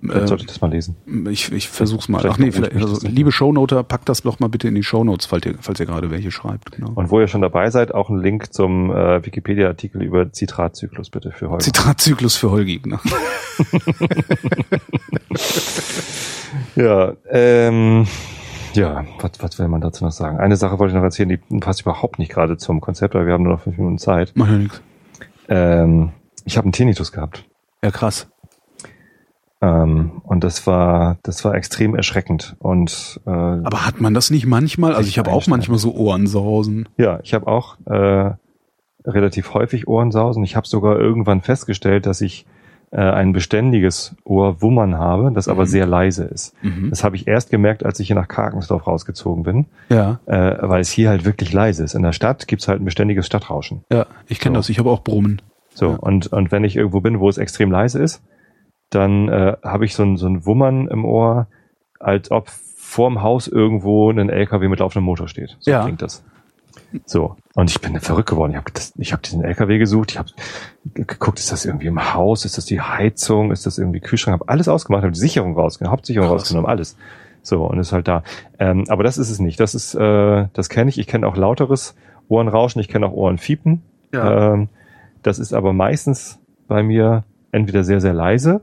[0.00, 0.96] Vielleicht äh, sollte ich das mal lesen.
[1.30, 2.18] ich, ich versuch's mal.
[2.18, 5.26] Vielleicht Ach nee, vielleicht, also, liebe Shownoter, packt das doch mal bitte in die Shownotes,
[5.26, 6.72] falls ihr, falls ihr gerade welche schreibt.
[6.72, 6.92] Genau.
[6.94, 11.30] Und wo ihr schon dabei seid, auch ein Link zum äh, Wikipedia-Artikel über Zitratzyklus bitte
[11.32, 11.64] für heute.
[11.64, 12.82] Zitratzyklus für Holgi.
[12.84, 13.00] Ne?
[16.76, 18.06] Ja, ähm,
[18.74, 20.38] ja, was, was will man dazu noch sagen?
[20.38, 23.32] Eine Sache wollte ich noch erzählen, die passt überhaupt nicht gerade zum Konzept, aber wir
[23.32, 24.32] haben nur noch fünf Minuten Zeit.
[24.34, 24.82] Macht ja nichts.
[25.48, 26.12] Ähm,
[26.44, 27.44] ich habe einen Tinnitus gehabt.
[27.84, 28.26] Ja, krass.
[29.60, 32.56] Ähm, und das war, das war extrem erschreckend.
[32.58, 34.94] Und äh, Aber hat man das nicht manchmal?
[34.94, 36.88] Also ich habe auch manchmal so Ohrensausen.
[36.96, 38.32] ja, ich habe auch äh,
[39.06, 40.42] relativ häufig Ohrensausen.
[40.44, 42.46] Ich habe sogar irgendwann festgestellt, dass ich
[42.90, 45.68] äh, ein beständiges Ohrwummern habe, das aber Mhm.
[45.68, 46.54] sehr leise ist.
[46.62, 46.90] Mhm.
[46.90, 49.66] Das habe ich erst gemerkt, als ich hier nach Karkensdorf rausgezogen bin.
[49.88, 51.94] Ja, äh, weil es hier halt wirklich leise ist.
[51.94, 53.82] In der Stadt gibt's halt ein beständiges Stadtrauschen.
[53.90, 54.58] ja, ich kenne So.
[54.60, 54.68] das.
[54.68, 55.40] Ich habe auch Brummen.
[55.74, 55.96] So, Ja.
[55.96, 58.22] und, und wenn ich irgendwo bin, wo es extrem leise ist,
[58.90, 61.48] dann äh, habe ich so ein, so ein Wummern im Ohr,
[61.98, 65.56] als ob vorm Haus irgendwo ein LKW mit laufendem Motor steht.
[65.60, 65.82] So Ja.
[65.84, 66.24] klingt das.
[67.06, 67.36] So.
[67.54, 68.52] Und ich bin verrückt geworden.
[68.52, 70.12] Ich habe ich hab diesen LKW gesucht.
[70.12, 70.28] Ich habe
[70.94, 72.44] geguckt, ist das irgendwie im Haus?
[72.44, 73.50] Ist das die Heizung?
[73.50, 74.34] Ist das irgendwie Kühlschrank?
[74.40, 76.42] Habe alles ausgemacht, habe die Sicherung rausgenommen, Hauptsicherung Krass.
[76.42, 76.96] rausgenommen, alles.
[77.42, 78.22] So, und ist halt da.
[78.58, 79.58] Ähm, aber das ist es nicht.
[79.60, 80.98] Das ist, äh, das kenne ich.
[80.98, 81.94] Ich kenne auch lauteres
[82.28, 82.80] Ohrenrauschen.
[82.80, 83.82] Ich kenne auch Ohrenfiepen.
[84.12, 84.54] Ja.
[84.54, 84.68] Ähm,
[85.24, 88.60] das ist aber meistens bei mir entweder sehr, sehr leise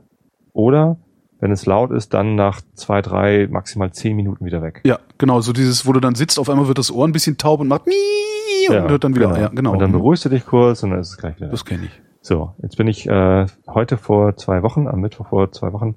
[0.52, 0.96] oder
[1.40, 4.80] wenn es laut ist, dann nach zwei, drei, maximal zehn Minuten wieder weg.
[4.84, 7.36] Ja, genau, so dieses, wo du dann sitzt, auf einmal wird das Ohr ein bisschen
[7.36, 9.72] taub und macht Mii und hört dann wieder, ja, genau.
[9.72, 12.00] Und dann beruhigst du dich kurz und dann ist es gleich wieder das kenne ich.
[12.20, 15.96] So, jetzt bin ich äh, heute vor zwei Wochen, am Mittwoch vor zwei Wochen,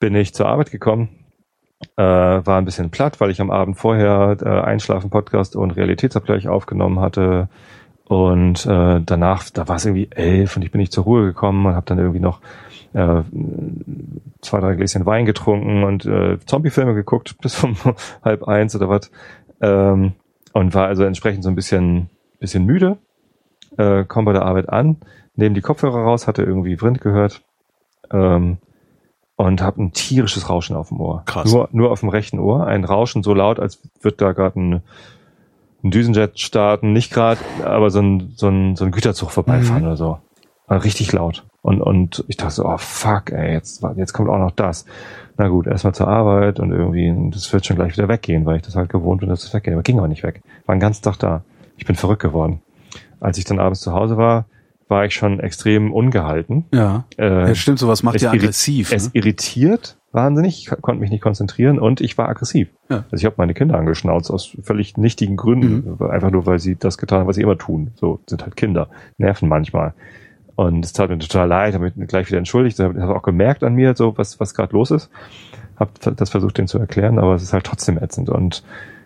[0.00, 1.10] bin ich zur Arbeit gekommen.
[1.96, 7.00] Äh, war ein bisschen platt, weil ich am Abend vorher äh, Einschlafen-Podcast und Realitätsabgleich aufgenommen
[7.00, 7.50] hatte.
[8.08, 11.66] Und äh, danach, da war es irgendwie elf und ich bin nicht zur Ruhe gekommen
[11.66, 12.40] und habe dann irgendwie noch
[12.94, 13.22] äh,
[14.40, 17.76] zwei, drei Gläschen Wein getrunken und äh, Zombie-Filme geguckt bis um
[18.24, 19.10] halb eins oder was.
[19.60, 20.14] Ähm,
[20.54, 22.08] und war also entsprechend so ein bisschen,
[22.40, 22.98] bisschen müde
[23.76, 24.96] äh, komme bei der Arbeit an,
[25.34, 27.42] nehme die Kopfhörer raus, hatte irgendwie Vrind gehört
[28.10, 28.58] ähm,
[29.36, 31.22] und habe ein tierisches Rauschen auf dem Ohr.
[31.26, 31.50] Krass.
[31.50, 32.66] Nur, nur auf dem rechten Ohr.
[32.66, 34.82] Ein Rauschen so laut, als wird da gerade ein,
[35.84, 36.92] ein Düsenjet starten.
[36.92, 39.88] Nicht gerade, aber so ein, so, ein, so ein Güterzug vorbeifahren Mhm.
[39.88, 40.18] oder so.
[40.66, 41.44] War richtig laut.
[41.62, 44.84] Und, und ich dachte so, oh fuck, ey, jetzt, jetzt kommt auch noch das.
[45.36, 48.62] Na gut, erstmal zur Arbeit und irgendwie, das wird schon gleich wieder weggehen, weil ich
[48.62, 49.72] das halt gewohnt bin, dass es weggeht.
[49.72, 50.40] Aber ging aber nicht weg.
[50.66, 51.42] War den ganzen Tag da.
[51.76, 52.60] Ich bin verrückt geworden.
[53.20, 54.46] Als ich dann abends zu Hause war,
[54.88, 56.64] war ich schon extrem ungehalten.
[56.72, 57.04] Ja.
[57.18, 58.90] Äh, ja, stimmt, sowas macht es ja aggressiv.
[58.92, 59.10] Es Ne?
[59.14, 62.68] irritiert wahnsinnig, ich konnte mich nicht konzentrieren und ich war aggressiv.
[62.88, 63.04] Ja.
[63.10, 66.98] Also ich habe meine Kinder angeschnauzt aus völlig nichtigen Gründen, einfach nur, weil sie das
[66.98, 67.92] getan haben, was sie immer tun.
[67.94, 69.94] So sind halt Kinder, nerven manchmal.
[70.56, 73.62] Und es tat mir total leid, habe mich gleich wieder entschuldigt, habe hab auch gemerkt
[73.62, 75.08] an mir, so was was gerade los ist.
[75.76, 78.28] Habe das versucht, denen zu erklären, aber es ist halt trotzdem ätzend.
[78.28, 78.64] Und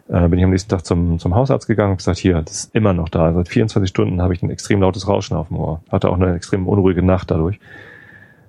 [0.08, 2.74] äh, bin ich am nächsten Tag zum, zum Hausarzt gegangen und gesagt, hier, das ist
[2.74, 3.32] immer noch da.
[3.34, 5.82] Seit 24 Stunden habe ich ein extrem lautes Rauschen auf dem Ohr.
[5.90, 7.60] Hatte auch eine extrem unruhige Nacht dadurch.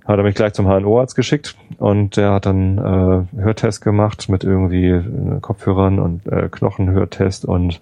[0.05, 4.43] Hat er mich gleich zum HNO-Arzt geschickt und der hat dann äh, Hörtest gemacht mit
[4.43, 7.79] irgendwie äh, Kopfhörern und äh, Knochenhörtest und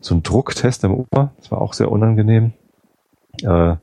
[0.00, 1.32] so ein Drucktest im Ohr.
[1.36, 2.52] Das war auch sehr unangenehm.
[3.42, 3.74] Äh,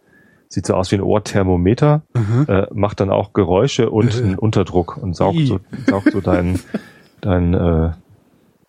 [0.49, 2.45] sieht so aus wie ein Ohrthermometer, Mhm.
[2.47, 4.23] äh, macht dann auch Geräusche und Äh.
[4.23, 6.59] einen Unterdruck und saugt so, saugt so dein,
[7.21, 7.91] dein, äh,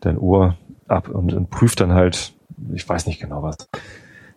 [0.01, 0.57] dein Ohr
[0.89, 2.35] ab und, und prüft dann halt,
[2.75, 3.57] ich weiß nicht genau was.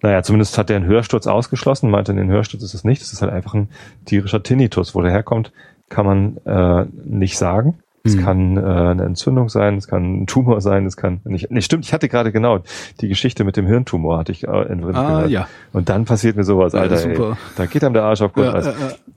[0.02, 3.02] Naja, zumindest hat der einen Hörsturz ausgeschlossen, meinte, ein Hörsturz ist es nicht.
[3.02, 3.70] Das ist halt einfach ein
[4.06, 4.96] tierischer Tinnitus.
[4.96, 5.52] Wo der herkommt,
[5.90, 7.80] kann man äh, nicht sagen.
[8.06, 8.22] Es Mhm.
[8.24, 11.52] kann äh, eine Entzündung sein, es kann ein Tumor sein, es kann nicht.
[11.52, 12.60] Nee, stimmt, ich hatte gerade genau
[13.02, 15.32] die Geschichte mit dem Hirntumor, hatte ich äh, in Rind Ah, gehört.
[15.32, 15.48] ja.
[15.74, 16.96] Und dann passiert mir sowas, Ja, Alter.
[16.96, 17.32] super.
[17.32, 17.36] Ey.
[17.58, 18.68] Da geht einem der Arsch auf Ja, Grundeis.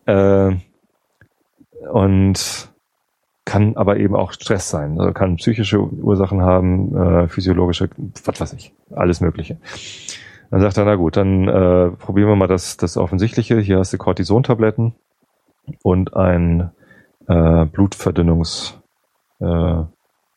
[0.06, 0.48] äh, äh.
[0.50, 0.56] Äh,
[1.92, 2.68] und
[3.44, 4.98] kann aber eben auch Stress sein.
[5.00, 7.88] Also kann psychische Ursachen haben, äh, physiologische,
[8.24, 9.58] was weiß ich, alles Mögliche.
[10.53, 13.59] Dann sagt er, na gut, dann äh, probieren wir mal das, das Offensichtliche.
[13.59, 14.94] Hier hast du Cortisontabletten
[15.82, 16.70] und ein
[17.26, 18.78] äh, Blutverdünnungs
[19.40, 19.82] äh,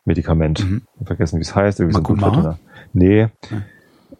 [0.05, 0.63] Medikament.
[0.63, 0.81] Mhm.
[1.03, 1.81] Vergessen, wie es heißt.
[1.81, 2.55] Irgendwie so ein.
[2.93, 3.27] Nee,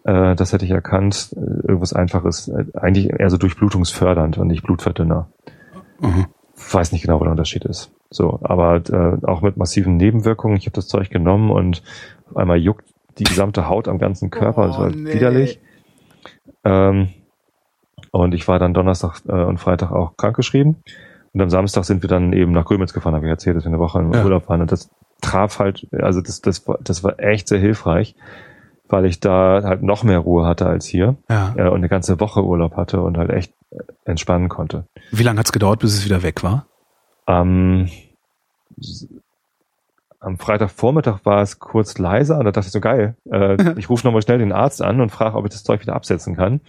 [0.04, 1.34] äh, das hätte ich erkannt.
[1.34, 2.52] Irgendwas Einfaches.
[2.74, 5.28] Eigentlich eher so durchblutungsfördernd und nicht Blutverdünner
[5.98, 6.26] Mhm.
[6.72, 7.90] weiß nicht genau, wo der Unterschied ist.
[8.10, 10.58] So, aber äh, auch mit massiven Nebenwirkungen.
[10.58, 11.82] Ich habe das Zeug genommen und
[12.28, 12.84] auf einmal juckt
[13.18, 14.66] die gesamte Haut am ganzen Körper.
[14.66, 15.14] das Oh, war nee.
[15.14, 15.58] widerlich.
[16.66, 17.08] Ähm,
[18.10, 20.76] und ich war dann Donnerstag äh, und Freitag auch krankgeschrieben.
[21.32, 23.68] Und am Samstag sind wir dann eben nach Grömitz gefahren, habe ich erzählt, dass wir
[23.68, 24.24] eine Woche im Ja.
[24.24, 24.62] Urlaub waren.
[24.62, 24.90] Und das
[25.20, 28.14] traf halt, also das, das, war, das war echt sehr hilfreich,
[28.88, 31.54] weil ich da halt noch mehr Ruhe hatte als hier Ja.
[31.56, 34.86] äh, und eine ganze Woche Urlaub hatte und halt echt äh, entspannen konnte.
[35.10, 36.66] Wie lange hat's gedauert, bis es wieder weg war?
[37.26, 37.88] Am,
[40.26, 44.06] am Freitagvormittag war es kurz leiser und da dachte ich so, geil, äh, ich rufe
[44.06, 46.60] nochmal schnell den Arzt an und frage, ob ich das Zeug wieder absetzen kann.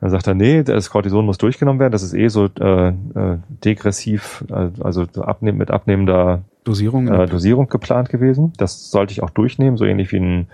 [0.00, 3.38] Dann sagt er, nee, das Cortison muss durchgenommen werden, das ist eh so äh, äh,
[3.64, 7.08] degressiv, äh, also so abnehm, mit abnehmender Dosierung?
[7.08, 8.52] äh, Dosierung geplant gewesen.
[8.58, 10.48] Das sollte ich auch durchnehmen, so ähnlich wie ein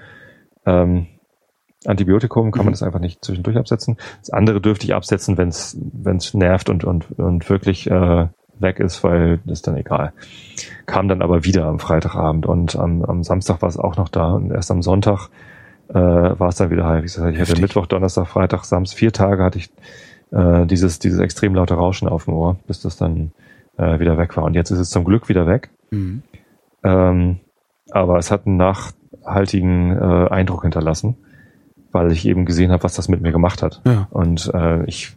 [0.64, 1.06] ähm,
[1.84, 2.74] Antibiotikum kann man Mhm.
[2.74, 3.96] das einfach nicht zwischendurch absetzen.
[4.20, 8.28] Das andere dürfte ich absetzen, wenn es nervt und, und, und wirklich äh,
[8.62, 10.12] weg ist, weil das ist dann egal.
[10.86, 14.32] Kam dann aber wieder am Freitagabend und am, am Samstag war es auch noch da
[14.32, 15.28] und erst am Sonntag
[15.88, 16.98] äh, war es dann wieder heil.
[16.98, 17.60] Wie gesagt, ich hatte.
[17.60, 19.70] Mittwoch, Donnerstag, Freitag, Samstag, vier Tage hatte ich
[20.30, 23.32] äh, dieses, dieses extrem laute Rauschen auf dem Ohr, bis das dann
[23.76, 24.44] äh, wieder weg war.
[24.44, 25.70] Und jetzt ist es zum Glück wieder weg.
[25.90, 26.22] Mhm.
[26.84, 27.40] Ähm,
[27.90, 31.16] aber es hat einen nachhaltigen äh, Eindruck hinterlassen,
[31.90, 33.82] weil ich eben gesehen habe, was das mit mir gemacht hat.
[33.84, 34.08] Ja.
[34.10, 35.16] Und äh, ich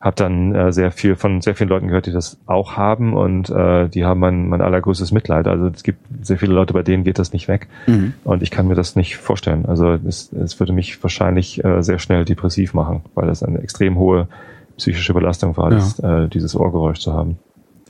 [0.00, 3.50] habe dann äh, sehr viel von sehr vielen Leuten gehört, die das auch haben und
[3.50, 5.46] äh, die haben mein, mein allergrößtes Mitleid.
[5.46, 8.14] Also es gibt sehr viele Leute, bei denen geht das nicht weg Mhm.
[8.24, 9.66] und ich kann mir das nicht vorstellen.
[9.66, 13.98] Also es, es würde mich wahrscheinlich äh, sehr schnell depressiv machen, weil das eine extrem
[13.98, 14.26] hohe
[14.78, 15.76] psychische Belastung war, Ja.
[15.76, 17.38] das, äh, dieses Ohrgeräusch zu haben.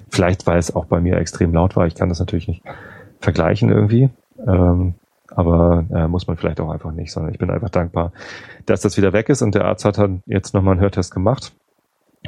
[0.09, 1.87] Vielleicht, weil es auch bei mir extrem laut war.
[1.87, 2.63] Ich kann das natürlich nicht
[3.21, 4.11] vergleichen irgendwie.
[4.45, 4.95] Ähm,
[5.33, 8.11] aber äh, muss man vielleicht auch einfach nicht, sondern ich bin einfach dankbar,
[8.67, 11.53] dass das wieder weg ist und der Arzt hat dann jetzt nochmal einen Hörtest gemacht.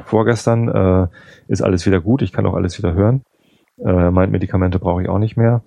[0.05, 1.09] Vorgestern äh,
[1.49, 3.23] ist alles wieder gut, ich kann auch alles wieder hören.
[3.79, 5.63] Äh, meint, Medikamente brauche ich auch nicht mehr.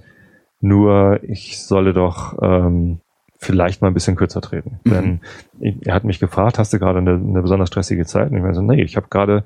[0.61, 2.99] Nur ich solle doch ähm,
[3.38, 4.80] vielleicht mal ein bisschen kürzer treten.
[4.84, 4.89] Mhm.
[4.89, 5.19] Denn
[5.59, 8.32] ich, er hat mich gefragt, hast du gerade eine, eine besonders stressige Zeit?
[8.32, 9.43] Und ich meine so, nee, ich habe gerade,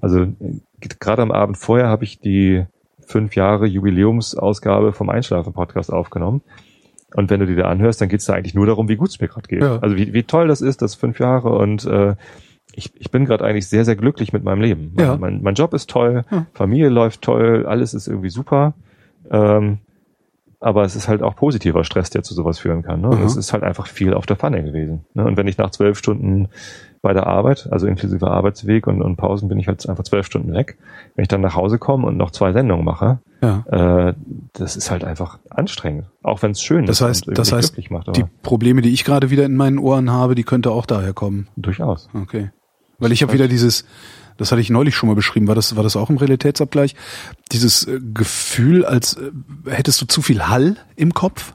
[0.00, 0.60] also äh,
[1.00, 2.64] gerade am Abend vorher habe ich die
[3.06, 6.42] fünf Jahre Jubiläumsausgabe vom Einschlafen-Podcast aufgenommen.
[7.14, 9.10] Und wenn du die da anhörst, dann geht es da eigentlich nur darum, wie gut
[9.10, 9.62] es mir gerade geht.
[9.62, 9.78] Ja.
[9.80, 12.14] Also wie, wie toll das ist, das fünf Jahre und äh,
[12.74, 14.92] ich, ich bin gerade eigentlich sehr, sehr glücklich mit meinem Leben.
[14.94, 15.16] Mein, Ja.
[15.16, 16.46] mein, mein Job ist toll, Ja.
[16.54, 18.74] Familie läuft toll, alles ist irgendwie super.
[19.30, 19.78] Ähm,
[20.60, 23.00] aber es ist halt auch positiver Stress, der zu sowas führen kann.
[23.00, 23.08] Ne?
[23.08, 23.24] Aha.
[23.24, 25.04] Es ist halt einfach viel auf der Pfanne gewesen.
[25.12, 25.24] Ne?
[25.24, 26.48] Und wenn ich nach zwölf Stunden
[27.00, 30.52] bei der Arbeit, also inklusive Arbeitsweg und, und Pausen, bin ich halt einfach zwölf Stunden
[30.54, 30.78] weg.
[31.16, 33.64] Wenn ich dann nach Hause komme und noch zwei Sendungen mache, Ja.
[34.10, 34.14] äh,
[34.52, 36.04] das ist halt einfach anstrengend.
[36.22, 38.90] Auch wenn es schön Das ist heißt, und das heißt, macht, aber Die Probleme, die
[38.90, 41.48] ich gerade wieder in meinen Ohren habe, die könnte auch daher kommen.
[41.56, 42.08] durchaus.
[42.14, 42.52] Okay.
[43.02, 43.84] Weil ich habe wieder dieses,
[44.38, 46.94] das hatte ich neulich schon mal beschrieben, war das, war das auch im Realitätsabgleich,
[47.52, 49.30] dieses äh, Gefühl, als äh,
[49.70, 51.54] hättest du zu viel Hall im Kopf.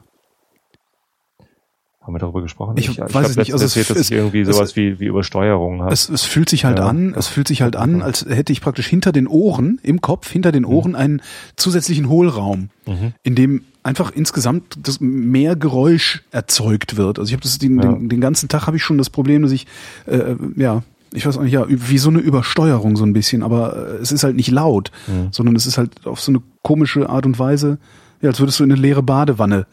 [2.00, 2.74] Haben wir darüber gesprochen?
[2.78, 3.52] Ich ich weiß hab es nicht.
[3.52, 5.92] Also es- erzählt, dass es- ich irgendwie es- sowas wie, wie Übersteuerung habe.
[5.92, 6.86] Es, es fühlt sich halt Ja.
[6.86, 10.30] an, es fühlt sich halt an, als hätte ich praktisch hinter den Ohren, im Kopf,
[10.30, 11.20] hinter den Ohren einen
[11.56, 13.12] zusätzlichen Hohlraum, Mhm.
[13.24, 17.18] in dem einfach insgesamt das mehr Geräusch erzeugt wird.
[17.18, 17.92] Also ich habe das den, Ja.
[17.92, 19.66] den, den ganzen Tag habe ich schon das Problem, dass ich
[20.06, 20.82] äh, ja
[21.12, 24.12] ich weiß auch nicht, ja, wie so eine Übersteuerung so ein bisschen, aber äh, es
[24.12, 25.28] ist halt nicht laut, Mhm.
[25.32, 27.78] sondern es ist halt auf so eine komische Art und Weise,
[28.20, 29.66] ja, als würdest du in eine leere Badewanne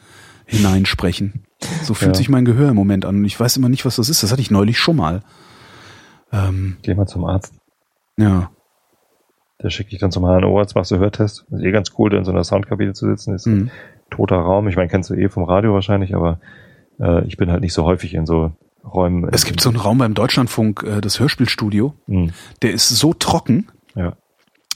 [0.45, 1.43] hineinsprechen.
[1.83, 2.17] So fühlt Ja.
[2.17, 4.21] sich mein Gehör im Moment an und ich weiß immer nicht, was das ist.
[4.23, 5.21] Das hatte ich neulich schon mal.
[6.31, 7.53] Ähm, Geh mal zum Arzt.
[8.17, 8.49] ja.
[9.63, 11.45] Der schickt dich dann zum HNO, jetzt machst du Hörtest.
[11.49, 13.33] ist eh ganz cool, da in so einer Soundkabine zu sitzen.
[13.33, 13.71] Ist Mhm.
[14.11, 14.67] toter Raum.
[14.67, 16.39] Ich meine, kennst du eh vom Radio wahrscheinlich, aber
[16.99, 18.51] äh, ich bin halt nicht so häufig in so
[18.93, 19.27] Räumen.
[19.31, 22.31] Es gibt so einen Raum beim Deutschlandfunk, äh, das Hörspielstudio, Mhm.
[22.61, 24.15] der ist so trocken, Ja.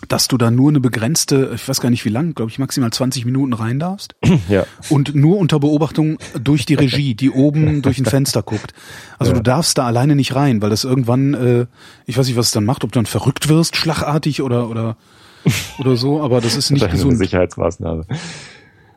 [0.08, 2.90] dass du da nur eine begrenzte, ich weiß gar nicht wie lang, glaube ich, maximal
[2.92, 4.16] 20 Minuten rein darfst.
[4.50, 4.66] ja.
[4.90, 8.74] Und nur unter Beobachtung durch die Regie, die oben durch ein Fenster guckt.
[9.20, 9.38] Also Ja.
[9.38, 11.66] du darfst da alleine nicht rein, weil das irgendwann, äh,
[12.06, 14.98] ich weiß nicht, was es dann macht, ob du dann verrückt wirst, schlagartig oder oder
[15.80, 17.18] oder so, aber das ist nicht Wahrscheinlich eine gesund.
[17.26, 18.06] Sicherheitsmaßnahme.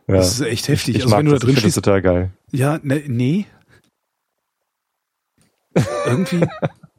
[0.09, 0.17] Ja.
[0.17, 0.97] Das ist echt heftig.
[0.97, 2.31] ich also mag wenn du da das, drin ich das stehst, total geil.
[2.51, 3.47] ja, ne, nee.
[6.07, 6.41] Irgendwie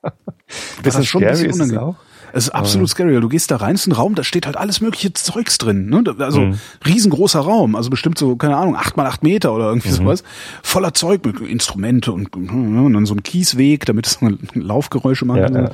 [0.83, 1.95] das schon ein bisschen ist unangenehm.
[2.35, 3.19] Es ist absolut scary.
[3.21, 5.85] Du gehst da rein, es ist ein Raum, da steht halt alles mögliche Zeugs drin.
[5.85, 6.03] Ne?
[6.17, 6.59] Also Mhm.
[6.83, 9.93] riesengroßer Raum, also bestimmt so, keine Ahnung, acht mal acht Meter oder irgendwie Mhm.
[9.93, 10.23] sowas.
[10.63, 14.17] Voller Zeug mit Instrumente und, und dann so ein Kiesweg, damit es
[14.55, 15.71] Laufgeräusche machen Ja, ja.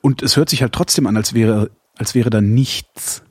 [0.00, 3.22] Und es hört sich halt trotzdem an, als wäre, als wäre da nichts.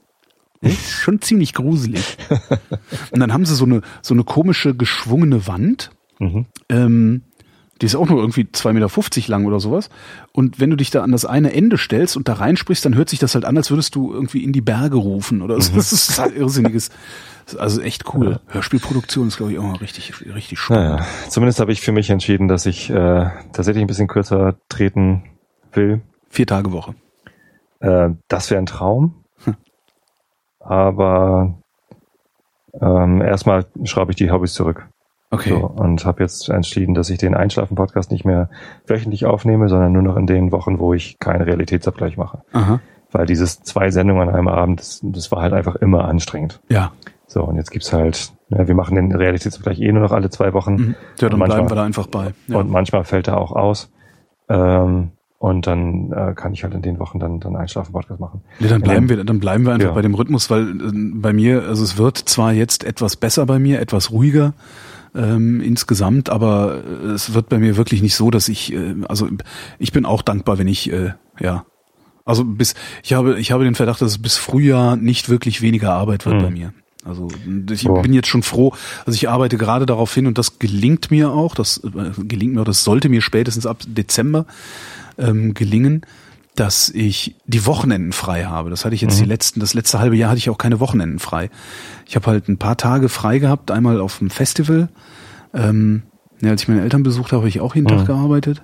[0.61, 2.17] Das ist Schon ziemlich gruselig.
[3.11, 5.89] und dann haben sie so eine, so eine komische geschwungene Wand.
[6.19, 6.45] Mhm.
[6.69, 7.23] Ähm,
[7.81, 9.89] die ist auch nur irgendwie 2,50 Meter lang oder sowas.
[10.33, 13.09] Und wenn du dich da an das eine Ende stellst und da reinsprichst, dann hört
[13.09, 15.61] sich das halt an, als würdest du irgendwie in die Berge rufen oder Mhm.
[15.61, 15.75] so.
[15.75, 16.89] Das ist halt irrsinniges.
[17.57, 18.39] Also echt cool.
[18.45, 20.99] Hörspielproduktion ist, glaube ich, auch mal richtig, richtig spannend.
[20.99, 25.23] Naja, zumindest habe ich für mich entschieden, dass ich äh, tatsächlich ein bisschen kürzer treten
[25.73, 26.01] will.
[26.29, 26.93] Vier Tage Woche.
[27.79, 29.15] Äh, das wäre ein Traum.
[29.45, 29.55] Hm.
[30.59, 31.55] Aber
[32.79, 34.87] ähm, erstmal schraube ich die Hobbys zurück.
[35.31, 35.49] Okay.
[35.49, 38.49] So, und habe jetzt entschieden, dass ich den Einschlafen-Podcast nicht mehr
[38.87, 42.39] wöchentlich aufnehme, sondern nur noch in den Wochen, wo ich keinen Realitätsabgleich mache.
[42.51, 42.79] Aha.
[43.11, 46.61] Weil dieses zwei Sendungen an einem Abend, das, das war halt einfach immer anstrengend.
[46.69, 46.93] Ja.
[47.27, 50.53] So, und jetzt gibt's halt, ja, wir machen den Realitätsabgleich eh nur noch alle zwei
[50.53, 50.73] Wochen.
[50.73, 50.95] Mhm.
[51.19, 52.33] Ja, dann Und manchmal- bleiben wir da einfach bei.
[52.47, 52.57] Ja.
[52.57, 53.91] Und manchmal fällt er auch aus.
[54.49, 58.41] Ähm, und dann äh, kann ich halt in den Wochen dann, dann Einschlafen-Podcast machen.
[58.59, 59.93] Nee, dann bleiben wir, dann bleiben wir einfach ja.
[59.93, 63.59] bei dem Rhythmus, weil äh, bei mir, also es wird zwar jetzt etwas besser bei
[63.59, 64.53] mir, etwas ruhiger
[65.15, 69.27] ähm, insgesamt, aber äh, es wird bei mir wirklich nicht so, dass ich, äh, also
[69.79, 71.65] ich bin auch dankbar, wenn ich, äh, ja,
[72.25, 75.93] also bis, ich habe, ich habe den Verdacht, dass es bis Frühjahr nicht wirklich weniger
[75.93, 76.43] Arbeit wird Hm.
[76.43, 76.73] bei mir.
[77.05, 77.29] Also
[77.71, 77.93] ich So.
[77.93, 78.73] bin jetzt schon froh,
[79.05, 82.61] also ich arbeite gerade darauf hin und das gelingt mir auch, das äh, gelingt mir
[82.61, 84.45] auch, das sollte mir spätestens ab Dezember
[85.17, 86.01] ähm, gelingen,
[86.59, 88.69] dass ich die Wochenenden frei habe.
[88.69, 89.23] Das hatte ich jetzt Mhm.
[89.23, 91.49] die letzten, das letzte halbe Jahr hatte ich auch keine Wochenenden frei.
[92.05, 94.89] Ich habe halt ein paar Tage frei gehabt, einmal auf dem Festival.
[95.53, 96.03] Ähm,
[96.41, 97.97] ja, als ich meine Eltern besucht habe, habe ich auch jeden Mhm.
[97.99, 98.63] Tag gearbeitet.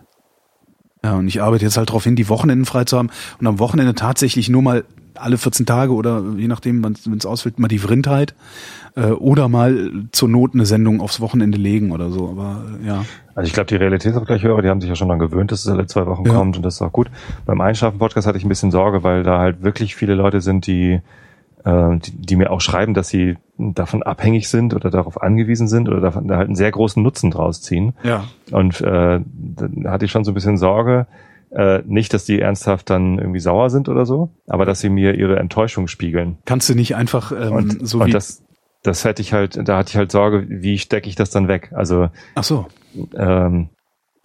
[1.05, 3.59] Ja, und ich arbeite jetzt halt darauf hin, die Wochenenden frei zu haben und am
[3.59, 4.83] Wochenende tatsächlich nur mal
[5.13, 8.33] alle 14 Tage oder je nachdem, wenn es ausfällt, mal die Vrindheit
[8.95, 12.27] äh, oder mal zur Not eine Sendung aufs Wochenende legen oder so.
[12.29, 13.05] Aber äh, ja.
[13.35, 15.85] Also ich glaube, die Realitätsabgleichhörer, die haben sich ja schon daran gewöhnt, dass es alle
[15.85, 16.33] zwei Wochen Ja.
[16.33, 17.09] kommt und das ist auch gut.
[17.45, 20.99] Beim Einschlafen-Podcast hatte ich ein bisschen Sorge, weil da halt wirklich viele Leute sind, die,
[21.65, 25.89] äh, die, die mir auch schreiben, dass sie davon abhängig sind oder darauf angewiesen sind
[25.89, 27.93] oder davon da halt einen sehr großen Nutzen draus ziehen.
[28.03, 28.25] Ja.
[28.51, 31.07] Und äh, da hatte ich schon so ein bisschen Sorge,
[31.51, 35.15] äh, nicht, dass die ernsthaft dann irgendwie sauer sind oder so, aber dass sie mir
[35.15, 36.37] ihre Enttäuschung spiegeln.
[36.45, 38.11] Kannst du nicht einfach ähm, Und, so und wie.
[38.11, 38.43] das,
[38.83, 41.71] das hätte ich halt, da hatte ich halt Sorge, wie stecke ich das dann weg?
[41.73, 42.67] Also ach so.
[43.15, 43.69] ähm,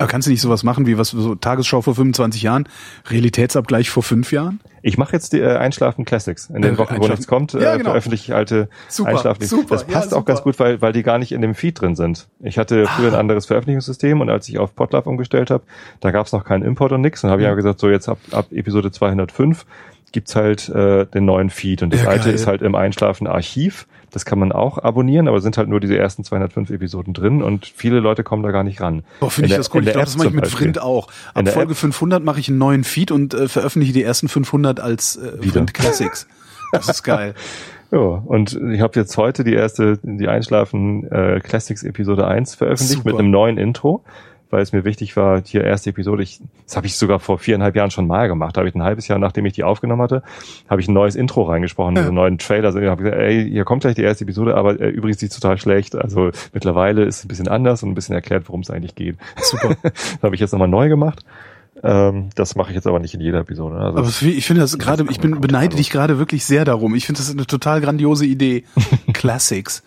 [0.00, 2.68] Aber kannst du nicht sowas machen wie was so Tagesschau vor 25 Jahren,
[3.08, 4.60] Realitätsabgleich vor fünf Jahren?
[4.82, 6.48] Ich mache jetzt die äh, Einschlafen Classics.
[6.48, 7.90] In den Äh, Wochen, wo nichts kommt, Ja, äh, genau.
[7.90, 9.44] veröffentliche ich alte Super, Einschlafen.
[9.46, 10.24] super, das ja, passt auch super.
[10.32, 12.28] ganz gut, weil, weil die gar nicht in dem Feed drin sind.
[12.42, 13.14] Ich hatte früher Ah.
[13.14, 15.64] ein anderes Veröffentlichungssystem und als ich auf Podlove umgestellt habe,
[16.00, 17.22] da gab es noch keinen Import und nix.
[17.24, 17.50] Und habe ich Mhm.
[17.50, 19.66] ja gesagt, so jetzt ab, ab Episode 205
[20.12, 21.82] gibt's halt äh, den neuen Feed.
[21.82, 22.34] Und das Ja, alte geil.
[22.34, 23.86] ist halt im Einschlafen-Archiv.
[24.12, 27.66] Das kann man auch abonnieren, aber sind halt nur diese ersten 205 Episoden drin und
[27.66, 29.04] viele Leute kommen da gar nicht ran.
[29.20, 29.82] Boah, finde In ich der- das cool.
[29.82, 30.46] Ich glaube, das mache ich mit.
[30.48, 31.06] Vrind auch.
[31.32, 31.76] Ab Folge App.
[31.78, 35.38] 500 mache ich einen neuen Feed und äh, veröffentliche die ersten 500 als äh.
[35.48, 36.26] Vrind Classics.
[36.72, 37.34] Das ist geil.
[37.92, 42.98] Ja, und ich habe jetzt heute die erste, die Einschlafen äh, Classics Episode 1 veröffentlicht
[43.02, 43.10] Super.
[43.10, 44.04] mit einem neuen Intro,
[44.50, 47.76] weil es mir wichtig war, hier erste Episode, ich, das habe ich sogar vor viereinhalb
[47.76, 50.22] Jahren schon mal gemacht, da habe ich ein halbes Jahr, nachdem ich die aufgenommen hatte,
[50.68, 52.00] habe ich ein neues Intro reingesprochen, Ja.
[52.00, 54.56] also einen neuen Trailer, also ich habe gesagt, ey, hier kommt gleich die erste Episode,
[54.56, 57.90] aber äh, übrigens die ist total schlecht, also mittlerweile ist es ein bisschen anders und
[57.90, 59.16] ein bisschen erklärt, worum es eigentlich geht.
[59.40, 59.76] Super.
[59.82, 59.92] das
[60.22, 61.24] habe ich jetzt nochmal neu gemacht.
[61.82, 63.76] Ähm, das mache ich jetzt aber nicht in jeder Episode.
[63.76, 66.94] Also Aber ich finde das gerade, ich bin beneide dich gerade wirklich sehr darum.
[66.94, 68.64] Ich finde das eine total grandiose Idee.
[69.14, 69.82] Classics.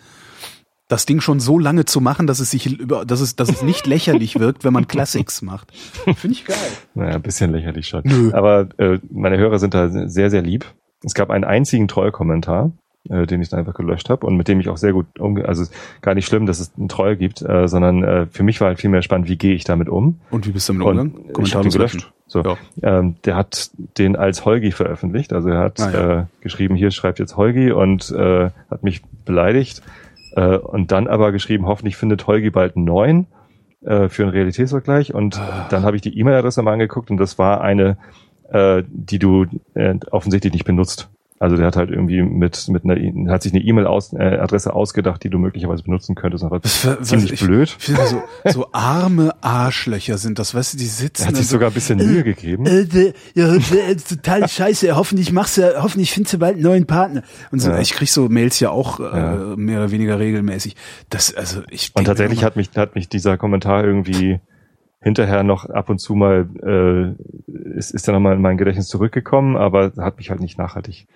[0.94, 3.62] Das Ding schon so lange zu machen, dass es sich über, dass es, dass es
[3.62, 5.72] nicht lächerlich wirkt, wenn man Classics macht.
[5.72, 6.56] Finde ich geil.
[6.94, 8.02] Naja, ein bisschen lächerlich schon.
[8.04, 8.30] Nö.
[8.32, 10.64] Aber äh, meine Hörer sind da sehr, sehr lieb.
[11.02, 12.70] Es gab einen einzigen Trollkommentar,
[13.10, 15.48] äh, den ich dann einfach gelöscht habe und mit dem ich auch sehr gut umge...
[15.48, 15.64] Also
[16.00, 18.78] gar nicht schlimm, dass es einen Troll gibt, äh, sondern äh, für mich war halt
[18.80, 20.20] viel mehr spannend, wie gehe ich damit um.
[20.30, 21.14] Und wie bist du Und umgegangen?
[21.42, 22.12] ich habe den gelöscht.
[22.28, 22.40] So.
[22.42, 22.56] Ja.
[22.82, 25.32] Ähm, der hat den als Holgi veröffentlicht.
[25.32, 26.20] Also er hat Ah, ja.
[26.20, 29.82] äh, geschrieben, hier schreibt jetzt Holgi und äh, hat mich beleidigt.
[30.36, 33.26] Äh, und dann aber geschrieben, hoffentlich findet Holgi bald einen neuen
[33.84, 35.14] äh, für einen Realitätsvergleich.
[35.14, 35.66] Und Ah.
[35.70, 37.96] dann habe ich die E-Mail-Adresse mal angeguckt und das war eine,
[38.50, 41.08] äh, die du äh, offensichtlich nicht benutzt.
[41.40, 45.30] Also der hat halt irgendwie mit, mit einer, E- hat sich eine E-Mail-Adresse ausgedacht, die
[45.30, 46.44] du möglicherweise benutzen könntest.
[46.44, 47.76] War Was für- was- ziemlich ich- blöd.
[47.80, 51.56] Ich so, so arme Arschlöcher sind das, weißt du, die sitzen Er hat sich so,
[51.56, 52.66] sogar ein bisschen Mühe gegeben.
[52.66, 54.94] Äh, de- ja, de- total scheiße.
[54.96, 57.22] Hoffentlich machst du, hoffentlich findest du bald einen neuen Partner.
[57.50, 57.80] und so, Ja.
[57.80, 59.54] ich krieg so Mails ja auch äh, Ja.
[59.56, 60.76] mehr oder weniger regelmäßig.
[61.10, 64.38] Das, also ich Und tatsächlich hat mich, hat mich dieser Kommentar irgendwie
[65.00, 69.56] hinterher noch ab und zu mal, äh, ist, ist dann nochmal in mein Gedächtnis zurückgekommen,
[69.56, 71.06] aber hat mich halt nicht nachhaltig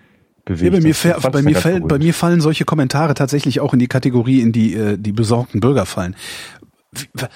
[0.49, 0.63] bewegt.
[0.65, 3.79] Ja, bei mir, fäll- bei, mir fallen, bei mir fallen solche Kommentare tatsächlich auch in
[3.79, 6.17] die Kategorie, in die äh, die besorgten Bürger fallen.
[6.93, 7.29] Wie- wa-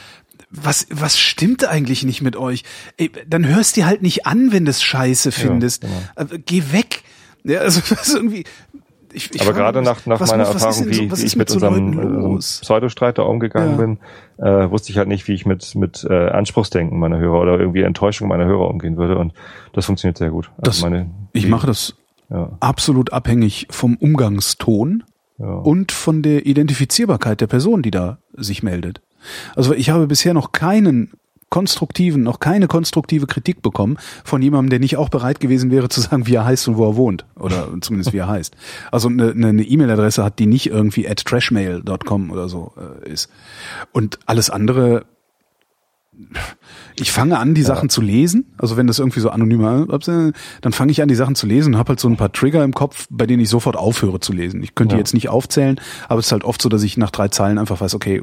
[0.51, 2.65] Was, was stimmt eigentlich nicht mit euch?
[2.99, 5.83] Ey, dann hörst dir halt nicht an, wenn du es scheiße findest.
[5.83, 5.95] genau.
[6.35, 7.03] Äh, Geh weg.
[7.45, 8.45] Ja, also das ist irgendwie.
[9.15, 11.27] Ich, ich aber gerade mich, nach, nach was meiner was Erfahrung, denn so- wie, wie
[11.27, 12.61] ich mit so unserem, unserem los?
[12.63, 13.77] Pseudostreit da umgegangen Ja.
[13.77, 13.99] bin,
[14.39, 17.83] äh, wusste ich halt nicht, wie ich mit, mit äh, Anspruchsdenken meiner Hörer oder irgendwie
[17.83, 19.19] Enttäuschung meiner Hörer umgehen würde.
[19.19, 19.35] Und
[19.75, 20.51] das funktioniert sehr gut.
[20.57, 21.95] Also Das- meine, Ich mache das
[22.33, 25.05] Ja, absolut abhängig vom Umgangston
[25.39, 25.47] ja.
[25.47, 29.03] und von der Identifizierbarkeit der Person, die da sich meldet.
[29.55, 31.13] Also ich habe bisher noch keinen
[31.51, 36.01] konstruktiven, noch keine konstruktive Kritik bekommen von jemandem, der nicht auch bereit gewesen wäre zu
[36.01, 37.27] sagen, wie er heißt und wo er wohnt.
[37.39, 38.57] Oder zumindest wie er heißt.
[38.91, 42.73] Also eine eine E-Mail-Adresse hat, die nicht irgendwie at trashmail.com oder so
[43.05, 43.29] äh, ist.
[43.93, 45.05] Und alles andere,
[46.97, 48.53] ich fange an, die Sachen zu lesen.
[48.59, 50.09] Also wenn das irgendwie so anonym ist,
[50.61, 52.63] dann fange ich an, die Sachen zu lesen und habe halt so ein paar Trigger
[52.65, 54.63] im Kopf, bei denen ich sofort aufhöre zu lesen.
[54.63, 55.01] Ich könnte die Ja.
[55.01, 57.81] jetzt nicht aufzählen, aber es ist halt oft so, dass ich nach drei Zeilen einfach
[57.81, 58.23] weiß, okay,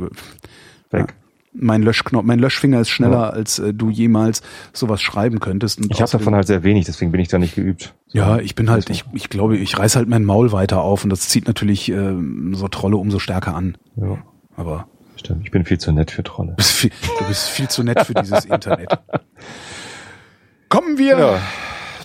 [0.91, 1.15] Weg.
[1.53, 5.79] mein Löschknopf, mein Löschfinger ist schneller, als äh, du jemals sowas schreiben könntest.
[5.79, 7.95] Und Ich habe davon halt sehr wenig, deswegen bin ich da nicht geübt.
[8.09, 11.09] ja, ich bin halt, ich, ich glaube, ich reiß halt mein Maul weiter auf und
[11.09, 13.77] das zieht natürlich ähm, so Trolle umso stärker an.
[13.95, 14.19] Ja,
[14.55, 14.87] Aber
[15.19, 15.43] stimmt.
[15.45, 16.49] Ich bin viel zu nett für Trolle.
[16.51, 18.89] du bist viel, du bist viel zu nett für dieses Internet.
[20.69, 21.41] Kommen wir Ja.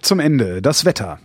[0.03, 0.63] zum Ende.
[0.63, 1.19] Das Wetter.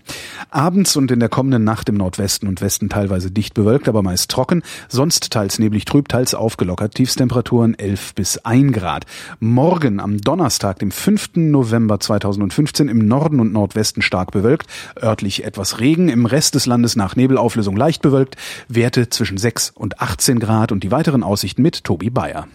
[0.49, 4.31] Abends und in der kommenden Nacht im Nordwesten und Westen teilweise dicht bewölkt, aber meist
[4.31, 4.63] trocken.
[4.87, 6.95] Sonst teils neblig trüb, teils aufgelockert.
[6.95, 9.05] Tiefstemperaturen 11 bis 1 Grad.
[9.39, 11.31] Morgen am Donnerstag, dem 5.
[11.35, 14.67] November 2015 im Norden und Nordwesten stark bewölkt.
[15.01, 16.09] Örtlich etwas Regen.
[16.09, 18.35] Im Rest des Landes nach Nebelauflösung leicht bewölkt.
[18.67, 22.47] Werte zwischen 6 und 18 Grad und die weiteren Aussichten mit Tobi Bayer.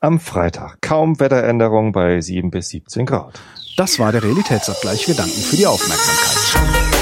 [0.00, 0.78] am Freitag.
[0.80, 3.40] Kaum Wetteränderung bei 7 bis 17 Grad.
[3.76, 5.08] Das war der Realitätsabgleich.
[5.08, 6.97] Wir danken für die Aufmerksamkeit.